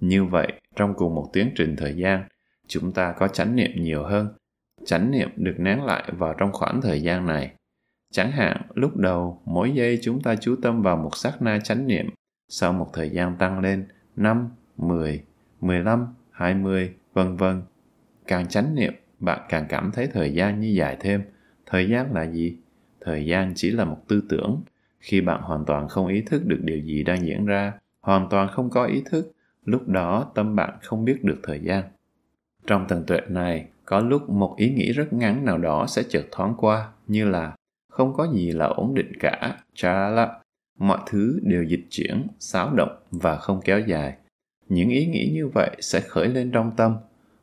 Như 0.00 0.24
vậy, 0.24 0.52
trong 0.76 0.94
cùng 0.94 1.14
một 1.14 1.30
tiến 1.32 1.50
trình 1.56 1.76
thời 1.76 1.96
gian, 1.96 2.24
chúng 2.68 2.92
ta 2.92 3.12
có 3.12 3.28
chánh 3.28 3.56
niệm 3.56 3.70
nhiều 3.76 4.04
hơn. 4.04 4.28
Chánh 4.84 5.10
niệm 5.10 5.28
được 5.36 5.54
nén 5.58 5.84
lại 5.84 6.12
vào 6.18 6.34
trong 6.38 6.52
khoảng 6.52 6.80
thời 6.80 7.02
gian 7.02 7.26
này 7.26 7.56
Chẳng 8.12 8.32
hạn, 8.32 8.62
lúc 8.74 8.96
đầu, 8.96 9.42
mỗi 9.44 9.72
giây 9.74 9.98
chúng 10.02 10.22
ta 10.22 10.36
chú 10.36 10.56
tâm 10.62 10.82
vào 10.82 10.96
một 10.96 11.16
sát 11.16 11.42
na 11.42 11.58
chánh 11.64 11.86
niệm, 11.86 12.06
sau 12.48 12.72
một 12.72 12.90
thời 12.92 13.10
gian 13.10 13.36
tăng 13.38 13.60
lên 13.60 13.88
5, 14.16 14.50
10, 14.76 15.24
15, 15.60 16.14
20, 16.30 16.94
vân 17.12 17.36
vân. 17.36 17.62
Càng 18.26 18.48
chánh 18.48 18.74
niệm, 18.74 18.94
bạn 19.18 19.40
càng 19.48 19.66
cảm 19.68 19.90
thấy 19.94 20.06
thời 20.06 20.32
gian 20.34 20.60
như 20.60 20.68
dài 20.68 20.96
thêm. 21.00 21.22
Thời 21.66 21.88
gian 21.88 22.14
là 22.14 22.26
gì? 22.26 22.56
Thời 23.06 23.26
gian 23.26 23.52
chỉ 23.56 23.70
là 23.70 23.84
một 23.84 23.98
tư 24.08 24.22
tưởng. 24.28 24.62
Khi 25.00 25.20
bạn 25.20 25.42
hoàn 25.42 25.64
toàn 25.64 25.88
không 25.88 26.06
ý 26.06 26.20
thức 26.20 26.46
được 26.46 26.58
điều 26.62 26.78
gì 26.78 27.02
đang 27.02 27.26
diễn 27.26 27.46
ra, 27.46 27.72
hoàn 28.00 28.28
toàn 28.28 28.48
không 28.48 28.70
có 28.70 28.84
ý 28.84 29.02
thức, 29.10 29.32
lúc 29.64 29.88
đó 29.88 30.32
tâm 30.34 30.56
bạn 30.56 30.78
không 30.82 31.04
biết 31.04 31.24
được 31.24 31.40
thời 31.42 31.60
gian. 31.60 31.84
Trong 32.66 32.86
tầng 32.88 33.04
tuệ 33.06 33.20
này, 33.28 33.68
có 33.84 34.00
lúc 34.00 34.30
một 34.30 34.54
ý 34.56 34.70
nghĩ 34.70 34.92
rất 34.92 35.12
ngắn 35.12 35.44
nào 35.44 35.58
đó 35.58 35.86
sẽ 35.88 36.02
chợt 36.08 36.24
thoáng 36.30 36.54
qua, 36.56 36.88
như 37.06 37.28
là 37.28 37.56
không 37.92 38.14
có 38.14 38.28
gì 38.32 38.52
là 38.52 38.66
ổn 38.66 38.94
định 38.94 39.12
cả, 39.20 39.56
cha 39.74 40.08
la 40.08 40.40
mọi 40.78 40.98
thứ 41.06 41.40
đều 41.42 41.62
dịch 41.62 41.84
chuyển, 41.90 42.26
xáo 42.38 42.74
động 42.74 42.96
và 43.10 43.36
không 43.36 43.60
kéo 43.64 43.80
dài. 43.80 44.16
Những 44.68 44.88
ý 44.88 45.06
nghĩ 45.06 45.30
như 45.34 45.48
vậy 45.48 45.76
sẽ 45.80 46.00
khởi 46.00 46.28
lên 46.28 46.50
trong 46.50 46.72
tâm, 46.76 46.96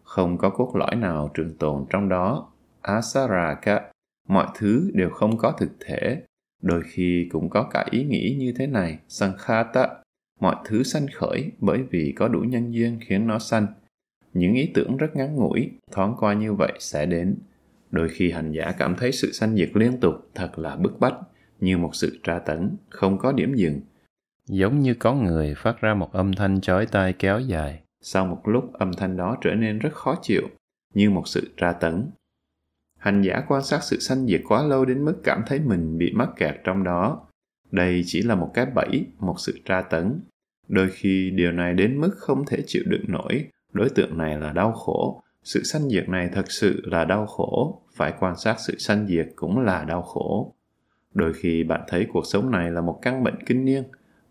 không 0.03 0.37
có 0.37 0.49
cốt 0.49 0.75
lõi 0.75 0.95
nào 0.95 1.31
trường 1.33 1.57
tồn 1.57 1.85
trong 1.89 2.09
đó. 2.09 2.49
Asaraka, 2.81 3.81
mọi 4.27 4.47
thứ 4.55 4.91
đều 4.93 5.09
không 5.09 5.37
có 5.37 5.51
thực 5.59 5.71
thể. 5.79 6.23
Đôi 6.61 6.81
khi 6.85 7.27
cũng 7.31 7.49
có 7.49 7.69
cả 7.73 7.85
ý 7.91 8.03
nghĩ 8.03 8.35
như 8.39 8.53
thế 8.57 8.67
này, 8.67 8.99
sankhata, 9.07 9.87
mọi 10.39 10.55
thứ 10.65 10.83
sanh 10.83 11.05
khởi 11.13 11.51
bởi 11.59 11.79
vì 11.91 12.13
có 12.15 12.27
đủ 12.27 12.39
nhân 12.39 12.71
duyên 12.71 12.99
khiến 13.01 13.27
nó 13.27 13.39
sanh. 13.39 13.67
Những 14.33 14.53
ý 14.53 14.71
tưởng 14.73 14.97
rất 14.97 15.15
ngắn 15.15 15.35
ngủi, 15.35 15.71
thoáng 15.91 16.15
qua 16.19 16.33
như 16.33 16.53
vậy 16.53 16.73
sẽ 16.79 17.05
đến, 17.05 17.35
Đôi 17.93 18.09
khi 18.09 18.31
hành 18.31 18.51
giả 18.51 18.73
cảm 18.77 18.95
thấy 18.95 19.11
sự 19.11 19.31
sanh 19.31 19.55
diệt 19.55 19.69
liên 19.73 19.99
tục 19.99 20.15
thật 20.35 20.59
là 20.59 20.75
bức 20.75 20.99
bách, 20.99 21.15
như 21.59 21.77
một 21.77 21.95
sự 21.95 22.19
tra 22.23 22.39
tấn, 22.39 22.77
không 22.89 23.17
có 23.17 23.31
điểm 23.31 23.53
dừng. 23.53 23.81
Giống 24.47 24.79
như 24.79 24.93
có 24.93 25.13
người 25.13 25.53
phát 25.57 25.81
ra 25.81 25.93
một 25.93 26.11
âm 26.13 26.33
thanh 26.33 26.61
chói 26.61 26.85
tai 26.85 27.13
kéo 27.13 27.39
dài. 27.39 27.81
Sau 28.01 28.25
một 28.25 28.41
lúc 28.47 28.73
âm 28.73 28.93
thanh 28.93 29.17
đó 29.17 29.37
trở 29.41 29.53
nên 29.55 29.79
rất 29.79 29.93
khó 29.93 30.15
chịu, 30.21 30.41
như 30.93 31.09
một 31.09 31.27
sự 31.27 31.53
tra 31.57 31.73
tấn. 31.73 32.09
Hành 33.03 33.21
giả 33.21 33.43
quan 33.47 33.63
sát 33.63 33.83
sự 33.83 33.99
sanh 33.99 34.27
diệt 34.27 34.41
quá 34.47 34.63
lâu 34.63 34.85
đến 34.85 35.05
mức 35.05 35.15
cảm 35.23 35.43
thấy 35.47 35.59
mình 35.59 35.97
bị 35.97 36.11
mắc 36.13 36.29
kẹt 36.35 36.55
trong 36.63 36.83
đó. 36.83 37.27
Đây 37.71 38.03
chỉ 38.05 38.21
là 38.21 38.35
một 38.35 38.51
cái 38.53 38.65
bẫy, 38.65 39.05
một 39.19 39.35
sự 39.39 39.59
tra 39.65 39.81
tấn. 39.81 40.19
Đôi 40.67 40.89
khi 40.89 41.31
điều 41.31 41.51
này 41.51 41.73
đến 41.73 42.01
mức 42.01 42.11
không 42.17 42.45
thể 42.45 42.63
chịu 42.67 42.83
đựng 42.85 43.05
nổi, 43.07 43.47
đối 43.73 43.89
tượng 43.89 44.17
này 44.17 44.37
là 44.39 44.53
đau 44.53 44.71
khổ, 44.71 45.23
sự 45.43 45.63
sanh 45.63 45.89
diệt 45.89 46.09
này 46.09 46.29
thật 46.33 46.51
sự 46.51 46.81
là 46.85 47.05
đau 47.05 47.25
khổ. 47.25 47.81
Phải 47.95 48.13
quan 48.19 48.37
sát 48.37 48.55
sự 48.59 48.77
sanh 48.77 49.07
diệt 49.07 49.27
cũng 49.35 49.59
là 49.59 49.83
đau 49.83 50.01
khổ. 50.01 50.53
Đôi 51.13 51.33
khi 51.33 51.63
bạn 51.63 51.81
thấy 51.87 52.07
cuộc 52.13 52.25
sống 52.25 52.51
này 52.51 52.71
là 52.71 52.81
một 52.81 52.99
căn 53.01 53.23
bệnh 53.23 53.43
kinh 53.45 53.65
niên. 53.65 53.83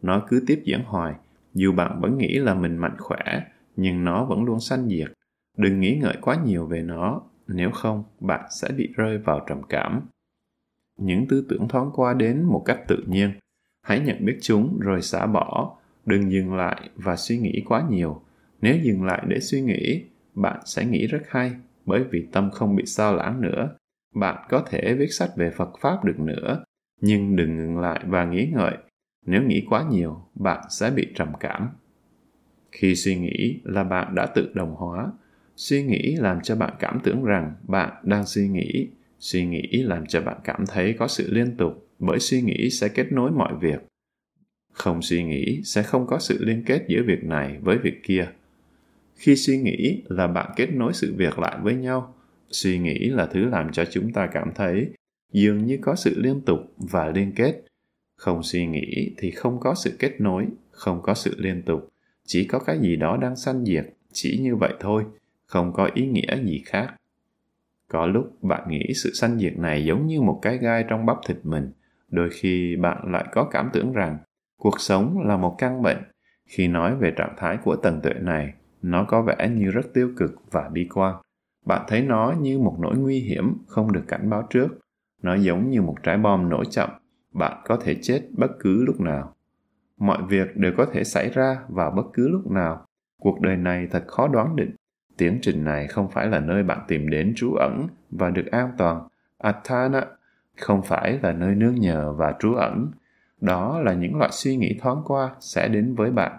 Nó 0.03 0.27
cứ 0.29 0.43
tiếp 0.47 0.61
diễn 0.65 0.81
hoài. 0.85 1.15
Dù 1.55 1.73
bạn 1.73 2.01
vẫn 2.01 2.19
nghĩ 2.19 2.39
là 2.39 2.55
mình 2.55 2.77
mạnh 2.77 2.97
khỏe 2.99 3.43
nhưng 3.77 4.05
nó 4.05 4.25
vẫn 4.25 4.45
luôn 4.45 4.61
sanh 4.61 4.89
diệt. 4.89 5.13
Đừng 5.57 5.81
nghĩ 5.81 5.99
ngợi 6.03 6.17
quá 6.21 6.37
nhiều 6.45 6.67
về 6.67 6.83
nó 6.83 7.23
nếu 7.49 7.71
không 7.71 8.05
bạn 8.21 8.45
sẽ 8.51 8.69
bị 8.77 8.89
rơi 8.97 9.19
vào 9.19 9.45
trầm 9.49 9.63
cảm 9.69 10.03
những 10.99 11.27
tư 11.29 11.47
tưởng 11.49 11.69
thoáng 11.69 11.91
qua 11.95 12.15
đến 12.15 12.43
một 12.43 12.63
cách 12.65 12.81
tự 12.89 13.05
nhiên 13.07 13.33
hãy 13.83 14.01
nhận 14.01 14.25
biết 14.25 14.39
chúng 14.43 14.79
rồi 14.81 15.03
xả 15.03 15.27
bỏ 15.27 15.77
đừng 16.07 16.33
dừng 16.33 16.55
lại 16.55 16.91
và 16.97 17.17
suy 17.17 17.39
nghĩ 17.39 17.63
quá 17.67 17.87
nhiều 17.91 18.23
nếu 18.61 18.77
dừng 18.83 19.05
lại 19.05 19.25
để 19.29 19.41
suy 19.41 19.61
nghĩ 19.61 20.05
bạn 20.35 20.61
sẽ 20.65 20.85
nghĩ 20.85 21.07
rất 21.07 21.23
hay 21.29 21.55
bởi 21.87 22.05
vì 22.11 22.29
tâm 22.33 22.51
không 22.51 22.77
bị 22.77 22.87
sao 22.87 23.17
lãng 23.17 23.41
nữa. 23.41 23.77
Bạn 24.15 24.47
có 24.49 24.65
thể 24.71 24.95
viết 24.95 25.13
sách 25.13 25.31
về 25.37 25.51
Phật 25.51 25.71
Pháp 25.81 26.05
được 26.05 26.19
nữa, 26.19 26.65
nhưng 27.01 27.37
đừng 27.37 27.57
ngừng 27.57 27.79
lại 27.79 28.05
và 28.07 28.25
nghĩ 28.25 28.51
ngợi. 28.53 28.77
Nếu 29.27 29.43
nghĩ 29.43 29.67
quá 29.71 29.85
nhiều, 29.91 30.27
bạn 30.35 30.65
sẽ 30.71 30.91
bị 30.91 31.13
trầm 31.15 31.33
cảm. 31.41 31.69
Khi 32.73 32.95
suy 32.95 33.17
nghĩ 33.17 33.61
là 33.65 33.85
bạn 33.85 34.15
đã 34.15 34.27
tự 34.27 34.53
đồng 34.55 34.75
hóa. 34.75 35.13
Suy 35.57 35.83
nghĩ 35.83 36.17
làm 36.17 36.41
cho 36.41 36.57
bạn 36.57 36.75
cảm 36.79 37.01
tưởng 37.05 37.25
rằng 37.25 37.55
bạn 37.69 37.93
đang 38.05 38.27
suy 38.27 38.49
nghĩ. 38.49 38.89
Suy 39.19 39.47
nghĩ 39.47 39.69
làm 39.73 40.07
cho 40.07 40.21
bạn 40.21 40.37
cảm 40.45 40.67
thấy 40.67 40.95
có 40.99 41.09
sự 41.09 41.33
liên 41.33 41.57
tục, 41.57 41.89
bởi 41.99 42.19
suy 42.21 42.43
nghĩ 42.43 42.71
sẽ 42.71 42.89
kết 42.89 43.13
nối 43.13 43.31
mọi 43.31 43.55
việc. 43.61 43.87
Không 44.73 45.03
suy 45.03 45.25
nghĩ 45.25 45.61
sẽ 45.65 45.83
không 45.83 46.07
có 46.07 46.19
sự 46.19 46.45
liên 46.45 46.63
kết 46.67 46.85
giữa 46.89 47.03
việc 47.07 47.25
này 47.25 47.59
với 47.61 47.79
việc 47.79 48.03
kia. 48.03 48.29
Khi 49.17 49.37
suy 49.37 49.59
nghĩ 49.59 50.03
là 50.09 50.27
bạn 50.27 50.53
kết 50.57 50.73
nối 50.73 50.93
sự 50.95 51.15
việc 51.17 51.39
lại 51.39 51.59
với 51.63 51.75
nhau. 51.75 52.15
Suy 52.51 52.79
nghĩ 52.79 52.99
là 52.99 53.27
thứ 53.27 53.45
làm 53.45 53.73
cho 53.73 53.85
chúng 53.91 54.13
ta 54.13 54.27
cảm 54.27 54.53
thấy 54.55 54.87
dường 55.33 55.67
như 55.67 55.79
có 55.81 55.95
sự 55.97 56.21
liên 56.21 56.41
tục 56.41 56.59
và 56.77 57.09
liên 57.09 57.33
kết. 57.33 57.63
Không 58.17 58.43
suy 58.43 58.67
nghĩ 58.67 59.11
thì 59.17 59.31
không 59.31 59.61
có 59.61 59.75
sự 59.75 59.97
kết 59.99 60.21
nối 60.21 60.47
không 60.71 61.03
có 61.03 61.15
sự 61.15 61.35
liên 61.39 61.63
tục. 61.63 61.93
Chỉ 62.27 62.45
có 62.45 62.59
cái 62.59 62.79
gì 62.81 62.97
đó 62.97 63.17
đang 63.17 63.37
sanh 63.37 63.65
diệt 63.65 63.85
chỉ 64.13 64.39
như 64.39 64.57
vậy 64.57 64.73
thôi 64.81 65.05
không 65.53 65.73
có 65.73 65.91
ý 65.95 66.07
nghĩa 66.07 66.43
gì 66.45 66.63
khác 66.67 66.95
có 67.93 68.07
lúc 68.07 68.43
bạn 68.43 68.69
nghĩ 68.69 68.93
sự 68.95 69.11
sanh 69.15 69.39
diệt 69.39 69.59
này 69.59 69.85
giống 69.85 70.07
như 70.07 70.21
một 70.21 70.39
cái 70.43 70.59
gai 70.59 70.85
trong 70.89 71.07
bắp 71.07 71.17
thịt 71.27 71.37
mình, 71.43 71.71
đôi 72.09 72.31
khi 72.33 72.77
bạn 72.77 73.13
lại 73.13 73.25
có 73.33 73.45
cảm 73.45 73.71
tưởng 73.73 73.93
rằng 73.93 74.19
cuộc 74.59 74.81
sống 74.81 75.21
là 75.27 75.37
một 75.37 75.55
căn 75.59 75.83
bệnh 75.83 75.99
khi 76.49 76.69
nói 76.69 76.97
về 76.97 77.13
trạng 77.17 77.35
thái 77.37 77.59
của 77.65 77.77
tầng 77.77 78.01
tuệ 78.03 78.13
này, 78.21 78.55
nó 78.83 79.05
có 79.05 79.23
vẻ 79.23 79.49
như 79.49 79.71
rất 79.71 79.95
tiêu 79.95 80.13
cực 80.17 80.31
và 80.51 80.69
bi 80.73 80.89
quan. 80.95 81.15
Bạn 81.67 81.85
thấy 81.89 82.03
nó 82.03 82.35
như 82.41 82.59
một 82.59 82.77
nỗi 82.81 82.97
nguy 82.97 83.21
hiểm 83.21 83.55
không 83.67 83.93
được 83.93 84.05
cảnh 84.09 84.31
báo 84.31 84.47
trước. 84.51 84.69
Nó 85.23 85.35
giống 85.35 85.71
như 85.71 85.83
một 85.83 85.97
trái 86.03 86.19
bom 86.19 86.49
nổ 86.49 86.65
chậm. 86.65 86.91
Bạn 87.33 87.63
có 87.65 87.77
thể 87.77 87.97
chết 88.03 88.23
bất 88.37 88.51
cứ 88.61 88.85
lúc 88.85 89.01
nào. 89.01 89.35
Mọi 89.99 90.19
việc 90.29 90.57
đều 90.57 90.73
có 90.77 90.87
thể 90.93 91.05
xảy 91.05 91.31
ra 91.31 91.59
vào 91.69 91.91
bất 91.91 92.07
cứ 92.13 92.29
lúc 92.29 92.51
nào. 92.51 92.87
Cuộc 93.21 93.41
đời 93.41 93.57
này 93.57 93.89
thật 93.91 94.05
khó 94.07 94.29
đoán 94.29 94.57
định. 94.57 94.71
Tiến 95.23 95.39
trình 95.43 95.65
này 95.65 95.87
không 95.87 96.11
phải 96.11 96.29
là 96.29 96.41
nơi 96.41 96.63
bạn 96.63 96.79
tìm 96.89 97.11
đến 97.11 97.33
trú 97.37 97.55
ẩn 97.55 97.87
và 98.11 98.31
được 98.31 98.47
an 98.51 98.71
toàn. 98.79 99.09
Atana 99.39 100.07
không 100.57 100.83
phải 100.83 101.19
là 101.23 101.33
nơi 101.33 101.55
nương 101.55 101.81
nhờ 101.81 102.13
và 102.13 102.35
trú 102.41 102.55
ẩn. 102.55 102.91
Đó 103.41 103.81
là 103.81 103.93
những 103.93 104.17
loại 104.17 104.31
suy 104.33 104.57
nghĩ 104.57 104.79
thoáng 104.81 105.03
qua 105.05 105.31
sẽ 105.41 105.69
đến 105.69 105.95
với 105.95 106.11
bạn 106.11 106.33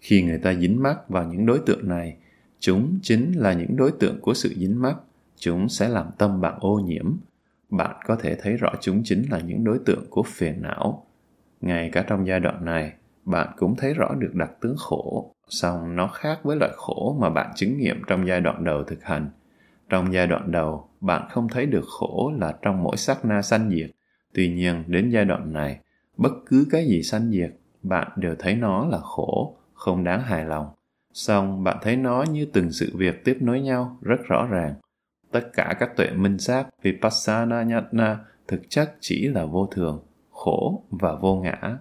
khi 0.00 0.22
người 0.22 0.38
ta 0.38 0.54
dính 0.54 0.82
mắc 0.82 1.08
vào 1.08 1.24
những 1.24 1.46
đối 1.46 1.58
tượng 1.58 1.88
này 1.88 2.16
chúng 2.60 2.98
chính 3.02 3.32
là 3.32 3.52
những 3.52 3.76
đối 3.76 3.92
tượng 3.92 4.20
của 4.20 4.34
sự 4.34 4.54
dính 4.56 4.82
mắc 4.82 4.96
chúng 5.36 5.68
sẽ 5.68 5.88
làm 5.88 6.06
tâm 6.18 6.40
bạn 6.40 6.54
ô 6.60 6.80
nhiễm. 6.84 7.16
Bạn 7.70 7.96
có 8.06 8.16
thể 8.16 8.36
thấy 8.42 8.56
rõ 8.56 8.70
chúng 8.80 9.02
chính 9.04 9.22
là 9.30 9.40
những 9.40 9.64
đối 9.64 9.78
tượng 9.86 10.04
của 10.10 10.22
phiền 10.22 10.62
não. 10.62 11.06
Ngay 11.60 11.90
cả 11.92 12.04
trong 12.06 12.26
giai 12.26 12.40
đoạn 12.40 12.64
này, 12.64 12.92
bạn 13.24 13.48
cũng 13.56 13.76
thấy 13.76 13.94
rõ 13.94 14.14
được 14.18 14.34
đặc 14.34 14.50
tướng 14.60 14.76
khổ, 14.78 15.34
song 15.50 15.96
nó 15.96 16.06
khác 16.06 16.40
với 16.42 16.56
loại 16.56 16.70
khổ 16.76 17.16
mà 17.20 17.30
bạn 17.30 17.52
chứng 17.56 17.78
nghiệm 17.78 18.02
trong 18.06 18.26
giai 18.26 18.40
đoạn 18.40 18.64
đầu 18.64 18.84
thực 18.84 19.04
hành. 19.04 19.30
Trong 19.88 20.12
giai 20.12 20.26
đoạn 20.26 20.52
đầu, 20.52 20.88
bạn 21.00 21.28
không 21.30 21.48
thấy 21.48 21.66
được 21.66 21.84
khổ 21.86 22.32
là 22.38 22.54
trong 22.62 22.82
mỗi 22.82 22.96
sát 22.96 23.24
na 23.24 23.42
sanh 23.42 23.70
diệt. 23.70 23.90
Tuy 24.34 24.54
nhiên, 24.54 24.84
đến 24.86 25.10
giai 25.10 25.24
đoạn 25.24 25.52
này, 25.52 25.78
bất 26.16 26.32
cứ 26.46 26.66
cái 26.70 26.86
gì 26.86 27.02
sanh 27.02 27.30
diệt, 27.30 27.50
bạn 27.82 28.08
đều 28.16 28.34
thấy 28.38 28.54
nó 28.54 28.86
là 28.86 28.98
khổ, 28.98 29.56
không 29.74 30.04
đáng 30.04 30.22
hài 30.22 30.44
lòng. 30.44 30.66
Xong 31.12 31.64
bạn 31.64 31.76
thấy 31.82 31.96
nó 31.96 32.24
như 32.30 32.46
từng 32.52 32.72
sự 32.72 32.90
việc 32.94 33.24
tiếp 33.24 33.36
nối 33.40 33.60
nhau 33.60 33.98
rất 34.02 34.20
rõ 34.28 34.46
ràng. 34.46 34.74
Tất 35.30 35.50
cả 35.52 35.76
các 35.78 35.96
tuệ 35.96 36.10
minh 36.10 36.38
sát 36.38 36.64
Vipassana 36.82 37.62
nhatna 37.62 38.18
thực 38.48 38.60
chất 38.68 38.96
chỉ 39.00 39.28
là 39.28 39.44
vô 39.44 39.66
thường, 39.66 40.02
khổ 40.30 40.84
và 40.90 41.14
vô 41.14 41.36
ngã. 41.36 41.78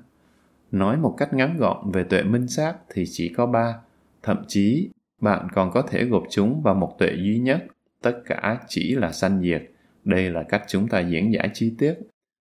Nói 0.71 0.97
một 0.97 1.15
cách 1.17 1.33
ngắn 1.33 1.57
gọn 1.57 1.91
về 1.91 2.03
tuệ 2.03 2.23
minh 2.23 2.47
sát 2.47 2.75
thì 2.89 3.03
chỉ 3.11 3.33
có 3.37 3.45
ba. 3.45 3.75
Thậm 4.23 4.43
chí 4.47 4.89
bạn 5.21 5.47
còn 5.53 5.71
có 5.71 5.81
thể 5.81 6.05
gộp 6.05 6.23
chúng 6.29 6.61
vào 6.61 6.75
một 6.75 6.95
tuệ 6.99 7.11
duy 7.15 7.39
nhất. 7.39 7.65
Tất 8.01 8.21
cả 8.25 8.59
chỉ 8.67 8.95
là 8.95 9.11
sanh 9.11 9.41
diệt. 9.41 9.61
Đây 10.03 10.29
là 10.29 10.43
cách 10.43 10.63
chúng 10.67 10.87
ta 10.87 10.99
diễn 10.99 11.33
giải 11.33 11.49
chi 11.53 11.75
tiết. 11.77 11.93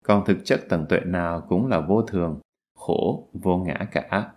Còn 0.03 0.25
thực 0.25 0.45
chất 0.45 0.59
tầng 0.69 0.85
tuệ 0.89 0.99
nào 0.99 1.45
cũng 1.49 1.67
là 1.67 1.79
vô 1.79 2.01
thường, 2.01 2.39
khổ, 2.75 3.27
vô 3.33 3.57
ngã 3.57 3.87
cả. 3.91 4.31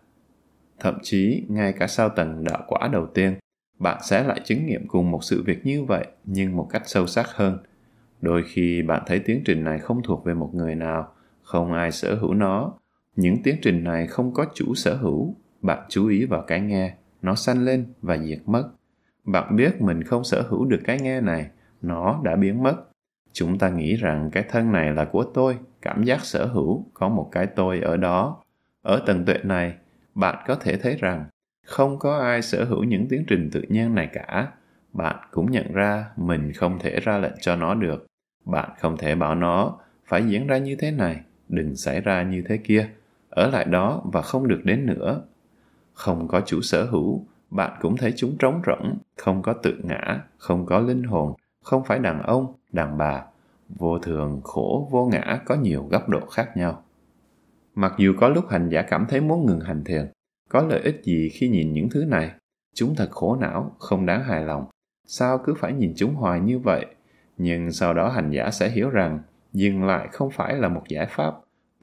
Thậm 0.79 0.99
chí, 1.03 1.45
ngay 1.49 1.73
cả 1.73 1.87
sau 1.87 2.09
tầng 2.09 2.45
đạo 2.45 2.65
quả 2.67 2.89
đầu 2.93 3.07
tiên, 3.07 3.39
bạn 3.79 3.99
sẽ 4.03 4.25
lại 4.25 4.41
chứng 4.45 4.67
nghiệm 4.67 4.89
cùng 4.89 5.11
một 5.11 5.25
sự 5.25 5.43
việc 5.47 5.67
như 5.67 5.85
vậy 5.85 6.07
nhưng 6.25 6.57
một 6.57 6.69
cách 6.71 6.83
sâu 6.85 7.07
sắc 7.07 7.27
hơn. 7.29 7.59
Đôi 8.21 8.43
khi 8.47 8.83
bạn 8.83 9.03
thấy 9.07 9.19
tiến 9.19 9.43
trình 9.45 9.65
này 9.65 9.79
không 9.79 10.03
thuộc 10.03 10.25
về 10.25 10.35
một 10.35 10.51
người 10.55 10.75
nào, 10.75 11.13
không 11.43 11.73
ai 11.73 11.93
sở 11.93 12.15
hữu 12.15 12.35
nó. 12.35 12.73
Những 13.17 13.43
tiến 13.43 13.57
trình 13.63 13.85
này 13.85 14.07
không 14.07 14.35
có 14.35 14.47
chủ 14.55 14.75
sở 14.75 14.95
hữu. 14.95 15.35
Bạn 15.63 15.87
chú 15.89 16.09
ý 16.09 16.25
vào 16.25 16.45
cái 16.47 16.61
nghe, 16.61 16.95
nó 17.23 17.35
sanh 17.35 17.65
lên 17.65 17.87
và 18.03 18.19
diệt 18.19 18.41
mất. 18.47 18.71
Bạn 19.25 19.57
biết 19.57 19.83
mình 19.83 20.03
không 20.03 20.25
sở 20.25 20.43
hữu 20.49 20.65
được 20.65 20.81
cái 20.85 20.99
nghe 21.01 21.21
này, 21.21 21.51
nó 21.83 22.21
đã 22.25 22.37
biến 22.37 22.63
mất. 22.63 22.77
Chúng 23.33 23.59
ta 23.59 23.69
nghĩ 23.69 23.97
rằng 23.97 24.31
cái 24.33 24.45
thân 24.49 24.73
này 24.73 24.93
là 24.93 25.05
của 25.05 25.25
tôi, 25.35 25.59
cảm 25.83 26.05
giác 26.05 26.25
sở 26.25 26.47
hữu, 26.47 26.87
có 26.95 27.09
một 27.09 27.29
cái 27.33 27.47
tôi 27.47 27.81
ở 27.81 27.97
đó. 27.97 28.43
Ở 28.83 29.03
tầng 29.07 29.25
tuệ 29.25 29.39
này, 29.43 29.75
bạn 30.15 30.45
có 30.47 30.55
thể 30.55 30.77
thấy 30.77 30.97
rằng 31.01 31.25
không 31.67 31.99
có 31.99 32.19
ai 32.19 32.43
sở 32.43 32.65
hữu 32.65 32.85
những 32.85 33.09
tiến 33.09 33.25
trình 33.27 33.51
tự 33.53 33.63
nhiên 33.69 33.95
này 33.95 34.09
cả 34.13 34.53
bạn 34.93 35.17
cũng 35.31 35.51
nhận 35.51 35.73
ra 35.73 36.07
mình 36.17 36.53
không 36.53 36.79
thể 36.79 37.01
ra 37.01 37.19
lệnh 37.19 37.35
cho 37.41 37.57
nó 37.57 37.75
được 37.75 38.07
bạn 38.45 38.71
không 38.79 38.97
thể 38.97 39.15
bảo 39.15 39.35
nó 39.35 39.79
phải 40.07 40.23
diễn 40.27 40.47
ra 40.47 40.59
như 40.59 40.77
thế 40.77 40.91
này 40.91 41.21
đừng 41.49 41.77
xảy 41.77 42.01
ra 42.01 42.23
như 42.23 42.43
thế 42.49 42.57
kia 42.57 42.89
ở 43.31 43.51
lại 43.51 43.65
đó 43.65 44.03
và 44.13 44.23
không 44.23 44.49
được 44.49 44.61
đến 44.65 44.87
nữa 44.87 45.23
không 45.93 46.29
có 46.29 46.41
chủ 46.47 46.61
sở 46.61 46.85
hữu 46.85 47.27
bạn 47.51 47.79
cũng 47.81 47.97
thấy 47.97 48.13
chúng 48.17 48.37
trống 48.39 48.63
rỗng 48.67 48.99
không 49.17 49.43
có 49.43 49.53
tự 49.53 49.81
ngã 49.83 50.21
không 50.39 50.67
có 50.67 50.81
linh 50.81 51.03
hồn 51.03 51.35
không 51.65 51.85
phải 51.85 51.99
đàn 51.99 52.23
ông 52.23 52.55
đàn 52.73 52.99
bà 52.99 53.25
vô 53.69 53.99
thường 53.99 54.41
khổ 54.45 54.89
vô 54.91 55.07
ngã 55.07 55.41
có 55.45 55.55
nhiều 55.55 55.87
góc 55.91 56.09
độ 56.09 56.27
khác 56.27 56.57
nhau 56.57 56.83
Mặc 57.75 57.95
dù 57.99 58.15
có 58.21 58.29
lúc 58.29 58.49
hành 58.49 58.69
giả 58.69 58.83
cảm 58.83 59.07
thấy 59.09 59.21
muốn 59.21 59.47
ngừng 59.47 59.61
hành 59.61 59.85
thiền, 59.85 60.07
có 60.49 60.63
lợi 60.63 60.81
ích 60.81 61.01
gì 61.05 61.29
khi 61.29 61.49
nhìn 61.49 61.73
những 61.73 61.89
thứ 61.91 62.05
này? 62.05 62.31
Chúng 62.75 62.95
thật 62.95 63.09
khổ 63.11 63.37
não, 63.37 63.77
không 63.79 64.07
đáng 64.07 64.25
hài 64.25 64.45
lòng. 64.45 64.67
Sao 65.07 65.39
cứ 65.39 65.55
phải 65.55 65.73
nhìn 65.73 65.93
chúng 65.97 66.15
hoài 66.15 66.41
như 66.41 66.59
vậy? 66.59 66.87
Nhưng 67.39 67.73
sau 67.73 67.95
đó 67.95 68.09
hành 68.09 68.31
giả 68.31 68.51
sẽ 68.51 68.71
hiểu 68.71 68.91
rằng 68.91 69.21
dừng 69.53 69.85
lại 69.85 70.09
không 70.13 70.31
phải 70.31 70.55
là 70.55 70.69
một 70.69 70.83
giải 70.89 71.07
pháp. 71.11 71.35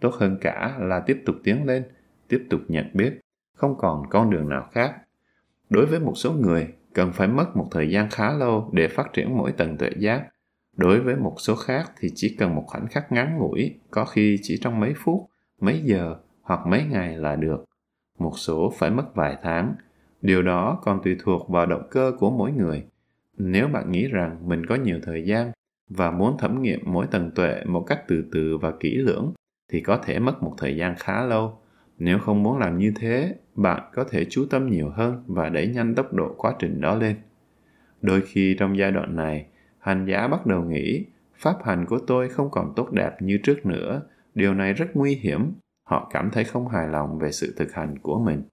Tốt 0.02 0.14
hơn 0.14 0.38
cả 0.42 0.78
là 0.80 1.00
tiếp 1.00 1.22
tục 1.26 1.36
tiến 1.44 1.66
lên, 1.66 1.84
tiếp 2.28 2.46
tục 2.50 2.62
nhận 2.68 2.86
biết, 2.94 3.20
không 3.54 3.78
còn 3.78 4.04
con 4.10 4.30
đường 4.30 4.50
nào 4.50 4.70
khác. 4.72 4.96
Đối 5.70 5.86
với 5.86 6.00
một 6.00 6.14
số 6.16 6.34
người, 6.34 6.68
cần 6.94 7.12
phải 7.14 7.28
mất 7.28 7.58
một 7.58 7.68
thời 7.72 7.90
gian 7.90 8.10
khá 8.10 8.34
lâu 8.34 8.70
để 8.74 8.88
phát 8.88 9.14
triển 9.14 9.38
mỗi 9.38 9.52
tầng 9.52 9.78
tuệ 9.78 9.90
giác. 9.98 10.24
Đối 10.78 11.00
với 11.00 11.16
một 11.16 11.36
số 11.38 11.56
khác 11.56 11.92
thì 12.00 12.10
chỉ 12.16 12.36
cần 12.40 12.56
một 12.56 12.64
khoảnh 12.68 12.88
khắc 12.88 13.12
ngắn 13.12 13.38
ngủi, 13.38 13.76
có 13.92 14.06
khi 14.06 14.40
chỉ 14.42 14.58
trong 14.62 14.80
mấy 14.80 14.94
phút, 14.98 15.30
mấy 15.62 15.82
giờ 15.86 16.16
hoặc 16.42 16.68
mấy 16.68 16.84
ngày 16.84 17.18
là 17.18 17.36
được. 17.36 17.66
Một 18.20 18.34
số 18.38 18.74
phải 18.78 18.90
mất 18.90 19.16
vài 19.16 19.38
tháng. 19.44 19.76
Điều 20.22 20.42
đó 20.42 20.80
còn 20.84 21.02
tùy 21.04 21.18
thuộc 21.24 21.50
vào 21.50 21.66
động 21.66 21.88
cơ 21.92 22.12
của 22.20 22.32
mỗi 22.32 22.52
người. 22.52 22.86
Nếu 23.38 23.68
bạn 23.68 23.92
nghĩ 23.92 24.08
rằng 24.08 24.50
mình 24.50 24.66
có 24.66 24.76
nhiều 24.76 25.00
thời 25.04 25.26
gian 25.26 25.52
và 25.90 26.12
muốn 26.12 26.38
thẩm 26.38 26.62
nghiệm 26.62 26.80
mỗi 26.86 27.08
tầng 27.12 27.32
tuệ 27.36 27.64
một 27.66 27.84
cách 27.88 28.04
từ 28.08 28.26
từ 28.32 28.58
và 28.58 28.72
kỹ 28.80 28.96
lưỡng 28.96 29.34
thì 29.70 29.82
có 29.82 29.98
thể 29.98 30.20
mất 30.20 30.44
một 30.44 30.56
thời 30.58 30.78
gian 30.78 30.96
khá 30.96 31.26
lâu. 31.26 31.60
Nếu 31.98 32.20
không 32.20 32.44
muốn 32.44 32.58
làm 32.58 32.78
như 32.78 32.94
thế, 32.96 33.36
bạn 33.56 33.92
có 33.94 34.04
thể 34.04 34.26
chú 34.30 34.46
tâm 34.50 34.68
nhiều 34.70 34.90
hơn 34.90 35.24
và 35.28 35.50
đẩy 35.50 35.68
nhanh 35.68 35.96
tốc 35.96 36.14
độ 36.14 36.36
quá 36.38 36.54
trình 36.60 36.82
đó 36.82 36.96
lên. 36.96 37.16
Đôi 38.02 38.22
khi 38.22 38.56
trong 38.60 38.78
giai 38.78 38.92
đoạn 38.92 39.16
này, 39.16 39.46
hành 39.80 40.06
giả 40.06 40.28
bắt 40.28 40.46
đầu 40.46 40.64
nghĩ 40.64 41.06
pháp 41.36 41.56
hành 41.64 41.86
của 41.86 42.00
tôi 42.08 42.30
không 42.30 42.52
còn 42.52 42.74
tốt 42.76 42.92
đẹp 42.92 43.22
như 43.22 43.40
trước 43.44 43.66
nữa. 43.66 44.02
Điều 44.36 44.54
này 44.54 44.74
rất 44.74 44.86
nguy 44.94 45.16
hiểm. 45.16 45.52
Họ 45.84 46.10
cảm 46.14 46.30
thấy 46.32 46.44
không 46.44 46.68
hài 46.68 46.88
lòng 46.88 47.20
về 47.20 47.32
sự 47.32 47.54
thực 47.58 47.74
hành 47.74 47.98
của 48.00 48.20
mình. 48.20 48.44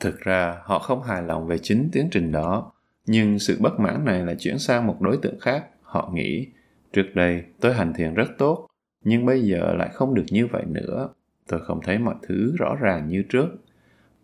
Thực 0.00 0.20
ra 0.20 0.56
họ 0.64 0.78
không 0.78 1.02
hài 1.02 1.22
lòng 1.22 1.46
về 1.46 1.58
chính 1.58 1.88
tiến 1.92 2.08
trình 2.10 2.32
đó. 2.32 2.72
Nhưng 3.06 3.38
sự 3.38 3.56
bất 3.60 3.80
mãn 3.80 4.04
này 4.04 4.24
là 4.24 4.34
chuyển 4.38 4.58
sang 4.58 4.86
một 4.86 5.00
đối 5.00 5.16
tượng 5.16 5.40
khác. 5.40 5.66
Họ 5.82 6.10
nghĩ 6.14 6.48
trước 6.92 7.06
đây 7.14 7.44
tôi 7.60 7.74
hành 7.74 7.92
thiền 7.92 8.14
rất 8.14 8.28
tốt 8.38 8.66
nhưng 9.04 9.26
bây 9.26 9.42
giờ 9.42 9.72
lại 9.72 9.90
không 9.92 10.14
được 10.14 10.24
như 10.30 10.46
vậy 10.46 10.64
nữa. 10.66 11.08
Tôi 11.48 11.60
không 11.60 11.80
thấy 11.82 11.98
mọi 11.98 12.14
thứ 12.22 12.54
rõ 12.58 12.76
ràng 12.80 13.08
như 13.08 13.22
trước. 13.28 13.48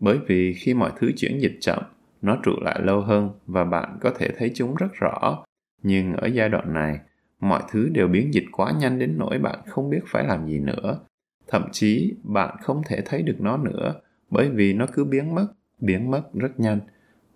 Bởi 0.01 0.19
vì 0.27 0.55
khi 0.55 0.75
mọi 0.75 0.93
thứ 0.99 1.13
chuyển 1.17 1.39
dịch 1.41 1.57
chậm, 1.61 1.83
nó 2.23 2.39
trụ 2.43 2.53
lại 2.61 2.81
lâu 2.83 3.01
hơn 3.01 3.31
và 3.47 3.65
bạn 3.65 3.99
có 4.01 4.11
thể 4.19 4.29
thấy 4.39 4.51
chúng 4.55 4.75
rất 4.75 4.93
rõ. 5.01 5.45
Nhưng 5.83 6.13
ở 6.13 6.27
giai 6.27 6.49
đoạn 6.49 6.75
này, 6.75 6.99
mọi 7.41 7.63
thứ 7.71 7.89
đều 7.89 8.09
biến 8.09 8.35
dịch 8.35 8.45
quá 8.53 8.73
nhanh 8.81 8.99
đến 8.99 9.15
nỗi 9.19 9.39
bạn 9.39 9.59
không 9.67 9.91
biết 9.91 10.01
phải 10.07 10.27
làm 10.27 10.47
gì 10.47 10.59
nữa. 10.59 11.01
Thậm 11.49 11.69
chí, 11.73 12.15
bạn 12.23 12.57
không 12.63 12.83
thể 12.87 13.03
thấy 13.05 13.23
được 13.23 13.37
nó 13.41 13.57
nữa, 13.57 13.95
bởi 14.31 14.51
vì 14.51 14.73
nó 14.73 14.87
cứ 14.93 15.05
biến 15.05 15.35
mất 15.35 15.47
biến 15.79 16.11
mất 16.11 16.23
rất 16.35 16.61
nhanh. 16.61 16.81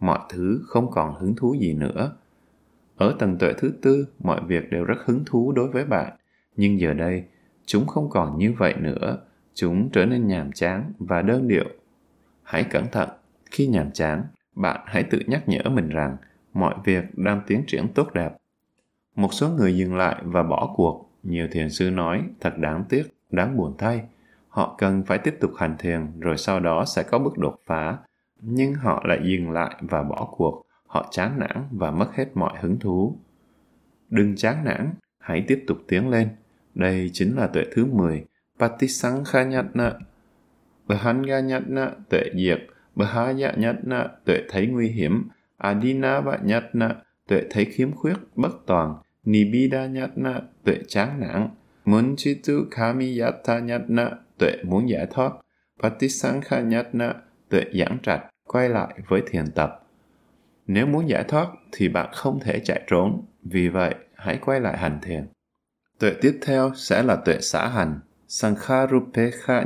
Mọi 0.01 0.19
thứ 0.29 0.61
không 0.67 0.91
còn 0.91 1.15
hứng 1.21 1.35
thú 1.37 1.55
gì 1.61 1.75
nữa. 1.75 2.13
Ở 2.97 3.17
tầng 3.19 3.39
tuệ 3.39 3.53
thứ 3.59 3.73
tư, 3.83 4.07
mọi 4.19 4.41
việc 4.47 4.71
đều 4.71 4.85
rất 4.85 4.99
hứng 5.05 5.23
thú 5.27 5.53
đối 5.53 5.69
với 5.69 5.85
bạn 5.85 6.17
nhưng 6.57 6.81
giờ 6.81 6.95
đây 6.95 7.25
chúng 7.67 7.87
không 7.87 8.11
còn 8.11 8.39
như 8.39 8.53
vậy 8.59 8.75
nữa 8.79 9.19
chúng 9.55 9.91
trở 9.93 10.07
nên 10.07 10.27
nhàm 10.27 10.53
chán 10.53 10.93
và 10.99 11.23
đơn 11.23 11.49
điệu 11.49 11.67
hãy 12.43 12.65
cẩn 12.65 12.87
thận 12.93 13.09
khi 13.51 13.67
nhàm 13.67 13.91
chán 13.93 14.25
bạn 14.57 14.81
hãy 14.87 15.03
tự 15.03 15.23
nhắc 15.27 15.49
nhở 15.49 15.63
mình 15.71 15.89
rằng 15.89 16.17
mọi 16.53 16.75
việc 16.85 17.05
đang 17.19 17.41
tiến 17.47 17.65
triển 17.67 17.89
tốt 17.95 18.15
đẹp 18.15 18.33
một 19.21 19.35
số 19.35 19.49
người 19.49 19.77
dừng 19.77 19.97
lại 19.97 20.23
và 20.25 20.43
bỏ 20.43 20.73
cuộc. 20.77 21.11
Nhiều 21.23 21.49
thiền 21.51 21.71
sư 21.71 21.91
nói, 21.91 22.23
thật 22.41 22.59
đáng 22.59 22.85
tiếc, 22.89 23.03
đáng 23.31 23.57
buồn 23.57 23.75
thay. 23.79 24.03
Họ 24.49 24.75
cần 24.79 25.03
phải 25.03 25.19
tiếp 25.19 25.37
tục 25.41 25.51
hành 25.57 25.77
thiền 25.79 26.21
rồi 26.21 26.37
sau 26.37 26.61
đó 26.61 26.85
sẽ 26.85 27.03
có 27.03 27.19
bước 27.19 27.39
đột 27.39 27.57
phá. 27.67 27.99
Nhưng 28.41 28.75
họ 28.75 29.03
lại 29.07 29.21
dừng 29.25 29.51
lại 29.51 29.77
và 29.81 30.03
bỏ 30.03 30.29
cuộc. 30.37 30.63
Họ 30.87 31.09
chán 31.11 31.39
nản 31.39 31.65
và 31.71 31.91
mất 31.91 32.09
hết 32.15 32.27
mọi 32.35 32.59
hứng 32.61 32.79
thú. 32.79 33.19
Đừng 34.09 34.37
chán 34.37 34.65
nản, 34.65 34.95
hãy 35.19 35.45
tiếp 35.49 35.65
tục 35.67 35.79
tiến 35.89 36.09
lên. 36.09 36.29
Đây 36.81 37.11
chính 37.13 37.37
là 37.37 37.47
tuệ 37.47 37.65
thứ 37.73 37.85
10, 37.85 38.25
Patisankhanyatna. 38.59 39.93
Bahanyatna, 40.89 41.91
tuệ 42.09 42.23
diệt, 42.35 42.59
Bahayatna, 42.95 44.09
tuệ 44.25 44.43
thấy 44.49 44.67
nguy 44.67 44.89
hiểm, 44.89 45.29
Adinavanyatna, 45.57 46.97
tuệ 47.29 47.43
thấy 47.51 47.65
khiếm 47.65 47.93
khuyết, 47.93 48.17
bất 48.35 48.67
toàn, 48.67 48.95
Nibidanyatna, 49.25 50.41
tuệ 50.65 50.79
chán 50.89 51.21
nản, 51.21 51.49
Munchitu 51.85 52.65
Kamiyatanyatna, 52.71 54.11
tuệ 54.39 54.57
muốn 54.65 54.89
giải 54.89 55.07
thoát, 55.11 55.33
Patisankhanyatna, 55.83 57.15
tuệ 57.49 57.65
giảng 57.75 57.99
trạch, 58.03 58.21
quay 58.49 58.69
lại 58.69 58.95
với 59.09 59.23
thiền 59.27 59.45
tập. 59.55 59.87
Nếu 60.67 60.87
muốn 60.87 61.09
giải 61.09 61.25
thoát 61.29 61.49
thì 61.73 61.89
bạn 61.89 62.09
không 62.13 62.41
thể 62.41 62.61
chạy 62.65 62.83
trốn, 62.87 63.25
vì 63.43 63.69
vậy 63.69 63.95
hãy 64.15 64.39
quay 64.39 64.61
lại 64.61 64.79
hành 64.79 64.99
thiền. 65.03 65.27
Tuệ 66.01 66.15
tiếp 66.21 66.39
theo 66.43 66.73
sẽ 66.75 67.03
là 67.03 67.17
tuệ 67.17 67.41
xã 67.41 67.69
hành, 67.69 68.01
Sankharupekha 68.29 69.65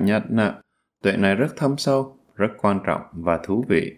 Tuệ 1.03 1.17
này 1.17 1.35
rất 1.35 1.57
thâm 1.57 1.77
sâu, 1.79 2.17
rất 2.35 2.49
quan 2.59 2.81
trọng 2.87 3.03
và 3.13 3.39
thú 3.45 3.65
vị. 3.69 3.93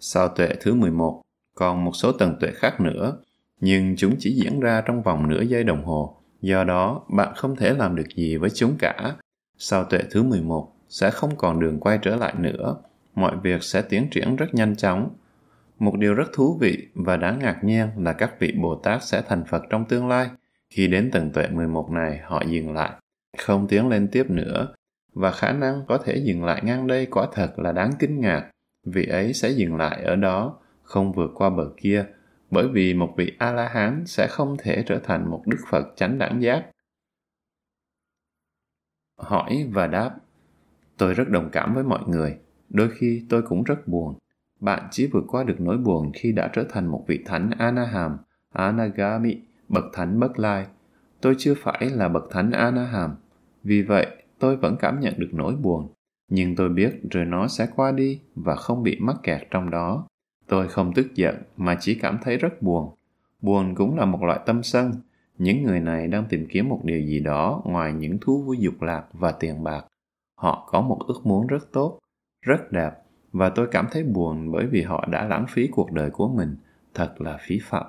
Sau 0.00 0.28
tuệ 0.28 0.48
thứ 0.60 0.74
11, 0.74 1.22
còn 1.54 1.84
một 1.84 1.92
số 1.94 2.12
tầng 2.12 2.36
tuệ 2.40 2.50
khác 2.54 2.80
nữa, 2.80 3.16
nhưng 3.60 3.94
chúng 3.96 4.16
chỉ 4.18 4.32
diễn 4.34 4.60
ra 4.60 4.80
trong 4.86 5.02
vòng 5.02 5.28
nửa 5.28 5.40
giây 5.40 5.64
đồng 5.64 5.84
hồ. 5.84 6.16
Do 6.40 6.64
đó, 6.64 7.02
bạn 7.08 7.32
không 7.36 7.56
thể 7.56 7.74
làm 7.74 7.96
được 7.96 8.08
gì 8.16 8.36
với 8.36 8.50
chúng 8.50 8.76
cả. 8.78 9.16
Sau 9.58 9.84
tuệ 9.84 10.00
thứ 10.10 10.22
11, 10.22 10.72
sẽ 10.88 11.10
không 11.10 11.36
còn 11.36 11.60
đường 11.60 11.80
quay 11.80 11.98
trở 12.02 12.16
lại 12.16 12.34
nữa. 12.38 12.76
Mọi 13.14 13.36
việc 13.42 13.62
sẽ 13.62 13.82
tiến 13.82 14.08
triển 14.10 14.36
rất 14.36 14.54
nhanh 14.54 14.76
chóng. 14.76 15.10
Một 15.78 15.98
điều 15.98 16.14
rất 16.14 16.28
thú 16.32 16.58
vị 16.60 16.88
và 16.94 17.16
đáng 17.16 17.38
ngạc 17.38 17.64
nhiên 17.64 17.88
là 17.96 18.12
các 18.12 18.40
vị 18.40 18.54
Bồ 18.62 18.74
Tát 18.74 19.04
sẽ 19.04 19.22
thành 19.28 19.44
Phật 19.48 19.62
trong 19.70 19.84
tương 19.84 20.08
lai. 20.08 20.30
Khi 20.74 20.86
đến 20.86 21.10
tầng 21.10 21.30
tuệ 21.32 21.48
11 21.48 21.90
này, 21.90 22.18
họ 22.24 22.42
dừng 22.46 22.72
lại, 22.72 22.90
không 23.38 23.68
tiến 23.68 23.88
lên 23.88 24.08
tiếp 24.12 24.30
nữa, 24.30 24.74
và 25.12 25.30
khả 25.30 25.52
năng 25.52 25.82
có 25.88 25.98
thể 25.98 26.16
dừng 26.16 26.44
lại 26.44 26.62
ngang 26.64 26.86
đây 26.86 27.06
quả 27.06 27.26
thật 27.32 27.58
là 27.58 27.72
đáng 27.72 27.90
kinh 27.98 28.20
ngạc. 28.20 28.50
Vị 28.86 29.06
ấy 29.06 29.32
sẽ 29.32 29.50
dừng 29.50 29.76
lại 29.76 30.02
ở 30.04 30.16
đó, 30.16 30.58
không 30.82 31.12
vượt 31.12 31.30
qua 31.34 31.50
bờ 31.50 31.70
kia, 31.76 32.06
bởi 32.50 32.68
vì 32.68 32.94
một 32.94 33.14
vị 33.16 33.32
A-la-hán 33.38 34.06
sẽ 34.06 34.26
không 34.30 34.56
thể 34.58 34.82
trở 34.86 34.98
thành 34.98 35.30
một 35.30 35.42
Đức 35.46 35.58
Phật 35.70 35.86
chánh 35.96 36.18
đẳng 36.18 36.42
giác. 36.42 36.70
Hỏi 39.18 39.68
và 39.70 39.86
đáp 39.86 40.16
Tôi 40.96 41.14
rất 41.14 41.28
đồng 41.28 41.50
cảm 41.52 41.74
với 41.74 41.84
mọi 41.84 42.00
người, 42.06 42.38
đôi 42.68 42.90
khi 42.98 43.26
tôi 43.28 43.42
cũng 43.42 43.64
rất 43.64 43.88
buồn. 43.88 44.18
Bạn 44.60 44.88
chỉ 44.90 45.06
vượt 45.12 45.24
qua 45.28 45.44
được 45.44 45.60
nỗi 45.60 45.78
buồn 45.78 46.12
khi 46.14 46.32
đã 46.32 46.50
trở 46.52 46.64
thành 46.68 46.86
một 46.86 47.04
vị 47.08 47.22
thánh 47.26 47.50
Anaham, 47.58 48.18
Anagami, 48.52 49.36
bậc 49.70 49.84
thánh 49.92 50.20
bất 50.20 50.38
lai. 50.38 50.66
Tôi 51.20 51.34
chưa 51.38 51.54
phải 51.54 51.90
là 51.90 52.08
bậc 52.08 52.30
thánh 52.30 52.50
Anaham, 52.50 53.14
vì 53.64 53.82
vậy 53.82 54.06
tôi 54.38 54.56
vẫn 54.56 54.76
cảm 54.76 55.00
nhận 55.00 55.14
được 55.18 55.30
nỗi 55.32 55.56
buồn. 55.56 55.88
Nhưng 56.28 56.56
tôi 56.56 56.68
biết 56.68 57.00
rồi 57.10 57.24
nó 57.24 57.48
sẽ 57.48 57.68
qua 57.76 57.92
đi 57.92 58.20
và 58.34 58.56
không 58.56 58.82
bị 58.82 58.96
mắc 59.00 59.16
kẹt 59.22 59.42
trong 59.50 59.70
đó. 59.70 60.06
Tôi 60.46 60.68
không 60.68 60.92
tức 60.94 61.14
giận 61.14 61.34
mà 61.56 61.76
chỉ 61.80 61.94
cảm 61.94 62.18
thấy 62.22 62.36
rất 62.36 62.62
buồn. 62.62 62.94
Buồn 63.42 63.74
cũng 63.74 63.98
là 63.98 64.04
một 64.04 64.22
loại 64.22 64.40
tâm 64.46 64.62
sân. 64.62 64.92
Những 65.38 65.62
người 65.62 65.80
này 65.80 66.06
đang 66.06 66.24
tìm 66.28 66.46
kiếm 66.50 66.68
một 66.68 66.80
điều 66.84 67.00
gì 67.00 67.20
đó 67.20 67.62
ngoài 67.64 67.92
những 67.92 68.18
thú 68.20 68.42
vui 68.42 68.56
dục 68.60 68.82
lạc 68.82 69.04
và 69.12 69.32
tiền 69.32 69.64
bạc. 69.64 69.84
Họ 70.38 70.68
có 70.70 70.80
một 70.80 70.98
ước 71.08 71.20
muốn 71.26 71.46
rất 71.46 71.72
tốt, 71.72 71.98
rất 72.42 72.72
đẹp 72.72 72.90
và 73.32 73.48
tôi 73.48 73.68
cảm 73.70 73.86
thấy 73.90 74.04
buồn 74.04 74.52
bởi 74.52 74.66
vì 74.66 74.82
họ 74.82 75.06
đã 75.10 75.24
lãng 75.24 75.46
phí 75.48 75.68
cuộc 75.72 75.92
đời 75.92 76.10
của 76.10 76.28
mình. 76.28 76.56
Thật 76.94 77.20
là 77.20 77.38
phí 77.40 77.58
phạm. 77.62 77.86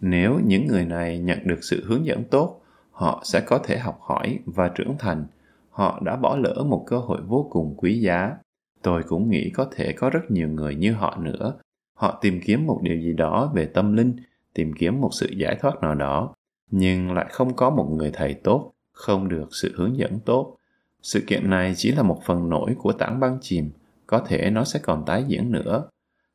Nếu 0.00 0.40
những 0.44 0.66
người 0.66 0.84
này 0.84 1.18
nhận 1.18 1.38
được 1.44 1.58
sự 1.64 1.84
hướng 1.86 2.06
dẫn 2.06 2.24
tốt, 2.24 2.60
họ 2.90 3.22
sẽ 3.24 3.40
có 3.40 3.58
thể 3.58 3.78
học 3.78 3.98
hỏi 4.00 4.38
và 4.46 4.68
trưởng 4.68 4.96
thành. 4.98 5.26
Họ 5.70 6.00
đã 6.04 6.16
bỏ 6.16 6.36
lỡ 6.36 6.64
một 6.68 6.84
cơ 6.86 6.98
hội 6.98 7.20
vô 7.26 7.48
cùng 7.50 7.74
quý 7.76 8.00
giá. 8.00 8.36
Tôi 8.82 9.02
cũng 9.02 9.30
nghĩ 9.30 9.50
có 9.50 9.68
thể 9.76 9.92
có 9.92 10.10
rất 10.10 10.30
nhiều 10.30 10.48
người 10.48 10.74
như 10.74 10.92
họ 10.92 11.16
nữa. 11.20 11.54
Họ 11.94 12.18
tìm 12.20 12.40
kiếm 12.44 12.66
một 12.66 12.80
điều 12.82 13.00
gì 13.00 13.12
đó 13.12 13.52
về 13.54 13.66
tâm 13.66 13.96
linh 13.96 14.16
tìm 14.54 14.72
kiếm 14.72 15.00
một 15.00 15.10
sự 15.12 15.28
giải 15.36 15.56
thoát 15.60 15.80
nào 15.80 15.94
đó. 15.94 16.34
Nhưng 16.70 17.12
lại 17.12 17.26
không 17.30 17.56
có 17.56 17.70
một 17.70 17.88
người 17.90 18.10
thầy 18.14 18.34
tốt 18.34 18.72
không 18.92 19.28
được 19.28 19.48
sự 19.50 19.74
hướng 19.76 19.98
dẫn 19.98 20.18
tốt. 20.24 20.56
Sự 21.02 21.24
kiện 21.26 21.50
này 21.50 21.72
chỉ 21.76 21.92
là 21.92 22.02
một 22.02 22.20
phần 22.24 22.48
nổi 22.48 22.74
của 22.78 22.92
tảng 22.92 23.20
băng 23.20 23.38
chìm 23.40 23.70
có 24.06 24.18
thể 24.18 24.50
nó 24.50 24.64
sẽ 24.64 24.80
còn 24.82 25.04
tái 25.04 25.24
diễn 25.28 25.52
nữa. 25.52 25.88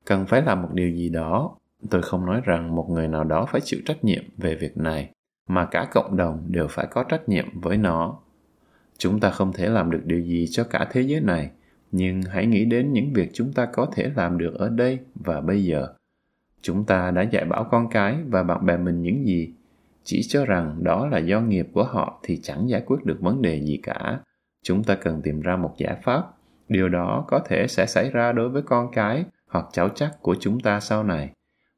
Cần 0.05 0.25
phải 0.25 0.41
làm 0.41 0.61
một 0.61 0.69
điều 0.73 0.89
gì 0.89 1.09
đó 1.09 1.57
tôi 1.89 2.01
không 2.01 2.25
nói 2.25 2.41
rằng 2.45 2.75
một 2.75 2.89
người 2.89 3.07
nào 3.07 3.23
đó 3.23 3.45
phải 3.51 3.61
chịu 3.61 3.79
trách 3.85 4.03
nhiệm 4.03 4.23
về 4.37 4.55
việc 4.55 4.77
này, 4.77 5.11
mà 5.49 5.65
cả 5.65 5.87
cộng 5.91 6.17
đồng 6.17 6.43
đều 6.47 6.67
phải 6.69 6.87
có 6.91 7.03
trách 7.03 7.29
nhiệm 7.29 7.59
với 7.61 7.77
nó. 7.77 8.19
Chúng 8.97 9.19
ta 9.19 9.29
không 9.29 9.53
thể 9.53 9.69
làm 9.69 9.91
được 9.91 10.01
điều 10.05 10.21
gì 10.21 10.47
cho 10.51 10.63
cả 10.63 10.87
thế 10.91 11.01
giới 11.01 11.21
này, 11.21 11.51
nhưng 11.91 12.21
hãy 12.21 12.45
nghĩ 12.45 12.65
đến 12.65 12.93
những 12.93 13.13
việc 13.13 13.29
chúng 13.33 13.53
ta 13.53 13.65
có 13.65 13.87
thể 13.95 14.11
làm 14.15 14.37
được 14.37 14.53
ở 14.53 14.69
đây 14.69 14.99
và 15.15 15.41
bây 15.41 15.63
giờ. 15.63 15.87
Chúng 16.61 16.85
ta 16.85 17.11
đã 17.11 17.21
dạy 17.21 17.45
bảo 17.45 17.63
con 17.71 17.89
cái 17.89 18.17
và 18.27 18.43
bạn 18.43 18.65
bè 18.65 18.77
mình 18.77 19.01
những 19.01 19.25
gì, 19.25 19.53
chỉ 20.03 20.21
cho 20.27 20.45
rằng 20.45 20.83
đó 20.83 21.07
là 21.07 21.17
do 21.17 21.41
nghiệp 21.41 21.67
của 21.73 21.83
họ 21.83 22.19
thì 22.23 22.39
chẳng 22.43 22.69
giải 22.69 22.83
quyết 22.85 22.97
được 23.03 23.21
vấn 23.21 23.41
đề 23.41 23.61
gì 23.61 23.79
cả. 23.83 24.19
Chúng 24.63 24.83
ta 24.83 24.95
cần 24.95 25.21
tìm 25.21 25.41
ra 25.41 25.55
một 25.55 25.73
giải 25.77 25.95
pháp, 26.03 26.23
điều 26.69 26.89
đó 26.89 27.25
có 27.27 27.39
thể 27.39 27.67
sẽ 27.67 27.85
xảy 27.85 28.09
ra 28.09 28.31
đối 28.31 28.49
với 28.49 28.61
con 28.61 28.91
cái 28.91 29.25
hoặc 29.49 29.65
cháu 29.71 29.89
chắc 29.89 30.21
của 30.21 30.35
chúng 30.39 30.59
ta 30.59 30.79
sau 30.79 31.03
này 31.03 31.29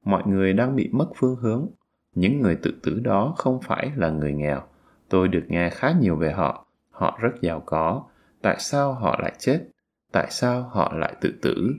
mọi 0.03 0.23
người 0.25 0.53
đang 0.53 0.75
bị 0.75 0.89
mất 0.91 1.07
phương 1.15 1.35
hướng. 1.35 1.67
Những 2.15 2.41
người 2.41 2.55
tự 2.55 2.73
tử 2.83 2.99
đó 2.99 3.33
không 3.37 3.61
phải 3.61 3.91
là 3.95 4.09
người 4.09 4.33
nghèo. 4.33 4.61
Tôi 5.09 5.27
được 5.27 5.43
nghe 5.47 5.69
khá 5.69 5.93
nhiều 5.99 6.15
về 6.15 6.31
họ. 6.31 6.65
Họ 6.89 7.19
rất 7.21 7.41
giàu 7.41 7.63
có. 7.65 8.03
Tại 8.41 8.55
sao 8.59 8.93
họ 8.93 9.19
lại 9.21 9.33
chết? 9.39 9.67
Tại 10.11 10.27
sao 10.29 10.61
họ 10.63 10.93
lại 10.95 11.15
tự 11.21 11.33
tử? 11.41 11.73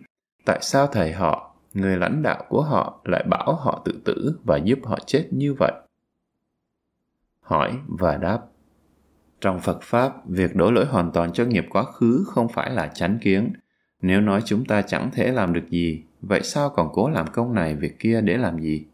Tại 0.45 0.59
sao 0.63 0.87
thầy 0.87 1.13
họ, 1.13 1.55
người 1.75 1.97
lãnh 1.97 2.23
đạo 2.23 2.45
của 2.49 2.63
họ, 2.63 3.01
lại 3.05 3.25
bảo 3.31 3.55
họ 3.55 3.83
tự 3.85 4.01
tử 4.05 4.39
và 4.45 4.57
giúp 4.57 4.79
họ 4.85 4.99
chết 5.07 5.29
như 5.31 5.55
vậy? 5.55 5.73
Hỏi 7.41 7.79
và 7.89 8.17
đáp. 8.17 8.41
Trong 9.41 9.61
phật 9.61 9.83
pháp, 9.83 10.13
việc 10.29 10.57
đổ 10.57 10.71
lỗi 10.71 10.87
hoàn 10.87 11.11
toàn 11.13 11.33
cho 11.33 11.45
nghiệp 11.45 11.67
quá 11.71 11.85
khứ 11.85 12.25
không 12.27 12.49
phải 12.49 12.71
là 12.71 12.89
chánh 12.89 13.19
kiến. 13.23 13.53
Nếu 14.03 14.21
nói 14.21 14.43
chúng 14.45 14.65
ta 14.65 14.83
chẳng 14.83 15.11
thể 15.13 15.33
làm 15.33 15.53
được 15.53 15.69
gì 15.69 16.05
vậy 16.29 16.41
sao 16.43 16.71
còn 16.71 16.89
cố 16.93 17.11
làm 17.11 17.27
công 17.27 17.55
này, 17.55 17.75
việc 17.75 17.99
kia 17.99 18.21
để 18.21 18.37
làm 18.37 18.59
gì? 18.59 18.87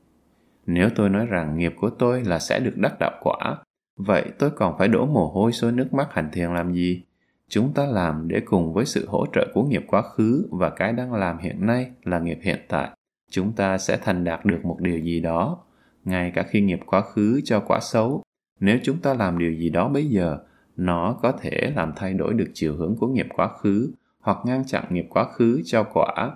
Nếu 0.67 0.89
tôi 0.97 1.09
nói 1.09 1.27
rằng 1.27 1.57
nghiệp 1.57 1.75
của 1.81 1.91
tôi 1.91 2.25
là 2.25 2.39
sẽ 2.39 2.61
được 2.61 2.77
đắc 2.77 2.99
đạo 2.99 3.13
quả, 3.23 3.57
vậy 3.97 4.25
tôi 4.39 4.51
còn 4.51 4.79
phải 4.79 4.89
đổ 4.89 5.07
mồ 5.07 5.29
hôi 5.29 5.53
xối 5.53 5.73
nước 5.73 5.95
mắt 5.95 6.09
hành 6.13 6.31
thiền 6.33 6.55
làm 6.55 6.73
gì? 6.73 7.03
Chúng 7.49 7.73
ta 7.73 7.87
làm 7.87 8.29
để 8.29 8.41
cùng 8.45 8.73
với 8.73 8.87
sự 8.87 9.07
hỗ 9.09 9.27
trợ 9.35 9.47
của 9.55 9.63
nghiệp 9.63 9.85
quá 9.87 10.03
khứ 10.03 10.49
và 10.51 10.71
cái 10.71 10.93
đang 10.93 11.13
làm 11.13 11.39
hiện 11.39 11.67
nay 11.67 11.91
là 12.05 12.19
nghiệp 12.19 12.39
hiện 12.43 12.59
tại. 12.69 12.91
Chúng 13.31 13.53
ta 13.53 13.79
sẽ 13.79 13.99
thành 14.03 14.25
đạt 14.25 14.45
được 14.45 14.65
một 14.65 14.77
điều 14.81 14.99
gì 14.99 15.21
đó, 15.21 15.59
ngay 16.05 16.33
cả 16.35 16.43
khi 16.43 16.61
nghiệp 16.61 16.81
quá 16.87 17.01
khứ 17.01 17.41
cho 17.45 17.61
quả 17.61 17.79
xấu. 17.83 18.23
Nếu 18.61 18.79
chúng 18.83 18.99
ta 18.99 19.15
làm 19.15 19.39
điều 19.39 19.53
gì 19.53 19.71
đó 19.71 19.89
bây 19.89 20.07
giờ, 20.07 20.39
nó 20.77 21.19
có 21.23 21.33
thể 21.33 21.73
làm 21.77 21.93
thay 21.97 22.15
đổi 22.15 22.35
được 22.35 22.51
chiều 22.55 22.77
hướng 22.77 22.97
của 22.97 23.07
nghiệp 23.07 23.27
quá 23.37 23.49
khứ 23.49 23.93
hoặc 24.21 24.39
ngăn 24.45 24.65
chặn 24.67 24.85
nghiệp 24.91 25.07
quá 25.11 25.25
khứ 25.25 25.63
cho 25.65 25.83
quả 25.83 26.31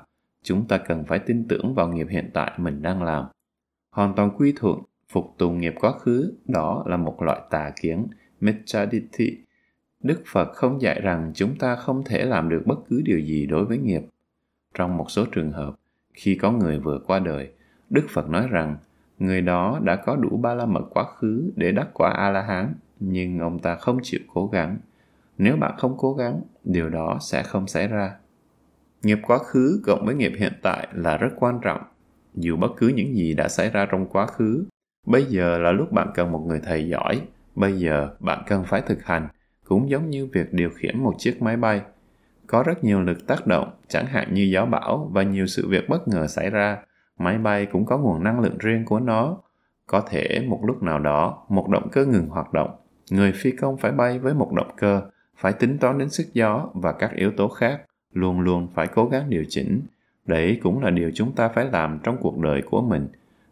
chúng 0.44 0.68
ta 0.68 0.78
cần 0.78 1.04
phải 1.04 1.18
tin 1.18 1.48
tưởng 1.48 1.74
vào 1.74 1.88
nghiệp 1.88 2.06
hiện 2.10 2.30
tại 2.34 2.52
mình 2.56 2.82
đang 2.82 3.02
làm 3.02 3.24
hoàn 3.90 4.14
toàn 4.14 4.30
quy 4.36 4.52
thuận 4.56 4.78
phục 5.08 5.34
tùng 5.38 5.60
nghiệp 5.60 5.74
quá 5.80 5.92
khứ 5.98 6.32
đó 6.44 6.84
là 6.86 6.96
một 6.96 7.22
loại 7.22 7.40
tà 7.50 7.72
kiến 7.80 8.06
Mechaditi 8.40 9.44
Đức 10.04 10.22
Phật 10.26 10.52
không 10.52 10.82
dạy 10.82 11.00
rằng 11.00 11.32
chúng 11.34 11.56
ta 11.58 11.76
không 11.76 12.04
thể 12.04 12.24
làm 12.24 12.48
được 12.48 12.62
bất 12.66 12.78
cứ 12.88 13.02
điều 13.04 13.18
gì 13.18 13.46
đối 13.46 13.64
với 13.64 13.78
nghiệp. 13.78 14.02
Trong 14.74 14.96
một 14.96 15.10
số 15.10 15.24
trường 15.32 15.52
hợp, 15.52 15.74
khi 16.14 16.34
có 16.34 16.50
người 16.50 16.78
vừa 16.78 16.98
qua 17.06 17.18
đời, 17.18 17.52
Đức 17.90 18.06
Phật 18.10 18.28
nói 18.28 18.48
rằng 18.50 18.76
người 19.18 19.40
đó 19.40 19.80
đã 19.82 19.96
có 19.96 20.16
đủ 20.16 20.36
ba 20.36 20.54
la 20.54 20.66
mật 20.66 20.82
quá 20.90 21.04
khứ 21.04 21.50
để 21.56 21.72
đắc 21.72 21.88
quả 21.94 22.10
A-la-hán, 22.10 22.74
nhưng 23.00 23.38
ông 23.38 23.58
ta 23.58 23.74
không 23.74 23.98
chịu 24.02 24.20
cố 24.34 24.46
gắng. 24.46 24.78
Nếu 25.38 25.56
bạn 25.56 25.74
không 25.78 25.94
cố 25.98 26.14
gắng, 26.14 26.40
điều 26.64 26.88
đó 26.88 27.18
sẽ 27.20 27.42
không 27.42 27.66
xảy 27.66 27.88
ra. 27.88 28.16
Nghiệp 29.04 29.18
quá 29.22 29.38
khứ 29.38 29.82
cộng 29.86 30.06
với 30.06 30.14
nghiệp 30.14 30.32
hiện 30.38 30.52
tại 30.62 30.88
là 30.92 31.16
rất 31.16 31.30
quan 31.36 31.60
trọng. 31.62 31.80
Dù 32.34 32.56
bất 32.56 32.72
cứ 32.76 32.88
những 32.88 33.14
gì 33.14 33.34
đã 33.34 33.48
xảy 33.48 33.70
ra 33.70 33.86
trong 33.90 34.06
quá 34.06 34.26
khứ, 34.26 34.64
bây 35.06 35.24
giờ 35.24 35.58
là 35.58 35.72
lúc 35.72 35.92
bạn 35.92 36.10
cần 36.14 36.32
một 36.32 36.44
người 36.46 36.60
thầy 36.64 36.88
giỏi, 36.88 37.20
bây 37.54 37.72
giờ 37.72 38.08
bạn 38.20 38.42
cần 38.46 38.64
phải 38.64 38.80
thực 38.80 39.04
hành– 39.04 39.28
cũng 39.64 39.90
giống 39.90 40.10
như 40.10 40.28
việc 40.32 40.52
điều 40.52 40.70
khiển 40.70 41.02
một 41.02 41.14
chiếc 41.18 41.42
máy 41.42 41.56
bay. 41.56 41.82
Có 42.46 42.62
rất 42.62 42.84
nhiều 42.84 43.00
lực 43.00 43.26
tác 43.26 43.46
động, 43.46 43.70
chẳng 43.88 44.06
hạn 44.06 44.34
như 44.34 44.42
gió 44.42 44.66
bão 44.66 45.10
và 45.12 45.22
nhiều 45.22 45.46
sự 45.46 45.68
việc 45.68 45.88
bất 45.88 46.08
ngờ 46.08 46.26
xảy 46.26 46.50
ra. 46.50 46.78
Máy 47.18 47.38
bay 47.38 47.66
cũng 47.66 47.86
có 47.86 47.98
nguồn 47.98 48.24
năng 48.24 48.40
lượng 48.40 48.58
riêng 48.58 48.84
của 48.84 49.00
nó. 49.00 49.36
Có 49.86 50.00
thể 50.00 50.44
một 50.48 50.60
lúc 50.66 50.82
nào 50.82 50.98
đó, 50.98 51.46
một 51.48 51.68
động 51.68 51.88
cơ 51.92 52.06
ngừng 52.06 52.26
hoạt 52.26 52.52
động. 52.52 52.70
Người 53.10 53.32
phi 53.32 53.50
công 53.50 53.76
phải 53.76 53.92
bay 53.92 54.18
với 54.18 54.34
một 54.34 54.52
động 54.52 54.70
cơ, 54.76 55.02
phải 55.36 55.52
tính 55.52 55.78
toán 55.78 55.98
đến 55.98 56.10
sức 56.10 56.26
gió 56.32 56.68
và 56.74 56.92
các 56.92 57.12
yếu 57.14 57.30
tố 57.36 57.48
khác, 57.48 57.80
luôn 58.14 58.40
luôn 58.40 58.68
phải 58.74 58.86
cố 58.94 59.08
gắng 59.08 59.30
điều 59.30 59.44
chỉnh. 59.48 59.82
Đấy 60.26 60.60
cũng 60.62 60.82
là 60.82 60.90
điều 60.90 61.10
chúng 61.14 61.32
ta 61.32 61.48
phải 61.48 61.64
làm 61.72 61.98
trong 62.02 62.16
cuộc 62.20 62.38
đời 62.38 62.62
của 62.62 62.82
mình. 62.82 63.08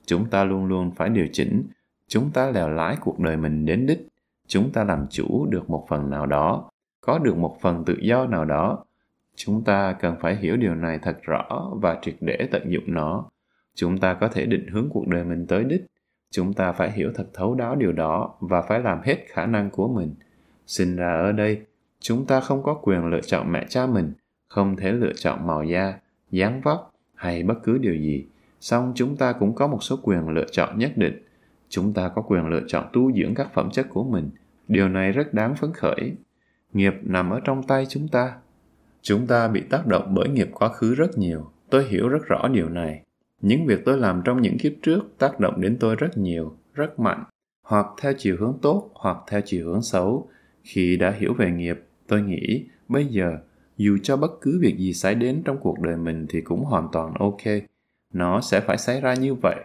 Chúng 0.06 0.30
ta 0.30 0.44
luôn 0.44 0.66
luôn 0.66 0.90
phải 0.90 1.08
điều 1.08 1.26
chỉnh. 1.32 1.62
Chúng 2.08 2.30
ta 2.30 2.50
lèo 2.50 2.68
lái 2.68 2.96
cuộc 3.00 3.20
đời 3.20 3.36
mình 3.36 3.66
đến 3.66 3.86
đích 3.86 4.08
chúng 4.48 4.72
ta 4.72 4.84
làm 4.84 5.06
chủ 5.10 5.46
được 5.46 5.70
một 5.70 5.86
phần 5.88 6.10
nào 6.10 6.26
đó, 6.26 6.70
có 7.00 7.18
được 7.18 7.36
một 7.36 7.56
phần 7.60 7.84
tự 7.84 7.96
do 8.00 8.26
nào 8.26 8.44
đó 8.44 8.84
chúng 9.36 9.64
ta 9.64 9.92
cần 10.00 10.16
phải 10.20 10.36
hiểu 10.36 10.56
điều 10.56 10.74
này 10.74 10.98
thật 11.02 11.18
rõ 11.22 11.70
và 11.72 11.98
triệt 12.02 12.14
để 12.20 12.48
tận 12.50 12.72
dụng 12.72 12.84
nó 12.86 13.24
chúng 13.74 13.98
ta 13.98 14.14
có 14.14 14.28
thể 14.28 14.46
định 14.46 14.66
hướng 14.68 14.88
cuộc 14.90 15.08
đời 15.08 15.24
mình 15.24 15.46
tới 15.46 15.64
đích 15.64 15.86
chúng 16.30 16.52
ta 16.52 16.72
phải 16.72 16.90
hiểu 16.90 17.12
thật 17.14 17.26
thấu 17.34 17.54
đáo 17.54 17.76
điều 17.76 17.92
đó 17.92 18.34
và 18.40 18.62
phải 18.62 18.80
làm 18.80 19.00
hết 19.04 19.16
khả 19.28 19.46
năng 19.46 19.70
của 19.70 19.88
mình 19.88 20.14
sinh 20.66 20.96
ra 20.96 21.14
ở 21.14 21.32
đây, 21.32 21.60
chúng 22.00 22.26
ta 22.26 22.40
không 22.40 22.62
có 22.62 22.74
quyền 22.74 23.06
lựa 23.06 23.20
chọn 23.20 23.52
mẹ 23.52 23.66
cha 23.68 23.86
mình 23.86 24.12
không 24.52 24.76
thể 24.76 24.92
lựa 24.92 25.12
chọn 25.12 25.46
màu 25.46 25.64
da, 25.64 25.94
dáng 26.30 26.60
vóc 26.60 26.94
hay 27.14 27.42
bất 27.42 27.54
cứ 27.62 27.78
điều 27.78 27.94
gì. 27.94 28.26
Song 28.60 28.92
chúng 28.94 29.16
ta 29.16 29.32
cũng 29.32 29.54
có 29.54 29.66
một 29.66 29.82
số 29.82 29.98
quyền 30.02 30.28
lựa 30.28 30.46
chọn 30.50 30.78
nhất 30.78 30.92
định. 30.96 31.22
Chúng 31.68 31.92
ta 31.92 32.08
có 32.08 32.22
quyền 32.22 32.46
lựa 32.46 32.62
chọn 32.66 32.86
tu 32.92 33.12
dưỡng 33.12 33.34
các 33.34 33.54
phẩm 33.54 33.70
chất 33.70 33.86
của 33.90 34.04
mình. 34.04 34.30
Điều 34.68 34.88
này 34.88 35.12
rất 35.12 35.34
đáng 35.34 35.54
phấn 35.56 35.72
khởi. 35.72 36.12
Nghiệp 36.72 36.92
nằm 37.02 37.30
ở 37.30 37.40
trong 37.44 37.62
tay 37.62 37.86
chúng 37.88 38.08
ta. 38.08 38.36
Chúng 39.02 39.26
ta 39.26 39.48
bị 39.48 39.60
tác 39.60 39.86
động 39.86 40.14
bởi 40.14 40.28
nghiệp 40.28 40.48
quá 40.52 40.68
khứ 40.68 40.94
rất 40.94 41.18
nhiều. 41.18 41.50
Tôi 41.70 41.84
hiểu 41.88 42.08
rất 42.08 42.26
rõ 42.26 42.48
điều 42.48 42.68
này. 42.68 43.02
Những 43.40 43.66
việc 43.66 43.84
tôi 43.84 43.98
làm 43.98 44.22
trong 44.24 44.42
những 44.42 44.58
kiếp 44.58 44.72
trước 44.82 45.00
tác 45.18 45.40
động 45.40 45.60
đến 45.60 45.76
tôi 45.80 45.96
rất 45.96 46.18
nhiều, 46.18 46.56
rất 46.74 47.00
mạnh. 47.00 47.24
Hoặc 47.66 47.86
theo 48.00 48.12
chiều 48.18 48.36
hướng 48.40 48.58
tốt, 48.62 48.90
hoặc 48.94 49.16
theo 49.28 49.40
chiều 49.44 49.66
hướng 49.66 49.82
xấu. 49.82 50.28
Khi 50.62 50.96
đã 50.96 51.10
hiểu 51.10 51.34
về 51.34 51.50
nghiệp, 51.50 51.84
tôi 52.06 52.22
nghĩ 52.22 52.64
bây 52.88 53.06
giờ 53.06 53.38
dù 53.76 53.98
cho 54.02 54.16
bất 54.16 54.40
cứ 54.40 54.58
việc 54.62 54.78
gì 54.78 54.92
xảy 54.92 55.14
đến 55.14 55.42
trong 55.44 55.58
cuộc 55.60 55.80
đời 55.80 55.96
mình 55.96 56.26
thì 56.28 56.40
cũng 56.40 56.64
hoàn 56.64 56.88
toàn 56.92 57.14
ok. 57.18 57.42
Nó 58.12 58.40
sẽ 58.40 58.60
phải 58.60 58.78
xảy 58.78 59.00
ra 59.00 59.14
như 59.14 59.34
vậy. 59.34 59.56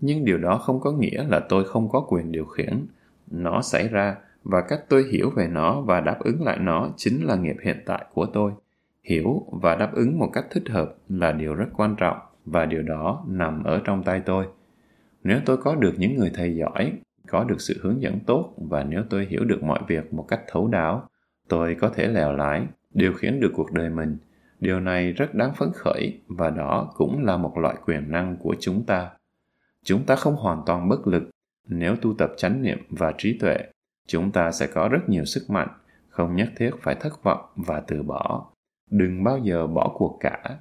Nhưng 0.00 0.24
điều 0.24 0.38
đó 0.38 0.58
không 0.58 0.80
có 0.80 0.92
nghĩa 0.92 1.24
là 1.28 1.40
tôi 1.48 1.64
không 1.64 1.88
có 1.88 2.06
quyền 2.08 2.32
điều 2.32 2.44
khiển. 2.44 2.86
Nó 3.30 3.62
xảy 3.62 3.88
ra 3.88 4.16
và 4.44 4.60
cách 4.68 4.80
tôi 4.88 5.04
hiểu 5.12 5.30
về 5.30 5.48
nó 5.48 5.80
và 5.80 6.00
đáp 6.00 6.18
ứng 6.20 6.42
lại 6.42 6.58
nó 6.58 6.88
chính 6.96 7.24
là 7.24 7.36
nghiệp 7.36 7.56
hiện 7.62 7.82
tại 7.86 8.04
của 8.14 8.26
tôi. 8.26 8.52
Hiểu 9.04 9.42
và 9.62 9.74
đáp 9.74 9.92
ứng 9.94 10.18
một 10.18 10.30
cách 10.32 10.46
thích 10.50 10.68
hợp 10.68 10.94
là 11.08 11.32
điều 11.32 11.54
rất 11.54 11.66
quan 11.76 11.94
trọng 11.98 12.16
và 12.44 12.66
điều 12.66 12.82
đó 12.82 13.24
nằm 13.28 13.64
ở 13.64 13.80
trong 13.84 14.02
tay 14.02 14.22
tôi. 14.26 14.46
Nếu 15.24 15.40
tôi 15.46 15.56
có 15.56 15.74
được 15.74 15.94
những 15.98 16.16
người 16.16 16.30
thầy 16.34 16.56
giỏi, 16.56 16.92
có 17.28 17.44
được 17.44 17.60
sự 17.60 17.80
hướng 17.82 18.02
dẫn 18.02 18.20
tốt 18.26 18.54
và 18.56 18.84
nếu 18.84 19.02
tôi 19.10 19.26
hiểu 19.30 19.44
được 19.44 19.62
mọi 19.62 19.80
việc 19.86 20.12
một 20.12 20.24
cách 20.28 20.40
thấu 20.48 20.68
đáo, 20.68 21.08
tôi 21.48 21.74
có 21.74 21.88
thể 21.88 22.06
lèo 22.06 22.32
lái 22.32 22.66
điều 22.94 23.12
khiển 23.12 23.40
được 23.40 23.52
cuộc 23.54 23.72
đời 23.72 23.90
mình. 23.90 24.16
Điều 24.60 24.80
này 24.80 25.12
rất 25.12 25.34
đáng 25.34 25.54
phấn 25.54 25.68
khởi 25.74 26.20
và 26.26 26.50
đó 26.50 26.92
cũng 26.96 27.24
là 27.24 27.36
một 27.36 27.58
loại 27.58 27.76
quyền 27.86 28.10
năng 28.10 28.36
của 28.36 28.56
chúng 28.60 28.84
ta. 28.86 29.10
Chúng 29.84 30.04
ta 30.04 30.16
không 30.16 30.36
hoàn 30.36 30.62
toàn 30.66 30.88
bất 30.88 31.06
lực. 31.06 31.22
Nếu 31.68 31.96
tu 31.96 32.14
tập 32.14 32.32
chánh 32.36 32.62
niệm 32.62 32.78
và 32.90 33.12
trí 33.18 33.38
tuệ, 33.38 33.56
chúng 34.08 34.32
ta 34.32 34.52
sẽ 34.52 34.66
có 34.66 34.88
rất 34.88 35.08
nhiều 35.08 35.24
sức 35.24 35.50
mạnh, 35.50 35.68
không 36.08 36.36
nhất 36.36 36.48
thiết 36.56 36.70
phải 36.80 36.94
thất 36.94 37.22
vọng 37.22 37.44
và 37.56 37.82
từ 37.86 38.02
bỏ. 38.02 38.50
Đừng 38.90 39.24
bao 39.24 39.38
giờ 39.38 39.66
bỏ 39.66 39.92
cuộc 39.94 40.18
cả. 40.20 40.58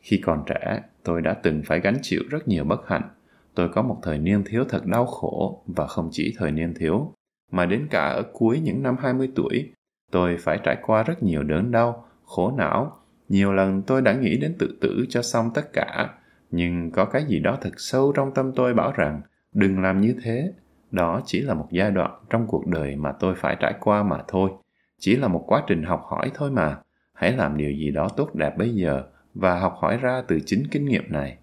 Khi 0.00 0.20
còn 0.24 0.44
trẻ, 0.46 0.82
tôi 1.04 1.22
đã 1.22 1.34
từng 1.42 1.62
phải 1.66 1.80
gánh 1.80 1.98
chịu 2.02 2.22
rất 2.30 2.48
nhiều 2.48 2.64
bất 2.64 2.80
hạnh. 2.86 3.10
Tôi 3.54 3.68
có 3.68 3.82
một 3.82 3.98
thời 4.02 4.18
niên 4.18 4.44
thiếu 4.46 4.64
thật 4.68 4.86
đau 4.86 5.06
khổ 5.06 5.62
và 5.66 5.86
không 5.86 6.08
chỉ 6.12 6.34
thời 6.38 6.50
niên 6.50 6.74
thiếu, 6.74 7.14
mà 7.50 7.66
đến 7.66 7.86
cả 7.90 8.08
ở 8.08 8.22
cuối 8.32 8.60
những 8.60 8.82
năm 8.82 8.96
20 9.00 9.32
tuổi 9.34 9.72
tôi 10.10 10.36
phải 10.40 10.58
trải 10.64 10.76
qua 10.82 11.02
rất 11.02 11.22
nhiều 11.22 11.42
đớn 11.42 11.70
đau, 11.70 12.04
khổ 12.24 12.54
não. 12.56 12.96
Nhiều 13.28 13.52
lần 13.52 13.82
tôi 13.82 14.02
đã 14.02 14.12
nghĩ 14.12 14.38
đến 14.38 14.56
tự 14.58 14.78
tử 14.80 15.06
cho 15.08 15.22
xong 15.22 15.50
tất 15.54 15.72
cả. 15.72 16.08
Nhưng 16.50 16.90
có 16.90 17.04
cái 17.04 17.24
gì 17.24 17.38
đó 17.38 17.58
thật 17.60 17.70
sâu 17.76 18.12
trong 18.16 18.34
tâm 18.34 18.52
tôi 18.56 18.74
bảo 18.74 18.92
rằng, 18.92 19.20
đừng 19.52 19.82
làm 19.82 20.00
như 20.00 20.14
thế. 20.22 20.52
Đó 20.90 21.20
chỉ 21.24 21.40
là 21.40 21.54
một 21.54 21.66
giai 21.70 21.90
đoạn 21.90 22.10
trong 22.30 22.46
cuộc 22.46 22.66
đời 22.66 22.96
mà 22.96 23.12
tôi 23.12 23.34
phải 23.34 23.56
trải 23.60 23.74
qua 23.80 24.02
mà 24.02 24.18
thôi. 24.28 24.50
Chỉ 24.98 25.16
là 25.16 25.28
một 25.28 25.44
quá 25.46 25.62
trình 25.66 25.82
học 25.82 26.02
hỏi 26.04 26.30
thôi 26.34 26.50
mà. 26.50 26.76
Hãy 27.12 27.32
làm 27.32 27.56
điều 27.56 27.70
gì 27.70 27.90
đó 27.90 28.08
tốt 28.16 28.34
đẹp 28.34 28.58
bây 28.58 28.74
giờ 28.74 29.02
và 29.34 29.58
học 29.58 29.74
hỏi 29.80 29.96
ra 29.96 30.22
từ 30.28 30.40
chính 30.46 30.62
kinh 30.70 30.84
nghiệm 30.84 31.12
này. 31.12 31.38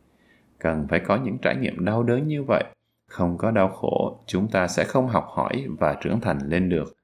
Cần 0.60 0.88
phải 0.88 1.00
có 1.00 1.16
những 1.16 1.38
trải 1.42 1.56
nghiệm 1.56 1.86
đau 1.86 2.04
đớn 2.04 2.28
như 2.28 2.44
vậy. 2.44 2.64
Không 3.08 3.38
có 3.38 3.52
đau 3.52 3.70
khổ, 3.70 4.24
chúng 4.26 4.48
ta 4.48 4.68
sẽ 4.68 4.84
không 4.84 5.08
học 5.08 5.28
hỏi 5.30 5.66
và 5.80 5.98
trưởng 6.02 6.22
thành 6.22 6.38
lên 6.46 6.70
được. 6.70 6.98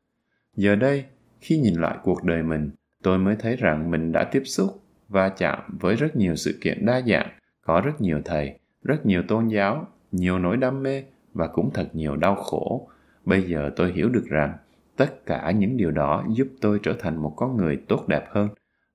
Giờ 0.56 0.76
đây 0.76 1.06
khi 1.44 1.58
nhìn 1.58 1.76
lại 1.76 1.98
cuộc 2.04 2.24
đời 2.24 2.44
mình, 2.44 2.72
tôi 3.04 3.18
mới 3.18 3.36
thấy 3.36 3.56
rằng 3.56 3.92
mình 3.92 4.12
đã 4.12 4.24
tiếp 4.24 4.42
xúc 4.46 4.82
và 5.10 5.30
chạm 5.30 5.60
với 5.80 5.96
rất 5.96 6.16
nhiều 6.16 6.36
sự 6.36 6.60
kiện 6.62 6.86
đa 6.86 7.02
dạng, 7.02 7.30
có 7.66 7.82
rất 7.82 8.02
nhiều 8.02 8.22
thầy, 8.26 8.60
rất 8.84 9.06
nhiều 9.06 9.24
tôn 9.28 9.48
giáo, 9.48 9.88
nhiều 10.12 10.40
nỗi 10.40 10.58
đam 10.58 10.84
mê 10.84 11.04
và 11.34 11.48
cũng 11.48 11.72
thật 11.74 11.90
nhiều 11.94 12.16
đau 12.16 12.36
khổ. 12.36 12.88
Bây 13.26 13.44
giờ 13.44 13.72
tôi 13.76 13.92
hiểu 13.92 14.10
được 14.10 14.26
rằng 14.30 14.54
tất 14.98 15.26
cả 15.26 15.52
những 15.52 15.78
điều 15.78 15.92
đó 15.92 16.26
giúp 16.30 16.48
tôi 16.62 16.80
trở 16.84 16.94
thành 17.00 17.16
một 17.16 17.34
con 17.36 17.58
người 17.58 17.82
tốt 17.88 18.08
đẹp 18.08 18.26
hơn. 18.30 18.50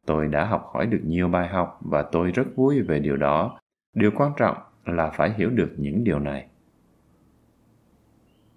Tôi 0.07 0.27
đã 0.29 0.45
học 0.45 0.71
hỏi 0.75 0.87
được 0.87 1.01
nhiều 1.05 1.29
bài 1.29 1.49
học 1.49 1.79
và 1.81 2.03
tôi 2.03 2.31
rất 2.31 2.57
vui 2.57 2.81
về 2.81 2.99
điều 2.99 3.17
đó. 3.17 3.61
Điều 3.95 4.11
quan 4.17 4.33
trọng 4.37 4.57
là 4.85 5.11
phải 5.11 5.33
hiểu 5.37 5.51
được 5.51 5.75
những 5.77 6.05
điều 6.05 6.19
này. 6.19 6.47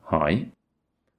Hỏi, 0.01 0.45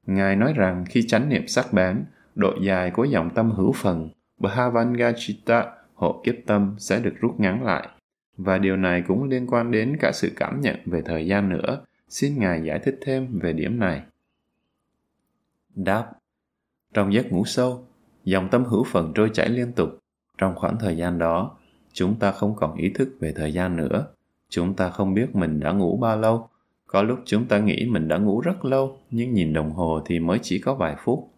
ngài 0.07 0.37
nói 0.37 0.53
rằng 0.57 0.85
khi 0.89 1.03
chánh 1.07 1.29
niệm 1.29 1.47
sắc 1.47 1.73
bén 1.73 2.05
độ 2.35 2.55
dài 2.63 2.91
của 2.91 3.05
dòng 3.05 3.31
tâm 3.35 3.51
hữu 3.51 3.73
phần 3.73 4.11
bhavangachita 4.39 5.73
hộ 5.95 6.23
kiếp 6.25 6.35
tâm, 6.47 6.75
sẽ 6.79 7.01
được 7.01 7.15
rút 7.21 7.41
ngắn 7.41 7.65
lại. 7.65 7.89
Và 8.37 8.59
điều 8.59 8.77
này 8.77 9.03
cũng 9.09 9.25
liên 9.25 9.47
quan 9.47 9.71
đến 9.71 9.97
cả 10.01 10.11
sự 10.15 10.33
cảm 10.37 10.61
nhận 10.61 10.77
về 10.87 11.03
thời 11.05 11.27
gian 11.27 11.49
nữa. 11.49 11.85
Xin 12.09 12.39
ngài 12.39 12.63
giải 12.65 12.79
thích 12.79 12.99
thêm 13.01 13.39
về 13.39 13.53
điểm 13.53 13.79
này. 13.79 14.03
Đáp. 15.75 16.13
Trong 16.95 17.13
giấc 17.13 17.33
ngủ 17.33 17.45
sâu, 17.45 17.87
dòng 18.25 18.49
tâm 18.51 18.65
hữu 18.65 18.85
phần 18.85 19.13
trôi 19.15 19.31
chảy 19.35 19.49
liên 19.49 19.73
tục. 19.73 19.89
Trong 20.39 20.55
khoảng 20.55 20.77
thời 20.81 20.97
gian 20.97 21.19
đó, 21.19 21.57
chúng 21.93 22.19
ta 22.19 22.33
không 22.33 22.55
còn 22.57 22.77
ý 22.77 22.91
thức 22.95 23.09
về 23.21 23.33
thời 23.37 23.53
gian 23.53 23.77
nữa. 23.77 24.07
Chúng 24.49 24.75
ta 24.75 24.91
không 24.91 25.15
biết 25.15 25.37
mình 25.37 25.61
đã 25.61 25.73
ngủ 25.73 25.97
bao 25.97 26.17
lâu. 26.17 26.49
Có 26.87 27.03
lúc 27.03 27.19
chúng 27.25 27.47
ta 27.47 27.59
nghĩ 27.59 27.87
mình 27.91 28.09
đã 28.09 28.19
ngủ 28.19 28.41
rất 28.41 28.65
lâu, 28.65 28.99
nhưng 29.11 29.35
nhìn 29.35 29.53
đồng 29.53 29.71
hồ 29.73 30.03
thì 30.05 30.19
mới 30.21 30.39
chỉ 30.43 30.59
có 30.59 30.75
vài 30.75 30.97
phút 31.05 31.32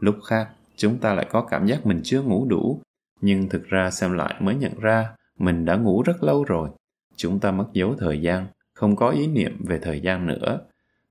lúc 0.00 0.16
khác, 0.26 0.48
chúng 0.76 0.98
ta 0.98 1.14
lại 1.14 1.26
có 1.30 1.42
cảm 1.42 1.66
giác 1.66 1.86
mình 1.86 2.00
chưa 2.04 2.22
ngủ 2.22 2.46
đủ. 2.48 2.82
Nhưng 3.20 3.48
thực 3.48 3.64
ra 3.64 3.90
xem 3.90 4.12
lại 4.12 4.34
mới 4.40 4.54
nhận 4.54 4.78
ra, 4.80 5.10
mình 5.38 5.64
đã 5.64 5.76
ngủ 5.76 6.02
rất 6.02 6.22
lâu 6.22 6.44
rồi. 6.44 6.68
Chúng 7.16 7.40
ta 7.40 7.50
mất 7.50 7.66
dấu 7.72 7.94
thời 7.98 8.22
gian, 8.22 8.46
không 8.74 8.96
có 8.96 9.10
ý 9.10 9.26
niệm 9.26 9.64
về 9.64 9.78
thời 9.82 10.00
gian 10.00 10.26
nữa. 10.26 10.60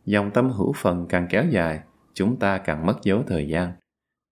Dòng 0.05 0.31
tâm 0.31 0.49
hữu 0.49 0.73
phần 0.73 1.05
càng 1.09 1.27
kéo 1.29 1.45
dài, 1.49 1.79
chúng 2.13 2.39
ta 2.39 2.57
càng 2.57 2.85
mất 2.85 2.95
dấu 3.03 3.23
thời 3.27 3.47
gian. 3.47 3.71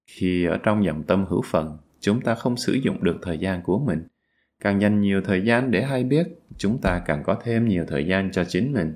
Khi 0.07 0.45
ở 0.45 0.57
trong 0.57 0.85
dòng 0.85 1.03
tâm 1.03 1.25
hữu 1.25 1.41
phần, 1.45 1.77
chúng 1.99 2.21
ta 2.21 2.35
không 2.35 2.57
sử 2.57 2.73
dụng 2.73 3.03
được 3.03 3.17
thời 3.21 3.37
gian 3.37 3.61
của 3.63 3.79
mình. 3.79 4.07
Càng 4.59 4.81
dành 4.81 5.01
nhiều 5.01 5.21
thời 5.21 5.41
gian 5.41 5.71
để 5.71 5.83
hay 5.83 6.03
biết, 6.03 6.27
chúng 6.57 6.81
ta 6.81 7.01
càng 7.05 7.23
có 7.23 7.37
thêm 7.43 7.67
nhiều 7.67 7.85
thời 7.87 8.07
gian 8.07 8.31
cho 8.31 8.43
chính 8.45 8.73
mình. 8.73 8.95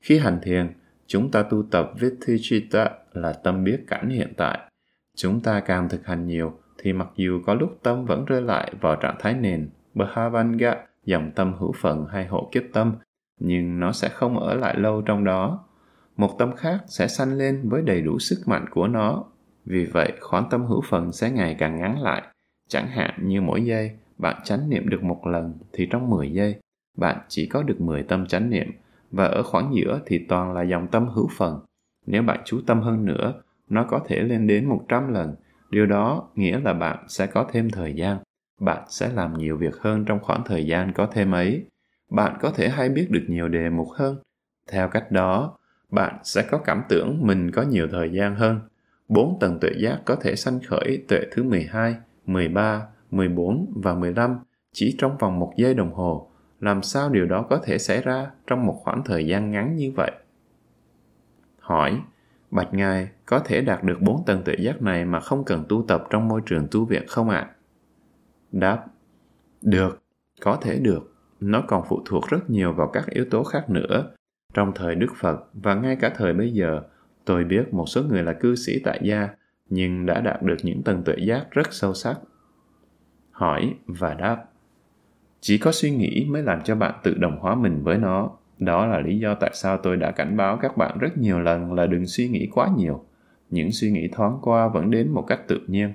Khi 0.00 0.18
hành 0.18 0.38
thiền, 0.42 0.72
chúng 1.06 1.30
ta 1.30 1.42
tu 1.42 1.62
tập 1.70 1.90
Vithichita 2.00 2.90
là 3.12 3.32
tâm 3.32 3.64
biết 3.64 3.84
cảnh 3.86 4.08
hiện 4.08 4.32
tại 4.36 4.58
chúng 5.16 5.40
ta 5.40 5.60
càng 5.60 5.88
thực 5.88 6.06
hành 6.06 6.26
nhiều 6.26 6.58
thì 6.78 6.92
mặc 6.92 7.08
dù 7.16 7.40
có 7.46 7.54
lúc 7.54 7.78
tâm 7.82 8.04
vẫn 8.04 8.24
rơi 8.24 8.42
lại 8.42 8.72
vào 8.80 8.96
trạng 8.96 9.16
thái 9.18 9.34
nền 9.34 9.70
Bhavanga, 9.94 10.76
dòng 11.04 11.30
tâm 11.34 11.54
hữu 11.58 11.72
phận 11.72 12.06
hay 12.10 12.26
hộ 12.26 12.48
kiếp 12.52 12.62
tâm, 12.72 12.94
nhưng 13.40 13.80
nó 13.80 13.92
sẽ 13.92 14.08
không 14.08 14.38
ở 14.38 14.54
lại 14.54 14.74
lâu 14.78 15.02
trong 15.02 15.24
đó. 15.24 15.64
Một 16.16 16.38
tâm 16.38 16.56
khác 16.56 16.84
sẽ 16.86 17.08
sanh 17.08 17.32
lên 17.32 17.68
với 17.68 17.82
đầy 17.82 18.02
đủ 18.02 18.18
sức 18.18 18.42
mạnh 18.46 18.64
của 18.70 18.88
nó. 18.88 19.24
Vì 19.64 19.84
vậy, 19.84 20.12
khoảng 20.20 20.48
tâm 20.50 20.64
hữu 20.64 20.82
phần 20.88 21.12
sẽ 21.12 21.30
ngày 21.30 21.56
càng 21.58 21.78
ngắn 21.78 22.00
lại. 22.02 22.22
Chẳng 22.68 22.86
hạn 22.86 23.14
như 23.22 23.40
mỗi 23.40 23.64
giây, 23.64 23.90
bạn 24.18 24.40
chánh 24.44 24.70
niệm 24.70 24.88
được 24.88 25.02
một 25.02 25.26
lần 25.26 25.54
thì 25.72 25.88
trong 25.90 26.10
10 26.10 26.32
giây, 26.32 26.60
bạn 26.96 27.18
chỉ 27.28 27.46
có 27.46 27.62
được 27.62 27.80
10 27.80 28.02
tâm 28.02 28.26
chánh 28.26 28.50
niệm 28.50 28.70
và 29.10 29.24
ở 29.24 29.42
khoảng 29.42 29.74
giữa 29.74 30.00
thì 30.06 30.18
toàn 30.28 30.52
là 30.52 30.62
dòng 30.62 30.86
tâm 30.88 31.08
hữu 31.08 31.28
phần. 31.36 31.60
Nếu 32.06 32.22
bạn 32.22 32.40
chú 32.44 32.60
tâm 32.66 32.80
hơn 32.80 33.04
nữa, 33.04 33.42
nó 33.70 33.84
có 33.84 34.00
thể 34.06 34.20
lên 34.20 34.46
đến 34.46 34.64
100 34.64 35.12
lần. 35.12 35.34
Điều 35.70 35.86
đó 35.86 36.28
nghĩa 36.34 36.60
là 36.60 36.72
bạn 36.72 37.04
sẽ 37.08 37.26
có 37.26 37.48
thêm 37.52 37.70
thời 37.70 37.94
gian 37.94 38.18
bạn 38.60 38.82
sẽ 38.88 39.08
làm 39.12 39.38
nhiều 39.38 39.56
việc 39.56 39.76
hơn 39.76 40.04
trong 40.04 40.20
khoảng 40.22 40.42
thời 40.44 40.66
gian 40.66 40.92
có 40.92 41.06
thêm 41.12 41.32
ấy 41.32 41.66
bạn 42.10 42.36
có 42.40 42.50
thể 42.50 42.68
hay 42.68 42.88
biết 42.88 43.06
được 43.10 43.24
nhiều 43.28 43.48
đề 43.48 43.70
mục 43.70 43.88
hơn 43.90 44.16
theo 44.70 44.88
cách 44.88 45.12
đó 45.12 45.58
bạn 45.90 46.18
sẽ 46.22 46.42
có 46.50 46.58
cảm 46.58 46.82
tưởng 46.88 47.18
mình 47.22 47.50
có 47.50 47.62
nhiều 47.62 47.88
thời 47.90 48.12
gian 48.12 48.36
hơn 48.36 48.60
bốn 49.08 49.38
tầng 49.40 49.58
tuệ 49.60 49.70
giác 49.78 50.00
có 50.04 50.16
thể 50.16 50.36
sanh 50.36 50.60
khởi 50.66 51.04
tuệ 51.08 51.20
thứ 51.32 51.42
12, 51.42 51.96
13, 52.26 52.86
14 53.10 53.72
và 53.74 53.94
15 53.94 54.38
chỉ 54.72 54.96
trong 54.98 55.16
vòng 55.18 55.38
một 55.38 55.52
giây 55.56 55.74
đồng 55.74 55.92
hồ. 55.92 56.30
Làm 56.60 56.82
sao 56.82 57.10
điều 57.10 57.26
đó 57.26 57.46
có 57.50 57.58
thể 57.64 57.78
xảy 57.78 58.02
ra 58.02 58.30
trong 58.46 58.66
một 58.66 58.80
khoảng 58.84 59.02
thời 59.04 59.26
gian 59.26 59.50
ngắn 59.50 59.76
như 59.76 59.92
vậy? 59.96 60.10
Hỏi, 61.60 62.00
Bạch 62.50 62.74
Ngài 62.74 63.08
có 63.26 63.38
thể 63.38 63.60
đạt 63.60 63.84
được 63.84 63.98
bốn 64.00 64.24
tầng 64.26 64.42
tuệ 64.44 64.54
giác 64.58 64.82
này 64.82 65.04
mà 65.04 65.20
không 65.20 65.44
cần 65.44 65.64
tu 65.68 65.84
tập 65.88 66.04
trong 66.10 66.28
môi 66.28 66.40
trường 66.46 66.66
tu 66.70 66.84
viện 66.84 67.02
không 67.08 67.28
ạ? 67.28 67.38
À? 67.38 67.50
Đáp, 68.52 68.84
được, 69.62 70.02
có 70.40 70.58
thể 70.62 70.78
được. 70.78 71.12
Nó 71.40 71.62
còn 71.68 71.82
phụ 71.88 72.02
thuộc 72.04 72.28
rất 72.28 72.50
nhiều 72.50 72.72
vào 72.72 72.90
các 72.92 73.06
yếu 73.06 73.24
tố 73.30 73.44
khác 73.44 73.70
nữa. 73.70 74.10
Trong 74.54 74.72
thời 74.74 74.94
Đức 74.94 75.12
Phật 75.20 75.48
và 75.54 75.74
ngay 75.74 75.96
cả 75.96 76.12
thời 76.16 76.32
bây 76.32 76.52
giờ, 76.52 76.82
tôi 77.24 77.44
biết 77.44 77.74
một 77.74 77.84
số 77.88 78.02
người 78.02 78.22
là 78.22 78.32
cư 78.32 78.54
sĩ 78.54 78.72
tại 78.84 79.00
gia, 79.02 79.28
nhưng 79.68 80.06
đã 80.06 80.20
đạt 80.20 80.42
được 80.42 80.56
những 80.62 80.82
tầng 80.82 81.02
tuệ 81.04 81.14
giác 81.18 81.46
rất 81.50 81.66
sâu 81.70 81.94
sắc. 81.94 82.16
Hỏi 83.30 83.74
và 83.86 84.14
đáp. 84.14 84.44
Chỉ 85.40 85.58
có 85.58 85.72
suy 85.72 85.90
nghĩ 85.90 86.26
mới 86.30 86.42
làm 86.42 86.62
cho 86.62 86.74
bạn 86.74 86.94
tự 87.02 87.14
đồng 87.14 87.38
hóa 87.38 87.54
mình 87.54 87.82
với 87.82 87.98
nó. 87.98 88.30
Đó 88.58 88.86
là 88.86 89.00
lý 89.00 89.18
do 89.18 89.34
tại 89.34 89.50
sao 89.54 89.78
tôi 89.78 89.96
đã 89.96 90.10
cảnh 90.10 90.36
báo 90.36 90.58
các 90.62 90.76
bạn 90.76 90.98
rất 90.98 91.18
nhiều 91.18 91.40
lần 91.40 91.72
là 91.72 91.86
đừng 91.86 92.06
suy 92.06 92.28
nghĩ 92.28 92.48
quá 92.52 92.70
nhiều. 92.76 93.04
Những 93.50 93.72
suy 93.72 93.90
nghĩ 93.90 94.08
thoáng 94.12 94.38
qua 94.42 94.68
vẫn 94.68 94.90
đến 94.90 95.10
một 95.10 95.24
cách 95.26 95.40
tự 95.48 95.60
nhiên. 95.66 95.92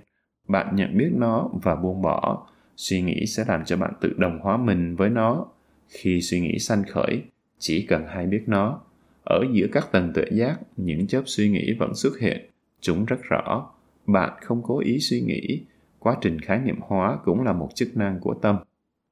Bạn 0.47 0.75
nhận 0.75 0.97
biết 0.97 1.11
nó 1.15 1.49
và 1.63 1.75
buông 1.75 2.01
bỏ. 2.01 2.47
Suy 2.75 3.01
nghĩ 3.01 3.25
sẽ 3.25 3.43
làm 3.47 3.65
cho 3.65 3.77
bạn 3.77 3.93
tự 4.01 4.13
đồng 4.17 4.39
hóa 4.39 4.57
mình 4.57 4.95
với 4.95 5.09
nó. 5.09 5.45
Khi 5.87 6.21
suy 6.21 6.39
nghĩ 6.39 6.59
sanh 6.59 6.83
khởi, 6.83 7.23
chỉ 7.59 7.85
cần 7.85 8.05
hay 8.07 8.25
biết 8.25 8.43
nó. 8.47 8.81
Ở 9.23 9.45
giữa 9.53 9.67
các 9.71 9.91
tầng 9.91 10.11
tuệ 10.13 10.25
giác, 10.31 10.59
những 10.77 11.07
chớp 11.07 11.21
suy 11.25 11.49
nghĩ 11.49 11.73
vẫn 11.79 11.95
xuất 11.95 12.19
hiện. 12.19 12.49
Chúng 12.79 13.05
rất 13.05 13.23
rõ. 13.23 13.69
Bạn 14.05 14.33
không 14.41 14.61
cố 14.63 14.79
ý 14.79 14.99
suy 14.99 15.21
nghĩ. 15.21 15.65
Quá 15.99 16.17
trình 16.21 16.39
khái 16.39 16.59
niệm 16.59 16.79
hóa 16.81 17.17
cũng 17.25 17.43
là 17.43 17.53
một 17.53 17.69
chức 17.75 17.97
năng 17.97 18.19
của 18.19 18.33
tâm. 18.33 18.57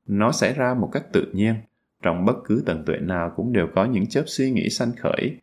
Nó 0.08 0.32
xảy 0.32 0.54
ra 0.54 0.74
một 0.74 0.90
cách 0.92 1.04
tự 1.14 1.32
nhiên 1.34 1.56
trong 2.04 2.26
bất 2.26 2.36
cứ 2.46 2.64
tầng 2.66 2.84
tuệ 2.86 2.98
nào 2.98 3.34
cũng 3.36 3.54
đều 3.54 3.68
có 3.76 3.86
những 3.86 4.08
chớp 4.08 4.24
suy 4.26 4.52
nghĩ 4.52 4.70
sanh 4.70 4.92
khởi 4.96 5.38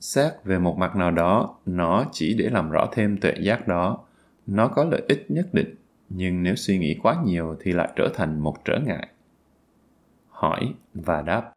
xét 0.00 0.32
về 0.44 0.58
một 0.58 0.78
mặt 0.78 0.96
nào 0.96 1.10
đó 1.10 1.56
nó 1.66 2.04
chỉ 2.12 2.34
để 2.38 2.50
làm 2.50 2.70
rõ 2.70 2.88
thêm 2.92 3.18
tuệ 3.20 3.34
giác 3.40 3.68
đó 3.68 3.98
nó 4.46 4.68
có 4.68 4.84
lợi 4.84 5.02
ích 5.08 5.26
nhất 5.28 5.48
định 5.52 5.74
nhưng 6.08 6.42
nếu 6.42 6.54
suy 6.56 6.78
nghĩ 6.78 6.98
quá 7.02 7.16
nhiều 7.24 7.56
thì 7.60 7.72
lại 7.72 7.88
trở 7.96 8.10
thành 8.14 8.40
một 8.40 8.64
trở 8.64 8.78
ngại 8.86 9.08
hỏi 10.28 10.74
và 10.94 11.22
đáp 11.22 11.52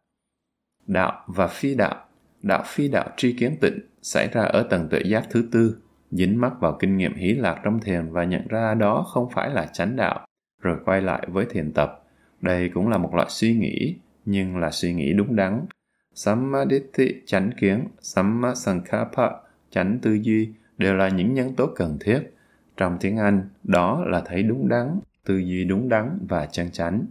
đạo 0.87 1.23
và 1.27 1.47
phi 1.47 1.75
đạo. 1.75 1.95
Đạo 2.41 2.63
phi 2.65 2.87
đạo 2.87 3.09
tri 3.17 3.33
kiến 3.33 3.57
tịnh 3.61 3.79
xảy 4.01 4.27
ra 4.33 4.41
ở 4.41 4.63
tầng 4.63 4.87
tuệ 4.89 5.01
giác 5.05 5.27
thứ 5.29 5.47
tư, 5.51 5.77
dính 6.11 6.41
mắc 6.41 6.53
vào 6.59 6.77
kinh 6.79 6.97
nghiệm 6.97 7.15
hí 7.15 7.33
lạc 7.33 7.59
trong 7.63 7.79
thiền 7.79 8.11
và 8.11 8.23
nhận 8.23 8.47
ra 8.47 8.73
đó 8.73 9.05
không 9.07 9.29
phải 9.29 9.49
là 9.49 9.65
chánh 9.65 9.95
đạo, 9.95 10.25
rồi 10.61 10.77
quay 10.85 11.01
lại 11.01 11.27
với 11.31 11.45
thiền 11.49 11.71
tập. 11.73 12.03
Đây 12.41 12.69
cũng 12.69 12.89
là 12.89 12.97
một 12.97 13.15
loại 13.15 13.27
suy 13.29 13.53
nghĩ, 13.55 13.95
nhưng 14.25 14.57
là 14.57 14.71
suy 14.71 14.93
nghĩ 14.93 15.13
đúng 15.13 15.35
đắn. 15.35 15.65
samadhi 16.13 16.81
chánh 17.25 17.51
kiến, 17.59 17.87
sammasankhapa 18.01 19.29
chánh 19.69 19.99
tư 20.01 20.13
duy 20.13 20.53
đều 20.77 20.95
là 20.95 21.09
những 21.09 21.33
nhân 21.33 21.55
tố 21.55 21.67
cần 21.75 21.97
thiết. 21.99 22.33
Trong 22.77 22.97
tiếng 22.99 23.17
Anh, 23.17 23.49
đó 23.63 24.03
là 24.07 24.21
thấy 24.25 24.43
đúng 24.43 24.69
đắn, 24.69 24.99
tư 25.25 25.37
duy 25.37 25.65
đúng 25.65 25.89
đắn 25.89 26.25
và 26.29 26.45
chân 26.45 26.71
chánh. 26.71 27.05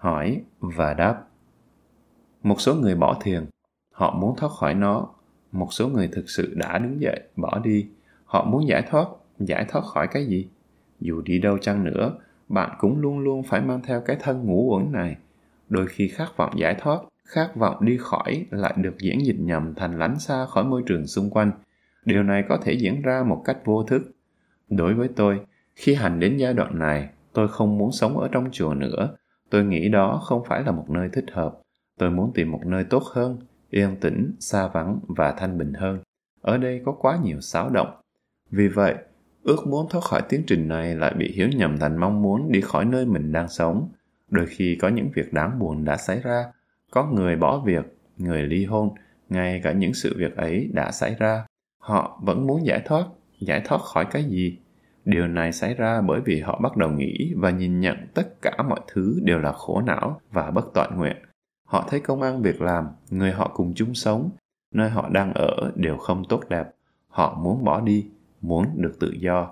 Hỏi 0.00 0.42
và 0.58 0.94
đáp 0.94 1.24
Một 2.42 2.60
số 2.60 2.74
người 2.74 2.94
bỏ 2.94 3.18
thiền, 3.22 3.46
họ 3.92 4.14
muốn 4.14 4.36
thoát 4.36 4.52
khỏi 4.52 4.74
nó. 4.74 5.08
Một 5.52 5.68
số 5.72 5.88
người 5.88 6.08
thực 6.12 6.30
sự 6.30 6.54
đã 6.54 6.78
đứng 6.78 7.00
dậy, 7.00 7.20
bỏ 7.36 7.58
đi. 7.64 7.88
Họ 8.24 8.44
muốn 8.44 8.68
giải 8.68 8.82
thoát, 8.90 9.08
giải 9.38 9.64
thoát 9.68 9.82
khỏi 9.84 10.08
cái 10.08 10.26
gì? 10.26 10.48
Dù 11.00 11.20
đi 11.20 11.38
đâu 11.38 11.58
chăng 11.58 11.84
nữa, 11.84 12.18
bạn 12.54 12.70
cũng 12.78 13.00
luôn 13.00 13.18
luôn 13.18 13.42
phải 13.42 13.60
mang 13.60 13.80
theo 13.82 14.00
cái 14.00 14.16
thân 14.20 14.46
ngũ 14.46 14.74
uẩn 14.74 14.92
này. 14.92 15.16
Đôi 15.68 15.86
khi 15.86 16.08
khát 16.08 16.36
vọng 16.36 16.52
giải 16.56 16.74
thoát, 16.80 16.98
khát 17.24 17.56
vọng 17.56 17.84
đi 17.84 17.96
khỏi 18.00 18.46
lại 18.50 18.74
được 18.76 18.98
diễn 18.98 19.26
dịch 19.26 19.36
nhầm 19.38 19.74
thành 19.74 19.98
lánh 19.98 20.18
xa 20.18 20.46
khỏi 20.46 20.64
môi 20.64 20.82
trường 20.86 21.06
xung 21.06 21.30
quanh. 21.30 21.52
Điều 22.04 22.22
này 22.22 22.44
có 22.48 22.58
thể 22.62 22.72
diễn 22.72 23.02
ra 23.02 23.22
một 23.22 23.42
cách 23.44 23.58
vô 23.64 23.82
thức. 23.82 24.02
Đối 24.68 24.94
với 24.94 25.08
tôi, 25.08 25.40
khi 25.74 25.94
hành 25.94 26.20
đến 26.20 26.36
giai 26.36 26.54
đoạn 26.54 26.78
này, 26.78 27.08
tôi 27.32 27.48
không 27.48 27.78
muốn 27.78 27.92
sống 27.92 28.18
ở 28.18 28.28
trong 28.32 28.48
chùa 28.52 28.74
nữa. 28.74 29.16
Tôi 29.50 29.64
nghĩ 29.64 29.88
đó 29.88 30.20
không 30.24 30.42
phải 30.48 30.62
là 30.62 30.72
một 30.72 30.90
nơi 30.90 31.08
thích 31.12 31.26
hợp. 31.32 31.58
Tôi 31.98 32.10
muốn 32.10 32.32
tìm 32.34 32.50
một 32.50 32.66
nơi 32.66 32.84
tốt 32.84 33.02
hơn, 33.12 33.38
yên 33.70 33.96
tĩnh, 34.00 34.32
xa 34.40 34.68
vắng 34.68 34.98
và 35.08 35.32
thanh 35.32 35.58
bình 35.58 35.72
hơn. 35.72 35.98
Ở 36.40 36.58
đây 36.58 36.82
có 36.84 36.92
quá 36.92 37.18
nhiều 37.22 37.40
xáo 37.40 37.70
động. 37.70 38.00
Vì 38.50 38.68
vậy, 38.68 38.94
ước 39.44 39.66
muốn 39.66 39.88
thoát 39.90 40.04
khỏi 40.04 40.22
tiến 40.28 40.42
trình 40.46 40.68
này 40.68 40.94
lại 40.94 41.14
bị 41.14 41.32
hiểu 41.32 41.48
nhầm 41.48 41.78
thành 41.78 41.96
mong 41.96 42.22
muốn 42.22 42.52
đi 42.52 42.60
khỏi 42.60 42.84
nơi 42.84 43.06
mình 43.06 43.32
đang 43.32 43.48
sống. 43.48 43.88
Đôi 44.30 44.46
khi 44.46 44.76
có 44.80 44.88
những 44.88 45.10
việc 45.14 45.32
đáng 45.32 45.58
buồn 45.58 45.84
đã 45.84 45.96
xảy 45.96 46.20
ra, 46.20 46.44
có 46.90 47.06
người 47.06 47.36
bỏ 47.36 47.62
việc, 47.66 47.98
người 48.18 48.42
ly 48.42 48.64
hôn, 48.64 48.94
ngay 49.28 49.60
cả 49.64 49.72
những 49.72 49.94
sự 49.94 50.14
việc 50.18 50.36
ấy 50.36 50.70
đã 50.72 50.90
xảy 50.90 51.16
ra. 51.18 51.46
Họ 51.78 52.20
vẫn 52.22 52.46
muốn 52.46 52.66
giải 52.66 52.82
thoát, 52.84 53.06
giải 53.40 53.62
thoát 53.64 53.80
khỏi 53.80 54.04
cái 54.10 54.24
gì? 54.24 54.58
Điều 55.04 55.28
này 55.28 55.52
xảy 55.52 55.74
ra 55.74 56.00
bởi 56.00 56.20
vì 56.24 56.40
họ 56.40 56.60
bắt 56.62 56.76
đầu 56.76 56.90
nghĩ 56.90 57.32
và 57.36 57.50
nhìn 57.50 57.80
nhận 57.80 57.96
tất 58.14 58.42
cả 58.42 58.56
mọi 58.68 58.80
thứ 58.92 59.20
đều 59.22 59.38
là 59.38 59.52
khổ 59.52 59.82
não 59.86 60.20
và 60.32 60.50
bất 60.50 60.74
toại 60.74 60.88
nguyện. 60.96 61.16
Họ 61.68 61.86
thấy 61.90 62.00
công 62.00 62.22
ăn 62.22 62.42
việc 62.42 62.62
làm, 62.62 62.88
người 63.10 63.32
họ 63.32 63.50
cùng 63.54 63.72
chung 63.74 63.94
sống, 63.94 64.30
nơi 64.74 64.90
họ 64.90 65.08
đang 65.08 65.32
ở 65.34 65.72
đều 65.74 65.96
không 65.96 66.24
tốt 66.28 66.40
đẹp. 66.48 66.64
Họ 67.08 67.38
muốn 67.42 67.64
bỏ 67.64 67.80
đi, 67.80 68.06
muốn 68.44 68.66
được 68.76 69.00
tự 69.00 69.12
do. 69.18 69.50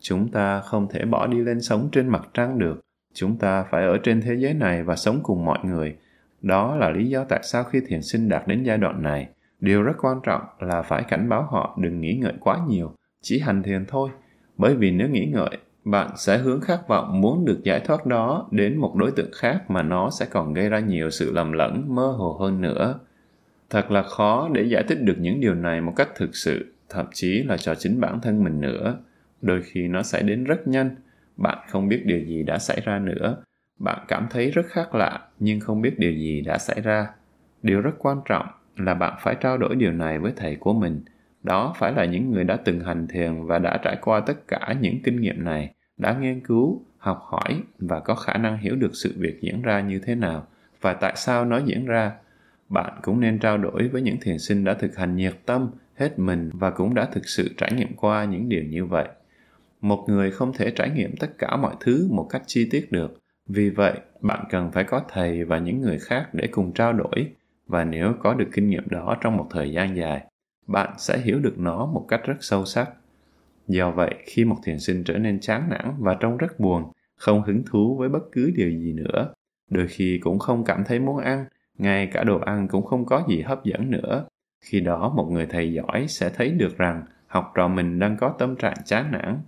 Chúng 0.00 0.28
ta 0.28 0.60
không 0.60 0.88
thể 0.90 1.04
bỏ 1.04 1.26
đi 1.26 1.38
lên 1.38 1.60
sống 1.60 1.88
trên 1.92 2.08
mặt 2.08 2.28
trăng 2.34 2.58
được. 2.58 2.80
Chúng 3.14 3.38
ta 3.38 3.64
phải 3.70 3.84
ở 3.84 3.98
trên 4.02 4.20
thế 4.20 4.34
giới 4.34 4.54
này 4.54 4.82
và 4.82 4.96
sống 4.96 5.20
cùng 5.22 5.44
mọi 5.44 5.58
người. 5.62 5.96
Đó 6.42 6.76
là 6.76 6.90
lý 6.90 7.08
do 7.08 7.24
tại 7.24 7.40
sao 7.42 7.64
khi 7.64 7.80
thiền 7.88 8.02
sinh 8.02 8.28
đạt 8.28 8.48
đến 8.48 8.62
giai 8.62 8.78
đoạn 8.78 9.02
này, 9.02 9.28
điều 9.60 9.82
rất 9.82 9.92
quan 10.00 10.20
trọng 10.22 10.42
là 10.60 10.82
phải 10.82 11.02
cảnh 11.02 11.28
báo 11.28 11.42
họ 11.42 11.78
đừng 11.80 12.00
nghĩ 12.00 12.14
ngợi 12.14 12.34
quá 12.40 12.60
nhiều, 12.68 12.92
chỉ 13.22 13.38
hành 13.38 13.62
thiền 13.62 13.84
thôi. 13.88 14.10
Bởi 14.56 14.74
vì 14.74 14.90
nếu 14.90 15.08
nghĩ 15.08 15.26
ngợi, 15.26 15.58
bạn 15.84 16.10
sẽ 16.16 16.38
hướng 16.38 16.60
khát 16.60 16.88
vọng 16.88 17.20
muốn 17.20 17.44
được 17.44 17.60
giải 17.62 17.80
thoát 17.80 18.06
đó 18.06 18.48
đến 18.50 18.76
một 18.76 18.94
đối 18.96 19.10
tượng 19.10 19.30
khác 19.32 19.70
mà 19.70 19.82
nó 19.82 20.10
sẽ 20.10 20.26
còn 20.30 20.54
gây 20.54 20.68
ra 20.68 20.78
nhiều 20.78 21.10
sự 21.10 21.32
lầm 21.32 21.52
lẫn, 21.52 21.84
mơ 21.94 22.06
hồ 22.18 22.36
hơn 22.40 22.60
nữa. 22.60 22.98
Thật 23.70 23.90
là 23.90 24.02
khó 24.02 24.48
để 24.52 24.62
giải 24.62 24.84
thích 24.88 24.98
được 25.02 25.16
những 25.18 25.40
điều 25.40 25.54
này 25.54 25.80
một 25.80 25.92
cách 25.96 26.08
thực 26.16 26.36
sự 26.36 26.72
thậm 26.88 27.06
chí 27.12 27.42
là 27.42 27.56
cho 27.56 27.74
chính 27.74 28.00
bản 28.00 28.20
thân 28.20 28.44
mình 28.44 28.60
nữa. 28.60 28.98
Đôi 29.42 29.62
khi 29.62 29.88
nó 29.88 30.02
sẽ 30.02 30.22
đến 30.22 30.44
rất 30.44 30.68
nhanh, 30.68 30.96
bạn 31.36 31.58
không 31.68 31.88
biết 31.88 32.02
điều 32.06 32.20
gì 32.20 32.42
đã 32.42 32.58
xảy 32.58 32.80
ra 32.84 32.98
nữa. 32.98 33.36
Bạn 33.78 34.04
cảm 34.08 34.26
thấy 34.30 34.50
rất 34.50 34.66
khác 34.66 34.94
lạ, 34.94 35.20
nhưng 35.38 35.60
không 35.60 35.82
biết 35.82 35.98
điều 35.98 36.12
gì 36.12 36.40
đã 36.40 36.58
xảy 36.58 36.80
ra. 36.80 37.06
Điều 37.62 37.80
rất 37.80 37.94
quan 37.98 38.20
trọng 38.24 38.46
là 38.76 38.94
bạn 38.94 39.14
phải 39.20 39.36
trao 39.40 39.58
đổi 39.58 39.76
điều 39.76 39.92
này 39.92 40.18
với 40.18 40.32
thầy 40.36 40.56
của 40.56 40.72
mình. 40.72 41.04
Đó 41.42 41.74
phải 41.78 41.92
là 41.92 42.04
những 42.04 42.30
người 42.30 42.44
đã 42.44 42.56
từng 42.56 42.80
hành 42.80 43.06
thiền 43.06 43.46
và 43.46 43.58
đã 43.58 43.78
trải 43.82 43.96
qua 44.00 44.20
tất 44.20 44.48
cả 44.48 44.74
những 44.80 45.02
kinh 45.04 45.20
nghiệm 45.20 45.44
này, 45.44 45.74
đã 45.96 46.18
nghiên 46.20 46.40
cứu, 46.40 46.82
học 46.98 47.20
hỏi 47.22 47.62
và 47.78 48.00
có 48.00 48.14
khả 48.14 48.36
năng 48.36 48.58
hiểu 48.58 48.76
được 48.76 48.90
sự 48.94 49.14
việc 49.16 49.40
diễn 49.40 49.62
ra 49.62 49.80
như 49.80 49.98
thế 49.98 50.14
nào 50.14 50.46
và 50.80 50.92
tại 50.92 51.12
sao 51.16 51.44
nó 51.44 51.58
diễn 51.58 51.86
ra. 51.86 52.12
Bạn 52.68 52.92
cũng 53.02 53.20
nên 53.20 53.38
trao 53.38 53.58
đổi 53.58 53.88
với 53.88 54.02
những 54.02 54.16
thiền 54.20 54.38
sinh 54.38 54.64
đã 54.64 54.74
thực 54.74 54.96
hành 54.96 55.16
nhiệt 55.16 55.34
tâm 55.46 55.70
hết 55.98 56.18
mình 56.18 56.50
và 56.52 56.70
cũng 56.70 56.94
đã 56.94 57.08
thực 57.12 57.28
sự 57.28 57.50
trải 57.56 57.72
nghiệm 57.72 57.96
qua 57.96 58.24
những 58.24 58.48
điều 58.48 58.64
như 58.64 58.84
vậy. 58.84 59.08
Một 59.80 60.04
người 60.08 60.30
không 60.30 60.52
thể 60.52 60.70
trải 60.70 60.90
nghiệm 60.90 61.16
tất 61.16 61.38
cả 61.38 61.56
mọi 61.56 61.74
thứ 61.80 62.08
một 62.10 62.26
cách 62.30 62.42
chi 62.46 62.68
tiết 62.70 62.92
được. 62.92 63.20
Vì 63.46 63.70
vậy, 63.70 64.00
bạn 64.20 64.44
cần 64.50 64.72
phải 64.72 64.84
có 64.84 65.02
thầy 65.08 65.44
và 65.44 65.58
những 65.58 65.80
người 65.80 65.98
khác 65.98 66.28
để 66.32 66.46
cùng 66.46 66.72
trao 66.72 66.92
đổi. 66.92 67.32
Và 67.66 67.84
nếu 67.84 68.12
có 68.22 68.34
được 68.34 68.48
kinh 68.52 68.70
nghiệm 68.70 68.88
đó 68.88 69.16
trong 69.20 69.36
một 69.36 69.46
thời 69.50 69.72
gian 69.72 69.96
dài, 69.96 70.24
bạn 70.66 70.94
sẽ 70.98 71.18
hiểu 71.18 71.38
được 71.38 71.58
nó 71.58 71.86
một 71.86 72.04
cách 72.08 72.20
rất 72.24 72.36
sâu 72.40 72.64
sắc. 72.64 72.90
Do 73.68 73.90
vậy, 73.90 74.14
khi 74.26 74.44
một 74.44 74.56
thiền 74.64 74.78
sinh 74.78 75.04
trở 75.04 75.18
nên 75.18 75.40
chán 75.40 75.68
nản 75.70 75.94
và 75.98 76.14
trông 76.20 76.36
rất 76.36 76.60
buồn, 76.60 76.92
không 77.16 77.42
hứng 77.42 77.62
thú 77.70 77.96
với 77.96 78.08
bất 78.08 78.22
cứ 78.32 78.52
điều 78.56 78.70
gì 78.70 78.92
nữa, 78.92 79.32
đôi 79.70 79.86
khi 79.86 80.18
cũng 80.22 80.38
không 80.38 80.64
cảm 80.64 80.84
thấy 80.84 80.98
muốn 80.98 81.18
ăn, 81.18 81.44
ngay 81.78 82.06
cả 82.06 82.24
đồ 82.24 82.38
ăn 82.38 82.68
cũng 82.68 82.84
không 82.84 83.06
có 83.06 83.24
gì 83.28 83.42
hấp 83.42 83.64
dẫn 83.64 83.90
nữa 83.90 84.26
khi 84.60 84.80
đó, 84.80 85.12
một 85.16 85.28
người 85.30 85.46
thầy 85.46 85.72
giỏi 85.72 86.06
sẽ 86.08 86.30
thấy 86.30 86.50
được 86.50 86.78
rằng 86.78 87.02
học 87.26 87.52
trò 87.54 87.68
mình 87.68 87.98
đang 87.98 88.16
có 88.16 88.34
tâm 88.38 88.56
trạng 88.56 88.76
chán 88.84 89.10
nản. 89.12 89.40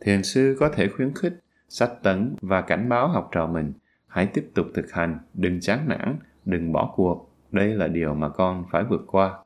Thiền 0.00 0.22
sư 0.22 0.56
có 0.60 0.68
thể 0.68 0.88
khuyến 0.88 1.14
khích, 1.14 1.40
sách 1.68 1.92
tấn 2.02 2.34
và 2.42 2.60
cảnh 2.60 2.88
báo 2.88 3.08
học 3.08 3.28
trò 3.32 3.46
mình, 3.46 3.72
hãy 4.06 4.26
tiếp 4.26 4.50
tục 4.54 4.66
thực 4.74 4.92
hành, 4.92 5.18
đừng 5.34 5.60
chán 5.60 5.88
nản, 5.88 6.18
đừng 6.44 6.72
bỏ 6.72 6.92
cuộc. 6.96 7.30
Đây 7.52 7.74
là 7.74 7.88
điều 7.88 8.14
mà 8.14 8.28
con 8.28 8.64
phải 8.70 8.84
vượt 8.84 9.02
qua. 9.06 9.38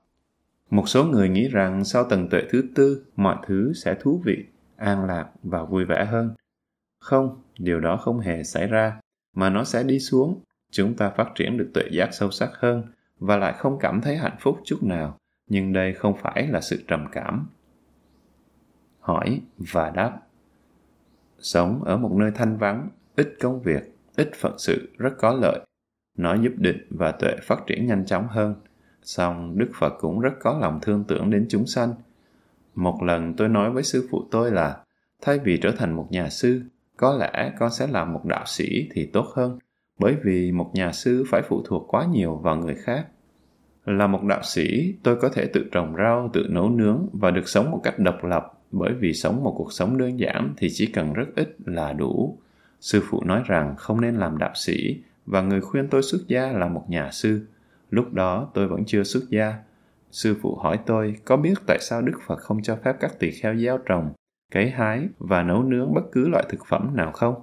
Một 0.70 0.88
số 0.88 1.04
người 1.04 1.28
nghĩ 1.28 1.48
rằng 1.48 1.84
sau 1.84 2.04
tầng 2.04 2.28
tuệ 2.28 2.42
thứ 2.50 2.64
tư, 2.74 3.06
mọi 3.16 3.36
thứ 3.46 3.72
sẽ 3.72 3.94
thú 4.00 4.22
vị, 4.24 4.44
an 4.76 5.04
lạc 5.04 5.28
và 5.42 5.64
vui 5.64 5.84
vẻ 5.84 6.04
hơn. 6.04 6.34
Không, 7.00 7.42
điều 7.58 7.80
đó 7.80 7.96
không 7.96 8.18
hề 8.20 8.44
xảy 8.44 8.66
ra, 8.66 9.00
mà 9.34 9.50
nó 9.50 9.64
sẽ 9.64 9.82
đi 9.82 9.98
xuống. 9.98 10.40
Chúng 10.70 10.94
ta 10.94 11.10
phát 11.10 11.28
triển 11.34 11.58
được 11.58 11.70
tuệ 11.74 11.84
giác 11.90 12.08
sâu 12.12 12.30
sắc 12.30 12.50
hơn 12.54 12.84
và 13.24 13.36
lại 13.36 13.52
không 13.52 13.78
cảm 13.78 14.00
thấy 14.00 14.16
hạnh 14.16 14.36
phúc 14.40 14.60
chút 14.64 14.82
nào, 14.82 15.18
nhưng 15.50 15.72
đây 15.72 15.94
không 15.94 16.16
phải 16.16 16.46
là 16.46 16.60
sự 16.60 16.84
trầm 16.88 17.06
cảm. 17.12 17.48
Hỏi 19.00 19.40
và 19.72 19.90
đáp. 19.90 20.20
Sống 21.38 21.84
ở 21.84 21.96
một 21.96 22.12
nơi 22.12 22.30
thanh 22.34 22.56
vắng, 22.56 22.88
ít 23.16 23.34
công 23.40 23.62
việc, 23.62 23.94
ít 24.16 24.30
phận 24.34 24.58
sự, 24.58 24.88
rất 24.98 25.10
có 25.18 25.32
lợi. 25.32 25.60
Nó 26.18 26.34
giúp 26.34 26.52
định 26.56 26.86
và 26.90 27.12
tuệ 27.12 27.36
phát 27.42 27.58
triển 27.66 27.86
nhanh 27.86 28.06
chóng 28.06 28.28
hơn. 28.28 28.54
Song 29.02 29.58
đức 29.58 29.70
phật 29.74 29.94
cũng 30.00 30.20
rất 30.20 30.32
có 30.40 30.58
lòng 30.60 30.78
thương 30.82 31.04
tưởng 31.08 31.30
đến 31.30 31.46
chúng 31.48 31.66
sanh. 31.66 31.94
Một 32.74 33.02
lần 33.02 33.34
tôi 33.36 33.48
nói 33.48 33.70
với 33.70 33.82
sư 33.82 34.08
phụ 34.10 34.22
tôi 34.30 34.50
là, 34.50 34.84
thay 35.22 35.38
vì 35.38 35.58
trở 35.62 35.70
thành 35.78 35.92
một 35.96 36.06
nhà 36.10 36.28
sư, 36.28 36.62
có 36.96 37.16
lẽ 37.16 37.52
con 37.58 37.70
sẽ 37.70 37.86
làm 37.86 38.12
một 38.12 38.24
đạo 38.24 38.44
sĩ 38.46 38.88
thì 38.92 39.06
tốt 39.06 39.26
hơn, 39.34 39.58
bởi 39.98 40.16
vì 40.24 40.52
một 40.52 40.70
nhà 40.74 40.92
sư 40.92 41.24
phải 41.30 41.42
phụ 41.48 41.62
thuộc 41.64 41.94
quá 41.94 42.06
nhiều 42.12 42.36
vào 42.36 42.56
người 42.56 42.74
khác 42.74 43.06
là 43.86 44.06
một 44.06 44.22
đạo 44.22 44.40
sĩ, 44.42 44.94
tôi 45.02 45.16
có 45.16 45.28
thể 45.28 45.46
tự 45.46 45.64
trồng 45.72 45.94
rau, 45.96 46.30
tự 46.32 46.46
nấu 46.50 46.70
nướng 46.70 47.08
và 47.12 47.30
được 47.30 47.48
sống 47.48 47.70
một 47.70 47.80
cách 47.82 47.98
độc 47.98 48.24
lập. 48.24 48.52
Bởi 48.72 48.92
vì 49.00 49.12
sống 49.12 49.44
một 49.44 49.54
cuộc 49.58 49.72
sống 49.72 49.98
đơn 49.98 50.20
giản 50.20 50.54
thì 50.56 50.68
chỉ 50.72 50.86
cần 50.86 51.12
rất 51.12 51.26
ít 51.36 51.56
là 51.64 51.92
đủ. 51.92 52.38
Sư 52.80 53.02
phụ 53.10 53.24
nói 53.24 53.42
rằng 53.46 53.74
không 53.76 54.00
nên 54.00 54.14
làm 54.14 54.38
đạo 54.38 54.52
sĩ 54.54 55.02
và 55.26 55.42
người 55.42 55.60
khuyên 55.60 55.88
tôi 55.88 56.02
xuất 56.02 56.18
gia 56.28 56.52
là 56.52 56.68
một 56.68 56.84
nhà 56.88 57.10
sư. 57.10 57.46
Lúc 57.90 58.12
đó 58.12 58.50
tôi 58.54 58.68
vẫn 58.68 58.84
chưa 58.84 59.02
xuất 59.02 59.22
gia. 59.28 59.54
Sư 60.10 60.36
phụ 60.42 60.56
hỏi 60.56 60.78
tôi 60.86 61.16
có 61.24 61.36
biết 61.36 61.54
tại 61.66 61.78
sao 61.80 62.02
đức 62.02 62.20
phật 62.26 62.36
không 62.36 62.62
cho 62.62 62.76
phép 62.84 62.96
các 63.00 63.18
tỳ 63.18 63.30
kheo 63.30 63.56
gieo 63.56 63.78
trồng, 63.78 64.12
cấy 64.52 64.70
hái 64.70 65.08
và 65.18 65.42
nấu 65.42 65.62
nướng 65.62 65.94
bất 65.94 66.02
cứ 66.12 66.28
loại 66.28 66.44
thực 66.48 66.66
phẩm 66.66 66.90
nào 66.96 67.12
không? 67.12 67.34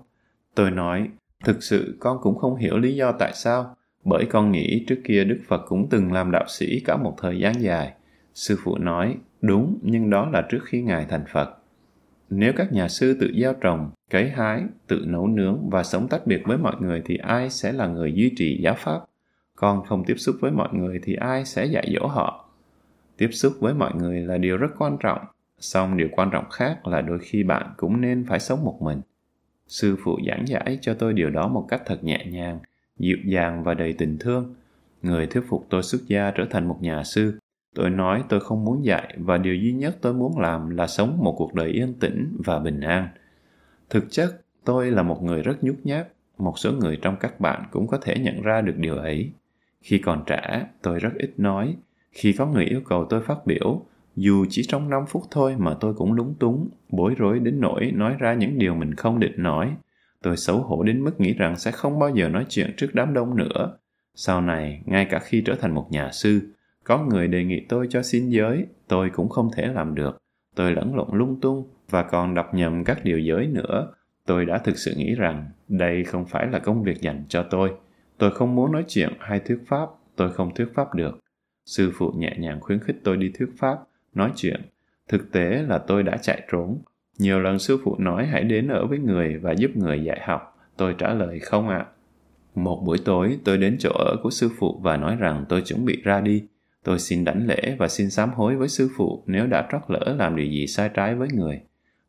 Tôi 0.56 0.72
nói, 0.72 1.10
thực 1.44 1.64
sự 1.64 1.98
con 2.00 2.18
cũng 2.22 2.38
không 2.38 2.56
hiểu 2.56 2.78
lý 2.78 2.96
do 2.96 3.12
tại 3.12 3.32
sao 3.36 3.76
bởi 4.04 4.26
con 4.26 4.52
nghĩ 4.52 4.86
trước 4.88 5.02
kia 5.04 5.24
đức 5.24 5.39
phật 5.47 5.62
cũng 5.68 5.88
từng 5.89 6.12
làm 6.12 6.32
đạo 6.32 6.45
sĩ 6.47 6.80
cả 6.86 6.97
một 6.97 7.16
thời 7.22 7.39
gian 7.39 7.62
dài. 7.62 7.93
Sư 8.34 8.58
phụ 8.64 8.78
nói, 8.78 9.18
đúng, 9.41 9.80
nhưng 9.82 10.10
đó 10.10 10.30
là 10.34 10.47
trước 10.49 10.60
khi 10.64 10.82
ngài 10.82 11.06
thành 11.10 11.24
phật. 11.32 11.58
Nếu 12.30 12.54
các 12.56 12.74
nhà 12.74 12.88
sư 12.88 13.18
tự 13.20 13.32
gieo 13.41 13.54
trồng, 13.54 13.91
cấy 14.10 14.30
hái, 14.30 14.64
tự 14.88 15.06
nấu 15.08 15.28
nướng 15.28 15.70
và 15.70 15.84
sống 15.84 16.08
tách 16.08 16.28
biệt 16.28 16.41
với 16.45 16.58
mọi 16.58 16.76
người 16.80 17.02
thì 17.06 17.18
ai 17.18 17.49
sẽ 17.49 17.72
là 17.72 17.88
người 17.88 18.14
duy 18.14 18.34
trì 18.38 18.62
giáo 18.62 18.76
pháp? 18.78 18.99
Con 19.56 19.84
không 19.86 20.04
tiếp 20.06 20.16
xúc 20.18 20.36
với 20.41 20.52
mọi 20.52 20.70
người 20.72 20.99
thì 21.04 21.16
ai 21.16 21.45
sẽ 21.45 21.66
dạy 21.66 21.93
dỗ 21.99 22.08
họ? 22.08 22.49
Tiếp 23.18 23.30
xúc 23.32 23.54
với 23.60 23.74
mọi 23.74 23.95
người 23.95 24.22
là 24.22 24.38
điều 24.38 24.58
rất 24.58 24.72
quan 24.78 24.97
trọng, 24.99 25.20
song 25.60 25.97
điều 25.97 26.08
quan 26.12 26.30
trọng 26.32 26.49
khác 26.49 26.88
là 26.88 27.02
đôi 27.02 27.20
khi 27.20 27.43
bạn 27.43 27.74
cũng 27.78 28.02
nên 28.02 28.26
phải 28.26 28.39
sống 28.39 28.64
một 28.64 28.78
mình. 28.82 29.02
Sư 29.68 29.95
phụ 30.04 30.20
giảng 30.28 30.47
giải 30.47 30.78
cho 30.82 30.93
tôi 30.93 31.14
điều 31.14 31.30
đó 31.30 31.47
một 31.47 31.66
cách 31.70 31.82
thật 31.86 32.04
nhẹ 32.04 32.26
nhàng 32.26 32.60
dịu 33.02 33.18
dàng 33.26 33.64
và 33.64 33.74
đầy 33.74 33.93
tình 33.93 34.18
thương. 34.20 34.56
Người 35.02 35.28
thuyết 35.28 35.43
phục 35.47 35.66
tôi 35.70 35.84
xuất 35.84 36.02
gia 36.08 36.32
trở 36.32 36.45
thành 36.49 36.68
một 36.68 36.78
nhà 36.82 37.04
sư. 37.04 37.39
Tôi 37.76 37.89
nói 37.89 38.24
tôi 38.30 38.39
không 38.39 38.66
muốn 38.66 38.86
dạy 38.86 39.16
và 39.18 39.38
điều 39.38 39.56
duy 39.56 39.72
nhất 39.72 39.97
tôi 40.02 40.14
muốn 40.14 40.39
làm 40.39 40.70
là 40.70 40.88
sống 40.88 41.18
một 41.24 41.36
cuộc 41.38 41.54
đời 41.54 41.70
yên 41.70 41.93
tĩnh 41.99 42.38
và 42.45 42.60
bình 42.60 42.82
an. 42.82 43.08
Thực 43.89 44.12
chất, 44.12 44.41
tôi 44.64 44.91
là 44.91 45.04
một 45.04 45.24
người 45.24 45.41
rất 45.41 45.64
nhút 45.64 45.76
nhát. 45.84 46.08
Một 46.38 46.60
số 46.60 46.72
người 46.72 46.99
trong 47.02 47.16
các 47.20 47.39
bạn 47.39 47.64
cũng 47.72 47.88
có 47.88 47.97
thể 47.97 48.20
nhận 48.20 48.41
ra 48.41 48.62
được 48.62 48.78
điều 48.78 48.95
ấy. 48.95 49.32
Khi 49.82 49.97
còn 49.97 50.24
trẻ, 50.26 50.66
tôi 50.82 50.99
rất 50.99 51.12
ít 51.18 51.34
nói. 51.38 51.76
Khi 52.12 52.34
có 52.34 52.45
người 52.45 52.66
yêu 52.66 52.82
cầu 52.86 53.06
tôi 53.10 53.22
phát 53.22 53.45
biểu, 53.45 53.86
dù 54.16 54.45
chỉ 54.49 54.64
trong 54.68 54.89
5 54.89 55.06
phút 55.08 55.24
thôi 55.32 55.56
mà 55.58 55.74
tôi 55.80 55.93
cũng 55.93 56.14
lúng 56.14 56.34
túng, 56.39 56.70
bối 56.89 57.16
rối 57.18 57.39
đến 57.39 57.60
nỗi 57.60 57.91
nói 57.91 58.16
ra 58.20 58.34
những 58.34 58.58
điều 58.58 58.76
mình 58.76 58.95
không 58.95 59.20
định 59.20 59.43
nói. 59.43 59.76
Tôi 60.24 60.38
xấu 60.38 60.57
hổ 60.57 60.84
đến 60.84 61.03
mức 61.03 61.22
nghĩ 61.22 61.34
rằng 61.34 61.55
sẽ 61.55 61.72
không 61.72 61.99
bao 61.99 62.09
giờ 62.15 62.30
nói 62.30 62.45
chuyện 62.49 62.74
trước 62.78 62.89
đám 62.93 63.13
đông 63.13 63.38
nữa. 63.38 63.78
Sau 64.15 64.41
này, 64.41 64.82
ngay 64.86 65.05
cả 65.05 65.19
khi 65.19 65.43
trở 65.45 65.55
thành 65.55 65.74
một 65.74 65.88
nhà 65.91 66.11
sư, 66.11 66.41
có 66.84 66.97
người 66.97 67.28
đề 67.28 67.43
nghị 67.43 67.65
tôi 67.69 67.88
cho 67.89 68.01
xin 68.01 68.30
giới, 68.30 68.65
tôi 68.88 69.09
cũng 69.09 69.30
không 69.30 69.49
thể 69.55 69.67
làm 69.67 69.95
được. 69.95 70.17
Tôi 70.55 70.72
lẫn 70.72 70.95
lộn 70.95 71.07
lung 71.11 71.39
tung 71.41 71.69
và 71.89 72.03
còn 72.03 72.34
đọc 72.34 72.53
nhầm 72.53 72.84
các 72.84 73.03
điều 73.03 73.19
giới 73.19 73.47
nữa. 73.47 73.93
Tôi 74.26 74.45
đã 74.45 74.57
thực 74.57 74.78
sự 74.78 74.93
nghĩ 74.97 75.15
rằng 75.15 75.49
đây 75.67 76.03
không 76.03 76.26
phải 76.26 76.47
là 76.47 76.59
công 76.59 76.84
việc 76.84 77.01
dành 77.01 77.24
cho 77.30 77.43
tôi. 77.49 77.72
Tôi 78.17 78.32
không 78.32 78.55
muốn 78.55 78.72
nói 78.72 78.84
chuyện 78.88 79.09
hay 79.19 79.39
thuyết 79.39 79.59
pháp, 79.67 79.89
tôi 80.15 80.34
không 80.34 80.53
thuyết 80.55 80.67
pháp 80.74 80.95
được. 80.95 81.19
Sư 81.65 81.91
phụ 81.95 82.11
nhẹ 82.15 82.36
nhàng 82.38 82.61
khuyến 82.61 82.80
khích 82.80 82.95
tôi 83.03 83.17
đi 83.17 83.32
thuyết 83.39 83.49
pháp, 83.57 83.78
nói 84.13 84.32
chuyện. 84.36 84.61
Thực 85.07 85.32
tế 85.32 85.63
là 85.67 85.78
tôi 85.78 86.03
đã 86.03 86.17
chạy 86.17 86.41
trốn. 86.51 86.82
Nhiều 87.22 87.39
lần 87.39 87.59
sư 87.59 87.78
phụ 87.84 87.95
nói 87.99 88.26
hãy 88.26 88.43
đến 88.43 88.67
ở 88.67 88.86
với 88.86 88.99
người 88.99 89.38
và 89.38 89.51
giúp 89.51 89.72
người 89.76 90.03
dạy 90.03 90.19
học. 90.24 90.57
Tôi 90.78 90.95
trả 90.97 91.13
lời 91.13 91.39
không 91.39 91.69
ạ. 91.69 91.78
À. 91.78 91.86
Một 92.55 92.82
buổi 92.86 92.97
tối 93.05 93.38
tôi 93.43 93.57
đến 93.57 93.78
chỗ 93.80 93.89
ở 93.89 94.15
của 94.24 94.30
sư 94.30 94.49
phụ 94.59 94.80
và 94.84 94.97
nói 94.97 95.15
rằng 95.15 95.45
tôi 95.49 95.61
chuẩn 95.61 95.86
bị 95.86 96.01
ra 96.03 96.22
đi. 96.22 96.43
Tôi 96.84 96.99
xin 96.99 97.24
đảnh 97.24 97.47
lễ 97.47 97.76
và 97.80 97.88
xin 97.88 98.09
sám 98.09 98.30
hối 98.34 98.55
với 98.55 98.67
sư 98.67 98.89
phụ 98.97 99.24
nếu 99.26 99.47
đã 99.47 99.67
trót 99.72 99.82
lỡ 99.88 100.15
làm 100.17 100.36
điều 100.36 100.45
gì 100.45 100.67
sai 100.67 100.89
trái 100.93 101.15
với 101.15 101.28
người. 101.34 101.61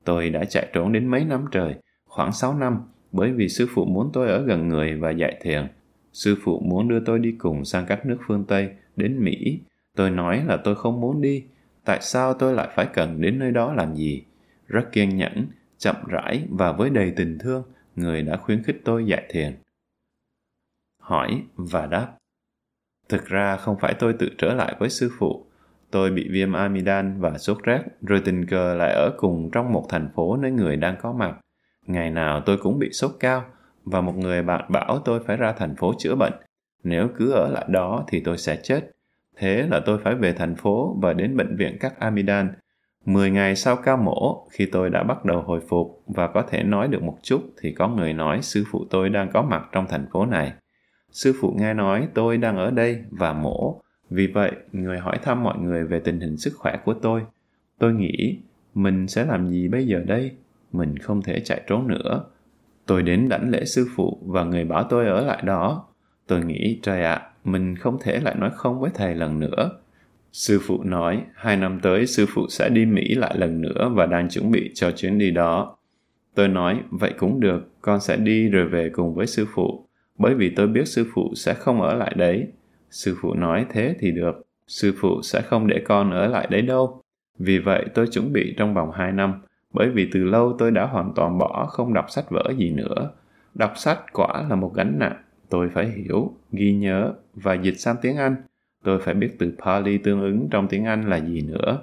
Tôi 0.05 0.31
đã 0.31 0.45
chạy 0.45 0.67
trốn 0.73 0.93
đến 0.93 1.07
mấy 1.07 1.25
năm 1.25 1.45
trời, 1.53 1.75
khoảng 2.07 2.33
6 2.33 2.55
năm, 2.55 2.79
bởi 3.13 3.33
vì 3.33 3.49
sư 3.49 3.69
phụ 3.75 3.85
muốn 3.85 4.11
tôi 4.13 4.29
ở 4.29 4.45
gần 4.45 4.69
người 4.69 4.95
và 4.95 5.11
dạy 5.11 5.37
thiền. 5.43 5.67
Sư 6.13 6.37
phụ 6.45 6.61
muốn 6.61 6.89
đưa 6.89 7.01
tôi 7.01 7.19
đi 7.19 7.33
cùng 7.39 7.65
sang 7.65 7.87
các 7.87 8.07
nước 8.07 8.19
phương 8.27 8.45
Tây, 8.45 8.69
đến 8.97 9.25
Mỹ. 9.25 9.61
Tôi 9.97 10.11
nói 10.11 10.45
là 10.47 10.57
tôi 10.57 10.75
không 10.75 11.01
muốn 11.01 11.21
đi. 11.21 11.45
Tại 11.85 11.99
sao 12.03 12.35
tôi 12.35 12.55
lại 12.55 12.69
phải 12.77 12.87
cần 12.95 13.21
đến 13.21 13.39
nơi 13.39 13.51
đó 13.51 13.73
làm 13.73 13.95
gì? 13.95 14.23
Rất 14.73 14.93
kiên 14.93 15.17
nhẫn, 15.17 15.47
chậm 15.79 15.97
rãi 16.09 16.47
và 16.51 16.73
với 16.73 16.91
đầy 16.91 17.13
tình 17.17 17.39
thương, 17.39 17.63
người 17.97 18.23
đã 18.23 18.37
khuyến 18.37 18.63
khích 18.63 18.81
tôi 18.85 19.07
dạy 19.07 19.27
thiền. 19.31 19.53
Hỏi 21.01 21.43
và 21.57 21.87
đáp. 21.87 22.09
Thực 23.09 23.25
ra 23.25 23.57
không 23.57 23.77
phải 23.81 23.95
tôi 23.95 24.13
tự 24.19 24.29
trở 24.39 24.55
lại 24.55 24.77
với 24.79 24.91
sư 24.91 25.11
phụ. 25.19 25.47
Tôi 25.91 26.11
bị 26.11 26.29
viêm 26.31 26.53
amidan 26.53 27.21
và 27.21 27.39
sốt 27.39 27.59
rét, 27.63 27.83
rồi 28.01 28.23
tình 28.25 28.47
cờ 28.47 28.75
lại 28.75 28.93
ở 28.93 29.11
cùng 29.17 29.51
trong 29.53 29.73
một 29.73 29.87
thành 29.89 30.09
phố 30.15 30.37
nơi 30.37 30.51
người 30.51 30.77
đang 30.77 30.97
có 31.01 31.13
mặt. 31.13 31.37
Ngày 31.87 32.11
nào 32.11 32.43
tôi 32.47 32.57
cũng 32.57 32.79
bị 32.79 32.89
sốt 32.93 33.11
cao, 33.21 33.45
và 33.85 34.01
một 34.01 34.17
người 34.17 34.43
bạn 34.43 34.65
bảo 34.69 35.03
tôi 35.05 35.21
phải 35.27 35.37
ra 35.37 35.53
thành 35.53 35.77
phố 35.77 35.95
chữa 35.99 36.15
bệnh. 36.15 36.33
Nếu 36.85 37.09
cứ 37.19 37.33
ở 37.33 37.51
lại 37.53 37.65
đó 37.69 38.05
thì 38.09 38.21
tôi 38.21 38.39
sẽ 38.39 38.61
chết. 38.63 38.91
Thế 39.37 39.67
là 39.71 39.81
tôi 39.87 39.99
phải 40.05 40.15
về 40.15 40.33
thành 40.33 40.57
phố 40.57 40.97
và 41.03 41.13
đến 41.13 41.37
bệnh 41.37 41.57
viện 41.57 41.77
cắt 41.81 41.99
Amidan. 41.99 42.55
Mười 43.05 43.31
ngày 43.31 43.57
sau 43.57 43.77
ca 43.77 43.97
mổ, 43.97 44.47
khi 44.51 44.67
tôi 44.67 44.91
đã 44.91 45.03
bắt 45.03 45.25
đầu 45.25 45.43
hồi 45.43 45.61
phục 45.69 46.03
và 46.07 46.27
có 46.27 46.43
thể 46.43 46.63
nói 46.63 46.89
được 46.89 47.03
một 47.03 47.19
chút 47.23 47.41
thì 47.61 47.73
có 47.73 47.89
người 47.89 48.13
nói 48.13 48.43
sư 48.43 48.65
phụ 48.71 48.85
tôi 48.91 49.09
đang 49.09 49.31
có 49.33 49.43
mặt 49.43 49.69
trong 49.73 49.87
thành 49.89 50.07
phố 50.13 50.27
này. 50.27 50.53
Sư 51.11 51.33
phụ 51.41 51.55
nghe 51.59 51.75
nói 51.75 52.09
tôi 52.15 52.37
đang 52.37 52.57
ở 52.57 52.71
đây 52.71 53.05
và 53.11 53.33
mổ. 53.33 53.81
Vì 54.11 54.27
vậy, 54.27 54.53
người 54.73 54.99
hỏi 54.99 55.19
thăm 55.23 55.43
mọi 55.43 55.59
người 55.59 55.85
về 55.85 56.01
tình 56.01 56.21
hình 56.21 56.37
sức 56.37 56.53
khỏe 56.57 56.77
của 56.85 56.95
tôi. 56.95 57.23
Tôi 57.79 57.95
nghĩ, 57.95 58.39
mình 58.75 59.09
sẽ 59.09 59.25
làm 59.25 59.49
gì 59.49 59.69
bây 59.69 59.87
giờ 59.87 60.03
đây? 60.07 60.31
Mình 60.73 60.99
không 60.99 61.23
thể 61.23 61.41
chạy 61.41 61.61
trốn 61.67 61.89
nữa. 61.89 62.25
Tôi 62.87 63.03
đến 63.03 63.29
đảnh 63.29 63.51
lễ 63.51 63.65
sư 63.65 63.89
phụ 63.97 64.19
và 64.27 64.45
người 64.45 64.65
bảo 64.65 64.85
tôi 64.91 65.07
ở 65.07 65.21
lại 65.21 65.43
đó. 65.45 65.85
Tôi 66.27 66.45
nghĩ, 66.45 66.79
trời 66.83 67.03
ạ, 67.03 67.15
à, 67.15 67.31
mình 67.45 67.77
không 67.77 67.99
thể 68.01 68.21
lại 68.21 68.35
nói 68.35 68.51
không 68.55 68.81
với 68.81 68.91
thầy 68.95 69.15
lần 69.15 69.41
nữa. 69.41 69.71
Sư 70.33 70.61
phụ 70.67 70.83
nói, 70.83 71.25
hai 71.35 71.57
năm 71.57 71.81
tới 71.83 72.07
sư 72.07 72.27
phụ 72.29 72.47
sẽ 72.49 72.69
đi 72.69 72.87
Mỹ 72.87 73.15
lại 73.15 73.39
lần 73.39 73.61
nữa 73.61 73.91
và 73.95 74.07
đang 74.07 74.29
chuẩn 74.29 74.51
bị 74.51 74.71
cho 74.75 74.91
chuyến 74.91 75.19
đi 75.19 75.31
đó. 75.31 75.77
Tôi 76.35 76.49
nói, 76.49 76.81
vậy 76.91 77.15
cũng 77.19 77.41
được, 77.41 77.69
con 77.81 78.01
sẽ 78.01 78.17
đi 78.17 78.49
rồi 78.49 78.69
về 78.69 78.91
cùng 78.93 79.15
với 79.15 79.27
sư 79.27 79.47
phụ, 79.55 79.87
bởi 80.19 80.35
vì 80.35 80.51
tôi 80.57 80.67
biết 80.67 80.89
sư 80.89 81.07
phụ 81.15 81.33
sẽ 81.35 81.55
không 81.55 81.83
ở 81.83 81.95
lại 81.95 82.13
đấy. 82.17 82.47
Sư 82.91 83.17
phụ 83.21 83.35
nói 83.35 83.67
thế 83.71 83.95
thì 84.01 84.11
được, 84.11 84.47
sư 84.67 84.95
phụ 85.01 85.23
sẽ 85.23 85.43
không 85.43 85.67
để 85.67 85.83
con 85.85 86.11
ở 86.11 86.27
lại 86.27 86.47
đấy 86.51 86.63
đâu. 86.63 87.03
Vì 87.39 87.59
vậy 87.59 87.87
tôi 87.95 88.07
chuẩn 88.07 88.33
bị 88.33 88.55
trong 88.57 88.75
vòng 88.75 88.91
hai 88.91 89.13
năm, 89.13 89.35
bởi 89.73 89.91
vì 89.91 90.09
từ 90.13 90.25
lâu 90.25 90.57
tôi 90.59 90.71
đã 90.71 90.87
hoàn 90.87 91.13
toàn 91.15 91.39
bỏ 91.39 91.67
không 91.71 91.95
đọc 91.95 92.11
sách 92.11 92.31
vở 92.31 92.53
gì 92.57 92.71
nữa. 92.71 93.11
Đọc 93.55 93.73
sách 93.77 93.99
quả 94.13 94.45
là 94.51 94.57
một 94.57 94.75
gánh 94.75 94.99
nặng, 94.99 95.17
tôi 95.49 95.69
phải 95.75 95.91
hiểu, 95.91 96.33
ghi 96.53 96.73
nhớ 96.73 97.13
và 97.35 97.55
dịch 97.55 97.81
sang 97.81 97.97
tiếng 98.03 98.17
Anh. 98.17 98.37
Tôi 98.83 98.99
phải 98.99 99.15
biết 99.15 99.37
từ 99.39 99.53
Pali 99.65 99.99
tương 99.99 100.21
ứng 100.21 100.49
trong 100.51 100.69
tiếng 100.69 100.85
Anh 100.85 101.09
là 101.09 101.17
gì 101.17 101.41
nữa. 101.41 101.83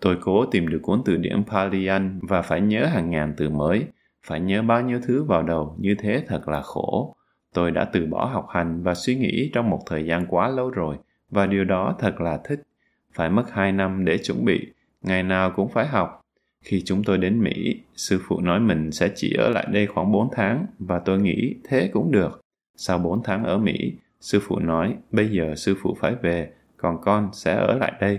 Tôi 0.00 0.16
cố 0.20 0.46
tìm 0.46 0.68
được 0.68 0.78
cuốn 0.82 1.02
từ 1.04 1.16
điển 1.16 1.44
Pali 1.44 1.86
Anh 1.86 2.18
và 2.22 2.42
phải 2.42 2.60
nhớ 2.60 2.86
hàng 2.86 3.10
ngàn 3.10 3.34
từ 3.36 3.50
mới, 3.50 3.84
phải 4.22 4.40
nhớ 4.40 4.62
bao 4.62 4.82
nhiêu 4.82 5.00
thứ 5.06 5.24
vào 5.24 5.42
đầu, 5.42 5.76
như 5.80 5.94
thế 5.98 6.22
thật 6.26 6.48
là 6.48 6.62
khổ. 6.62 7.16
Tôi 7.54 7.70
đã 7.70 7.84
từ 7.84 8.06
bỏ 8.06 8.24
học 8.24 8.46
hành 8.50 8.82
và 8.82 8.94
suy 8.94 9.14
nghĩ 9.14 9.50
trong 9.54 9.70
một 9.70 9.80
thời 9.86 10.04
gian 10.04 10.26
quá 10.28 10.48
lâu 10.48 10.70
rồi, 10.70 10.96
và 11.30 11.46
điều 11.46 11.64
đó 11.64 11.96
thật 11.98 12.20
là 12.20 12.40
thích. 12.44 12.62
Phải 13.12 13.30
mất 13.30 13.50
hai 13.52 13.72
năm 13.72 14.04
để 14.04 14.18
chuẩn 14.18 14.44
bị, 14.44 14.66
ngày 15.02 15.22
nào 15.22 15.50
cũng 15.50 15.68
phải 15.68 15.86
học, 15.86 16.22
khi 16.62 16.82
chúng 16.84 17.04
tôi 17.04 17.18
đến 17.18 17.42
Mỹ, 17.42 17.80
sư 17.96 18.20
phụ 18.28 18.40
nói 18.40 18.60
mình 18.60 18.92
sẽ 18.92 19.10
chỉ 19.14 19.34
ở 19.38 19.48
lại 19.48 19.66
đây 19.72 19.86
khoảng 19.86 20.12
4 20.12 20.28
tháng 20.32 20.66
và 20.78 20.98
tôi 20.98 21.20
nghĩ 21.20 21.54
thế 21.64 21.90
cũng 21.92 22.10
được. 22.10 22.40
Sau 22.76 22.98
4 22.98 23.22
tháng 23.24 23.44
ở 23.44 23.58
Mỹ, 23.58 23.92
sư 24.26 24.40
phụ 24.42 24.58
nói 24.58 24.96
bây 25.12 25.30
giờ 25.30 25.54
sư 25.56 25.74
phụ 25.82 25.96
phải 26.00 26.14
về, 26.14 26.52
còn 26.76 27.00
con 27.02 27.30
sẽ 27.32 27.54
ở 27.54 27.78
lại 27.78 27.92
đây. 28.00 28.18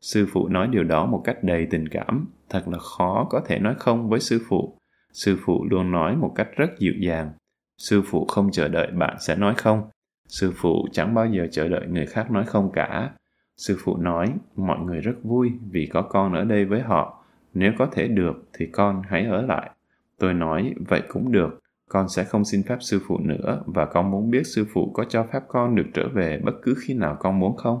Sư 0.00 0.26
phụ 0.32 0.48
nói 0.48 0.68
điều 0.68 0.84
đó 0.84 1.06
một 1.06 1.22
cách 1.24 1.44
đầy 1.44 1.66
tình 1.70 1.88
cảm, 1.88 2.28
thật 2.48 2.68
là 2.68 2.78
khó 2.78 3.26
có 3.30 3.40
thể 3.46 3.58
nói 3.58 3.74
không 3.78 4.08
với 4.08 4.20
sư 4.20 4.40
phụ. 4.48 4.78
Sư 5.12 5.38
phụ 5.44 5.66
luôn 5.70 5.90
nói 5.90 6.16
một 6.16 6.32
cách 6.34 6.48
rất 6.56 6.78
dịu 6.78 6.92
dàng. 7.00 7.32
Sư 7.78 8.02
phụ 8.02 8.26
không 8.26 8.50
chờ 8.50 8.68
đợi 8.68 8.86
bạn 8.86 9.16
sẽ 9.20 9.36
nói 9.36 9.54
không. 9.56 9.82
Sư 10.28 10.52
phụ 10.56 10.86
chẳng 10.92 11.14
bao 11.14 11.26
giờ 11.26 11.46
chờ 11.50 11.68
đợi 11.68 11.86
người 11.88 12.06
khác 12.06 12.30
nói 12.30 12.44
không 12.46 12.70
cả. 12.72 13.10
Sư 13.56 13.78
phụ 13.84 13.96
nói 13.96 14.26
mọi 14.56 14.78
người 14.78 15.00
rất 15.00 15.14
vui 15.22 15.52
vì 15.70 15.86
có 15.86 16.02
con 16.02 16.32
ở 16.32 16.44
đây 16.44 16.64
với 16.64 16.80
họ 16.80 17.24
nếu 17.54 17.72
có 17.78 17.86
thể 17.92 18.08
được 18.08 18.48
thì 18.52 18.66
con 18.66 19.02
hãy 19.08 19.24
ở 19.24 19.42
lại. 19.42 19.70
Tôi 20.18 20.34
nói, 20.34 20.74
vậy 20.88 21.02
cũng 21.08 21.32
được, 21.32 21.60
con 21.88 22.08
sẽ 22.08 22.24
không 22.24 22.44
xin 22.44 22.62
phép 22.62 22.76
sư 22.80 23.00
phụ 23.06 23.18
nữa 23.18 23.62
và 23.66 23.86
con 23.86 24.10
muốn 24.10 24.30
biết 24.30 24.46
sư 24.46 24.66
phụ 24.72 24.90
có 24.94 25.04
cho 25.04 25.26
phép 25.32 25.40
con 25.48 25.74
được 25.74 25.86
trở 25.94 26.08
về 26.08 26.40
bất 26.44 26.54
cứ 26.62 26.74
khi 26.82 26.94
nào 26.94 27.16
con 27.20 27.38
muốn 27.38 27.56
không? 27.56 27.78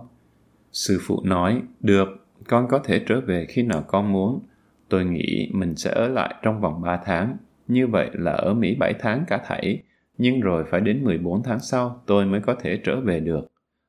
Sư 0.72 1.00
phụ 1.02 1.20
nói, 1.24 1.62
được, 1.80 2.08
con 2.48 2.68
có 2.68 2.78
thể 2.78 3.02
trở 3.06 3.20
về 3.20 3.46
khi 3.48 3.62
nào 3.62 3.84
con 3.86 4.12
muốn. 4.12 4.40
Tôi 4.88 5.04
nghĩ 5.04 5.50
mình 5.54 5.76
sẽ 5.76 5.90
ở 5.90 6.08
lại 6.08 6.34
trong 6.42 6.60
vòng 6.60 6.82
3 6.82 7.00
tháng. 7.04 7.36
Như 7.68 7.86
vậy 7.86 8.10
là 8.12 8.32
ở 8.32 8.54
Mỹ 8.54 8.76
7 8.80 8.94
tháng 8.98 9.24
cả 9.26 9.40
thảy, 9.46 9.82
nhưng 10.18 10.40
rồi 10.40 10.64
phải 10.70 10.80
đến 10.80 11.04
14 11.04 11.42
tháng 11.42 11.60
sau 11.60 12.02
tôi 12.06 12.26
mới 12.26 12.40
có 12.40 12.54
thể 12.54 12.80
trở 12.84 13.00
về 13.00 13.20
được. 13.20 13.46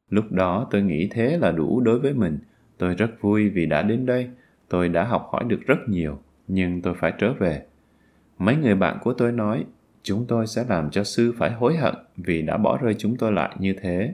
Lúc 0.09 0.31
đó 0.31 0.67
tôi 0.71 0.81
nghĩ 0.81 1.07
thế 1.11 1.37
là 1.37 1.51
đủ 1.51 1.81
đối 1.81 1.99
với 1.99 2.13
mình. 2.13 2.39
Tôi 2.77 2.95
rất 2.95 3.21
vui 3.21 3.49
vì 3.49 3.65
đã 3.65 3.81
đến 3.81 4.05
đây 4.05 4.29
Tôi 4.69 4.89
đã 4.89 5.03
học 5.03 5.29
hỏi 5.31 5.43
được 5.47 5.59
rất 5.67 5.77
nhiều, 5.87 6.19
nhưng 6.47 6.81
tôi 6.81 6.93
phải 6.93 7.13
trở 7.17 7.33
về. 7.33 7.63
Mấy 8.37 8.55
người 8.55 8.75
bạn 8.75 8.97
của 9.01 9.13
tôi 9.13 9.31
nói, 9.31 9.65
chúng 10.09 10.25
tôi 10.27 10.47
sẽ 10.47 10.65
làm 10.69 10.89
cho 10.91 11.03
sư 11.03 11.33
phải 11.37 11.51
hối 11.51 11.77
hận 11.77 11.95
vì 12.17 12.41
đã 12.41 12.57
bỏ 12.57 12.77
rơi 12.77 12.95
chúng 12.97 13.17
tôi 13.17 13.31
lại 13.31 13.55
như 13.59 13.75
thế. 13.81 14.13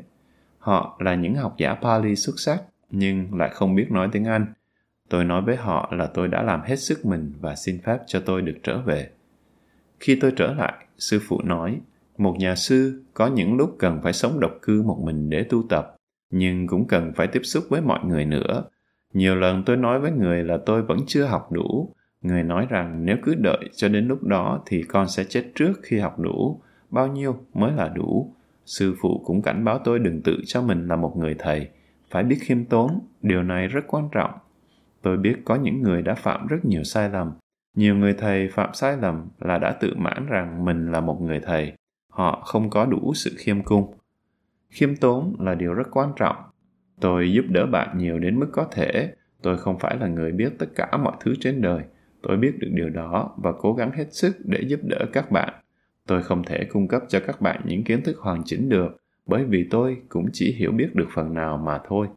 Họ 0.60 0.98
là 1.00 1.16
những 1.16 1.36
học 1.36 1.56
giả 1.58 1.74
Pali 1.74 2.16
xuất 2.16 2.40
sắc, 2.40 2.62
nhưng 2.90 3.34
lại 3.34 3.50
không 3.54 3.76
biết 3.76 3.92
nói 3.92 4.10
tiếng 4.12 4.26
Anh. 4.26 4.46
Tôi 5.10 5.26
nói 5.26 5.42
với 5.42 5.56
họ 5.56 5.94
là 5.98 6.08
tôi 6.08 6.28
đã 6.28 6.44
làm 6.44 6.62
hết 6.62 6.76
sức 6.76 7.06
mình 7.06 7.34
và 7.42 7.56
xin 7.56 7.80
phép 7.82 7.98
cho 8.08 8.20
tôi 8.20 8.42
được 8.42 8.58
trở 8.64 8.82
về. 8.82 9.10
Khi 10.00 10.18
tôi 10.22 10.34
trở 10.36 10.54
lại, 10.54 10.74
sư 10.98 11.20
phụ 11.28 11.42
nói, 11.44 11.80
một 12.18 12.36
nhà 12.40 12.56
sư 12.56 13.04
có 13.14 13.28
những 13.28 13.58
lúc 13.58 13.76
cần 13.80 14.00
phải 14.04 14.14
sống 14.14 14.40
độc 14.40 14.52
cư 14.62 14.82
một 14.82 15.00
mình 15.04 15.30
để 15.30 15.44
tu 15.44 15.64
tập, 15.70 15.96
nhưng 16.30 16.68
cũng 16.68 16.88
cần 16.88 17.14
phải 17.16 17.28
tiếp 17.28 17.42
xúc 17.44 17.64
với 17.70 17.82
mọi 17.82 18.00
người 18.06 18.26
nữa 18.26 18.64
nhiều 19.16 19.36
lần 19.36 19.64
tôi 19.66 19.78
nói 19.78 20.00
với 20.00 20.12
người 20.12 20.44
là 20.44 20.58
tôi 20.66 20.82
vẫn 20.82 21.00
chưa 21.08 21.26
học 21.26 21.52
đủ. 21.52 21.94
Người 22.26 22.44
nói 22.44 22.68
rằng 22.70 23.06
nếu 23.06 23.18
cứ 23.24 23.36
đợi 23.36 23.70
cho 23.76 23.88
đến 23.88 24.08
lúc 24.08 24.24
đó 24.24 24.64
thì 24.66 24.84
con 24.84 25.08
sẽ 25.08 25.24
chết 25.24 25.44
trước 25.56 25.74
khi 25.84 26.00
học 26.00 26.20
đủ. 26.20 26.62
Bao 26.90 27.08
nhiêu 27.08 27.38
mới 27.54 27.72
là 27.72 27.88
đủ? 27.88 28.34
Sư 28.66 28.96
phụ 29.02 29.22
cũng 29.26 29.42
cảnh 29.42 29.66
báo 29.66 29.80
tôi 29.80 30.00
đừng 30.00 30.22
tự 30.22 30.38
cho 30.46 30.62
mình 30.62 30.88
là 30.88 30.96
một 30.96 31.18
người 31.18 31.36
thầy. 31.40 31.70
Phải 32.12 32.24
biết 32.24 32.38
khiêm 32.42 32.66
tốn, 32.66 33.00
điều 33.22 33.44
này 33.44 33.68
rất 33.68 33.82
quan 33.88 34.10
trọng. 34.12 34.32
Tôi 35.02 35.18
biết 35.18 35.36
có 35.46 35.56
những 35.56 35.82
người 35.82 36.02
đã 36.02 36.16
phạm 36.16 36.48
rất 36.48 36.66
nhiều 36.66 36.84
sai 36.84 37.10
lầm. 37.10 37.32
Nhiều 37.76 37.96
người 37.96 38.14
thầy 38.14 38.50
phạm 38.52 38.74
sai 38.74 38.98
lầm 39.02 39.28
là 39.40 39.58
đã 39.58 39.72
tự 39.72 39.94
mãn 39.98 40.26
rằng 40.26 40.66
mình 40.66 40.92
là 40.92 41.00
một 41.00 41.22
người 41.22 41.40
thầy. 41.40 41.74
họ 42.10 42.42
không 42.46 42.70
có 42.70 42.86
đủ 42.86 43.14
sự 43.14 43.32
khiêm 43.38 43.64
cung 43.64 43.94
khiêm 44.70 44.96
tốn 44.96 45.36
là 45.40 45.56
điều 45.56 45.74
rất 45.74 45.88
quan 45.92 46.12
trọng 46.16 46.36
tôi 47.02 47.32
giúp 47.32 47.46
đỡ 47.50 47.66
bạn 47.66 47.98
nhiều 47.98 48.20
đến 48.20 48.40
mức 48.40 48.48
có 48.52 48.68
thể 48.72 49.14
tôi 49.42 49.58
không 49.58 49.80
phải 49.80 49.98
là 49.98 50.08
người 50.08 50.32
biết 50.32 50.54
tất 50.60 50.66
cả 50.76 50.98
mọi 50.98 51.16
thứ 51.20 51.34
trên 51.40 51.62
đời 51.62 51.84
tôi 52.28 52.38
biết 52.38 52.60
được 52.60 52.70
điều 52.72 52.90
đó 52.90 53.36
và 53.38 53.52
cố 53.52 53.74
gắng 53.74 53.92
hết 53.92 54.14
sức 54.14 54.36
để 54.44 54.60
giúp 54.62 54.80
đỡ 54.84 55.06
các 55.14 55.32
bạn. 55.32 55.54
Tôi 56.08 56.24
không 56.24 56.44
thể 56.44 56.66
cung 56.70 56.88
cấp 56.88 57.02
cho 57.08 57.20
các 57.28 57.42
bạn 57.42 57.62
những 57.66 57.84
kiến 57.84 58.02
thức 58.04 58.18
hoàn 58.18 58.42
chỉnh 58.46 58.70
được, 58.70 59.02
bởi 59.26 59.44
vì 59.44 59.68
tôi 59.72 59.98
cũng 60.10 60.26
chỉ 60.34 60.56
hiểu 60.58 60.72
biết 60.72 60.96
được 60.96 61.08
phần 61.14 61.34
nào 61.34 61.58
mà 61.58 61.80
thôi. 61.88 62.08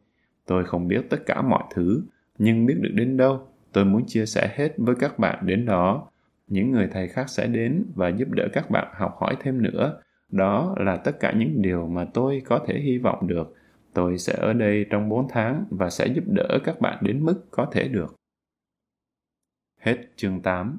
Tôi 0.47 0.65
không 0.65 0.89
biết 0.89 1.11
tất 1.11 1.27
cả 1.27 1.43
mọi 1.43 1.63
thứ, 1.75 2.03
nhưng 2.39 2.67
biết 2.67 2.75
được 2.81 2.91
đến 2.95 3.17
đâu, 3.17 3.49
tôi 3.73 3.85
muốn 3.85 4.07
chia 4.07 4.27
sẻ 4.27 4.55
hết 4.57 4.73
với 4.77 4.95
các 4.95 5.19
bạn 5.19 5.47
đến 5.47 5.67
đó. 5.67 6.09
Những 6.49 6.73
người 6.73 6.89
thầy 6.93 7.09
khác 7.09 7.29
sẽ 7.29 7.47
đến 7.47 7.85
và 7.95 8.09
giúp 8.09 8.29
đỡ 8.31 8.49
các 8.53 8.71
bạn 8.71 8.89
học 8.97 9.17
hỏi 9.21 9.37
thêm 9.41 9.63
nữa. 9.63 10.01
Đó 10.31 10.75
là 10.79 10.97
tất 10.97 11.21
cả 11.21 11.33
những 11.37 11.63
điều 11.63 11.87
mà 11.87 12.05
tôi 12.15 12.43
có 12.45 12.59
thể 12.67 12.81
hy 12.81 12.99
vọng 12.99 13.27
được. 13.27 13.55
Tôi 13.95 14.19
sẽ 14.19 14.33
ở 14.39 14.53
đây 14.53 14.87
trong 14.91 15.09
4 15.09 15.27
tháng 15.31 15.65
và 15.71 15.91
sẽ 15.91 16.07
giúp 16.07 16.25
đỡ 16.27 16.59
các 16.65 16.81
bạn 16.81 16.99
đến 17.01 17.25
mức 17.25 17.45
có 17.51 17.67
thể 17.73 17.89
được. 17.89 18.18
Hết 19.79 19.97
chương 20.17 20.43
8 20.43 20.79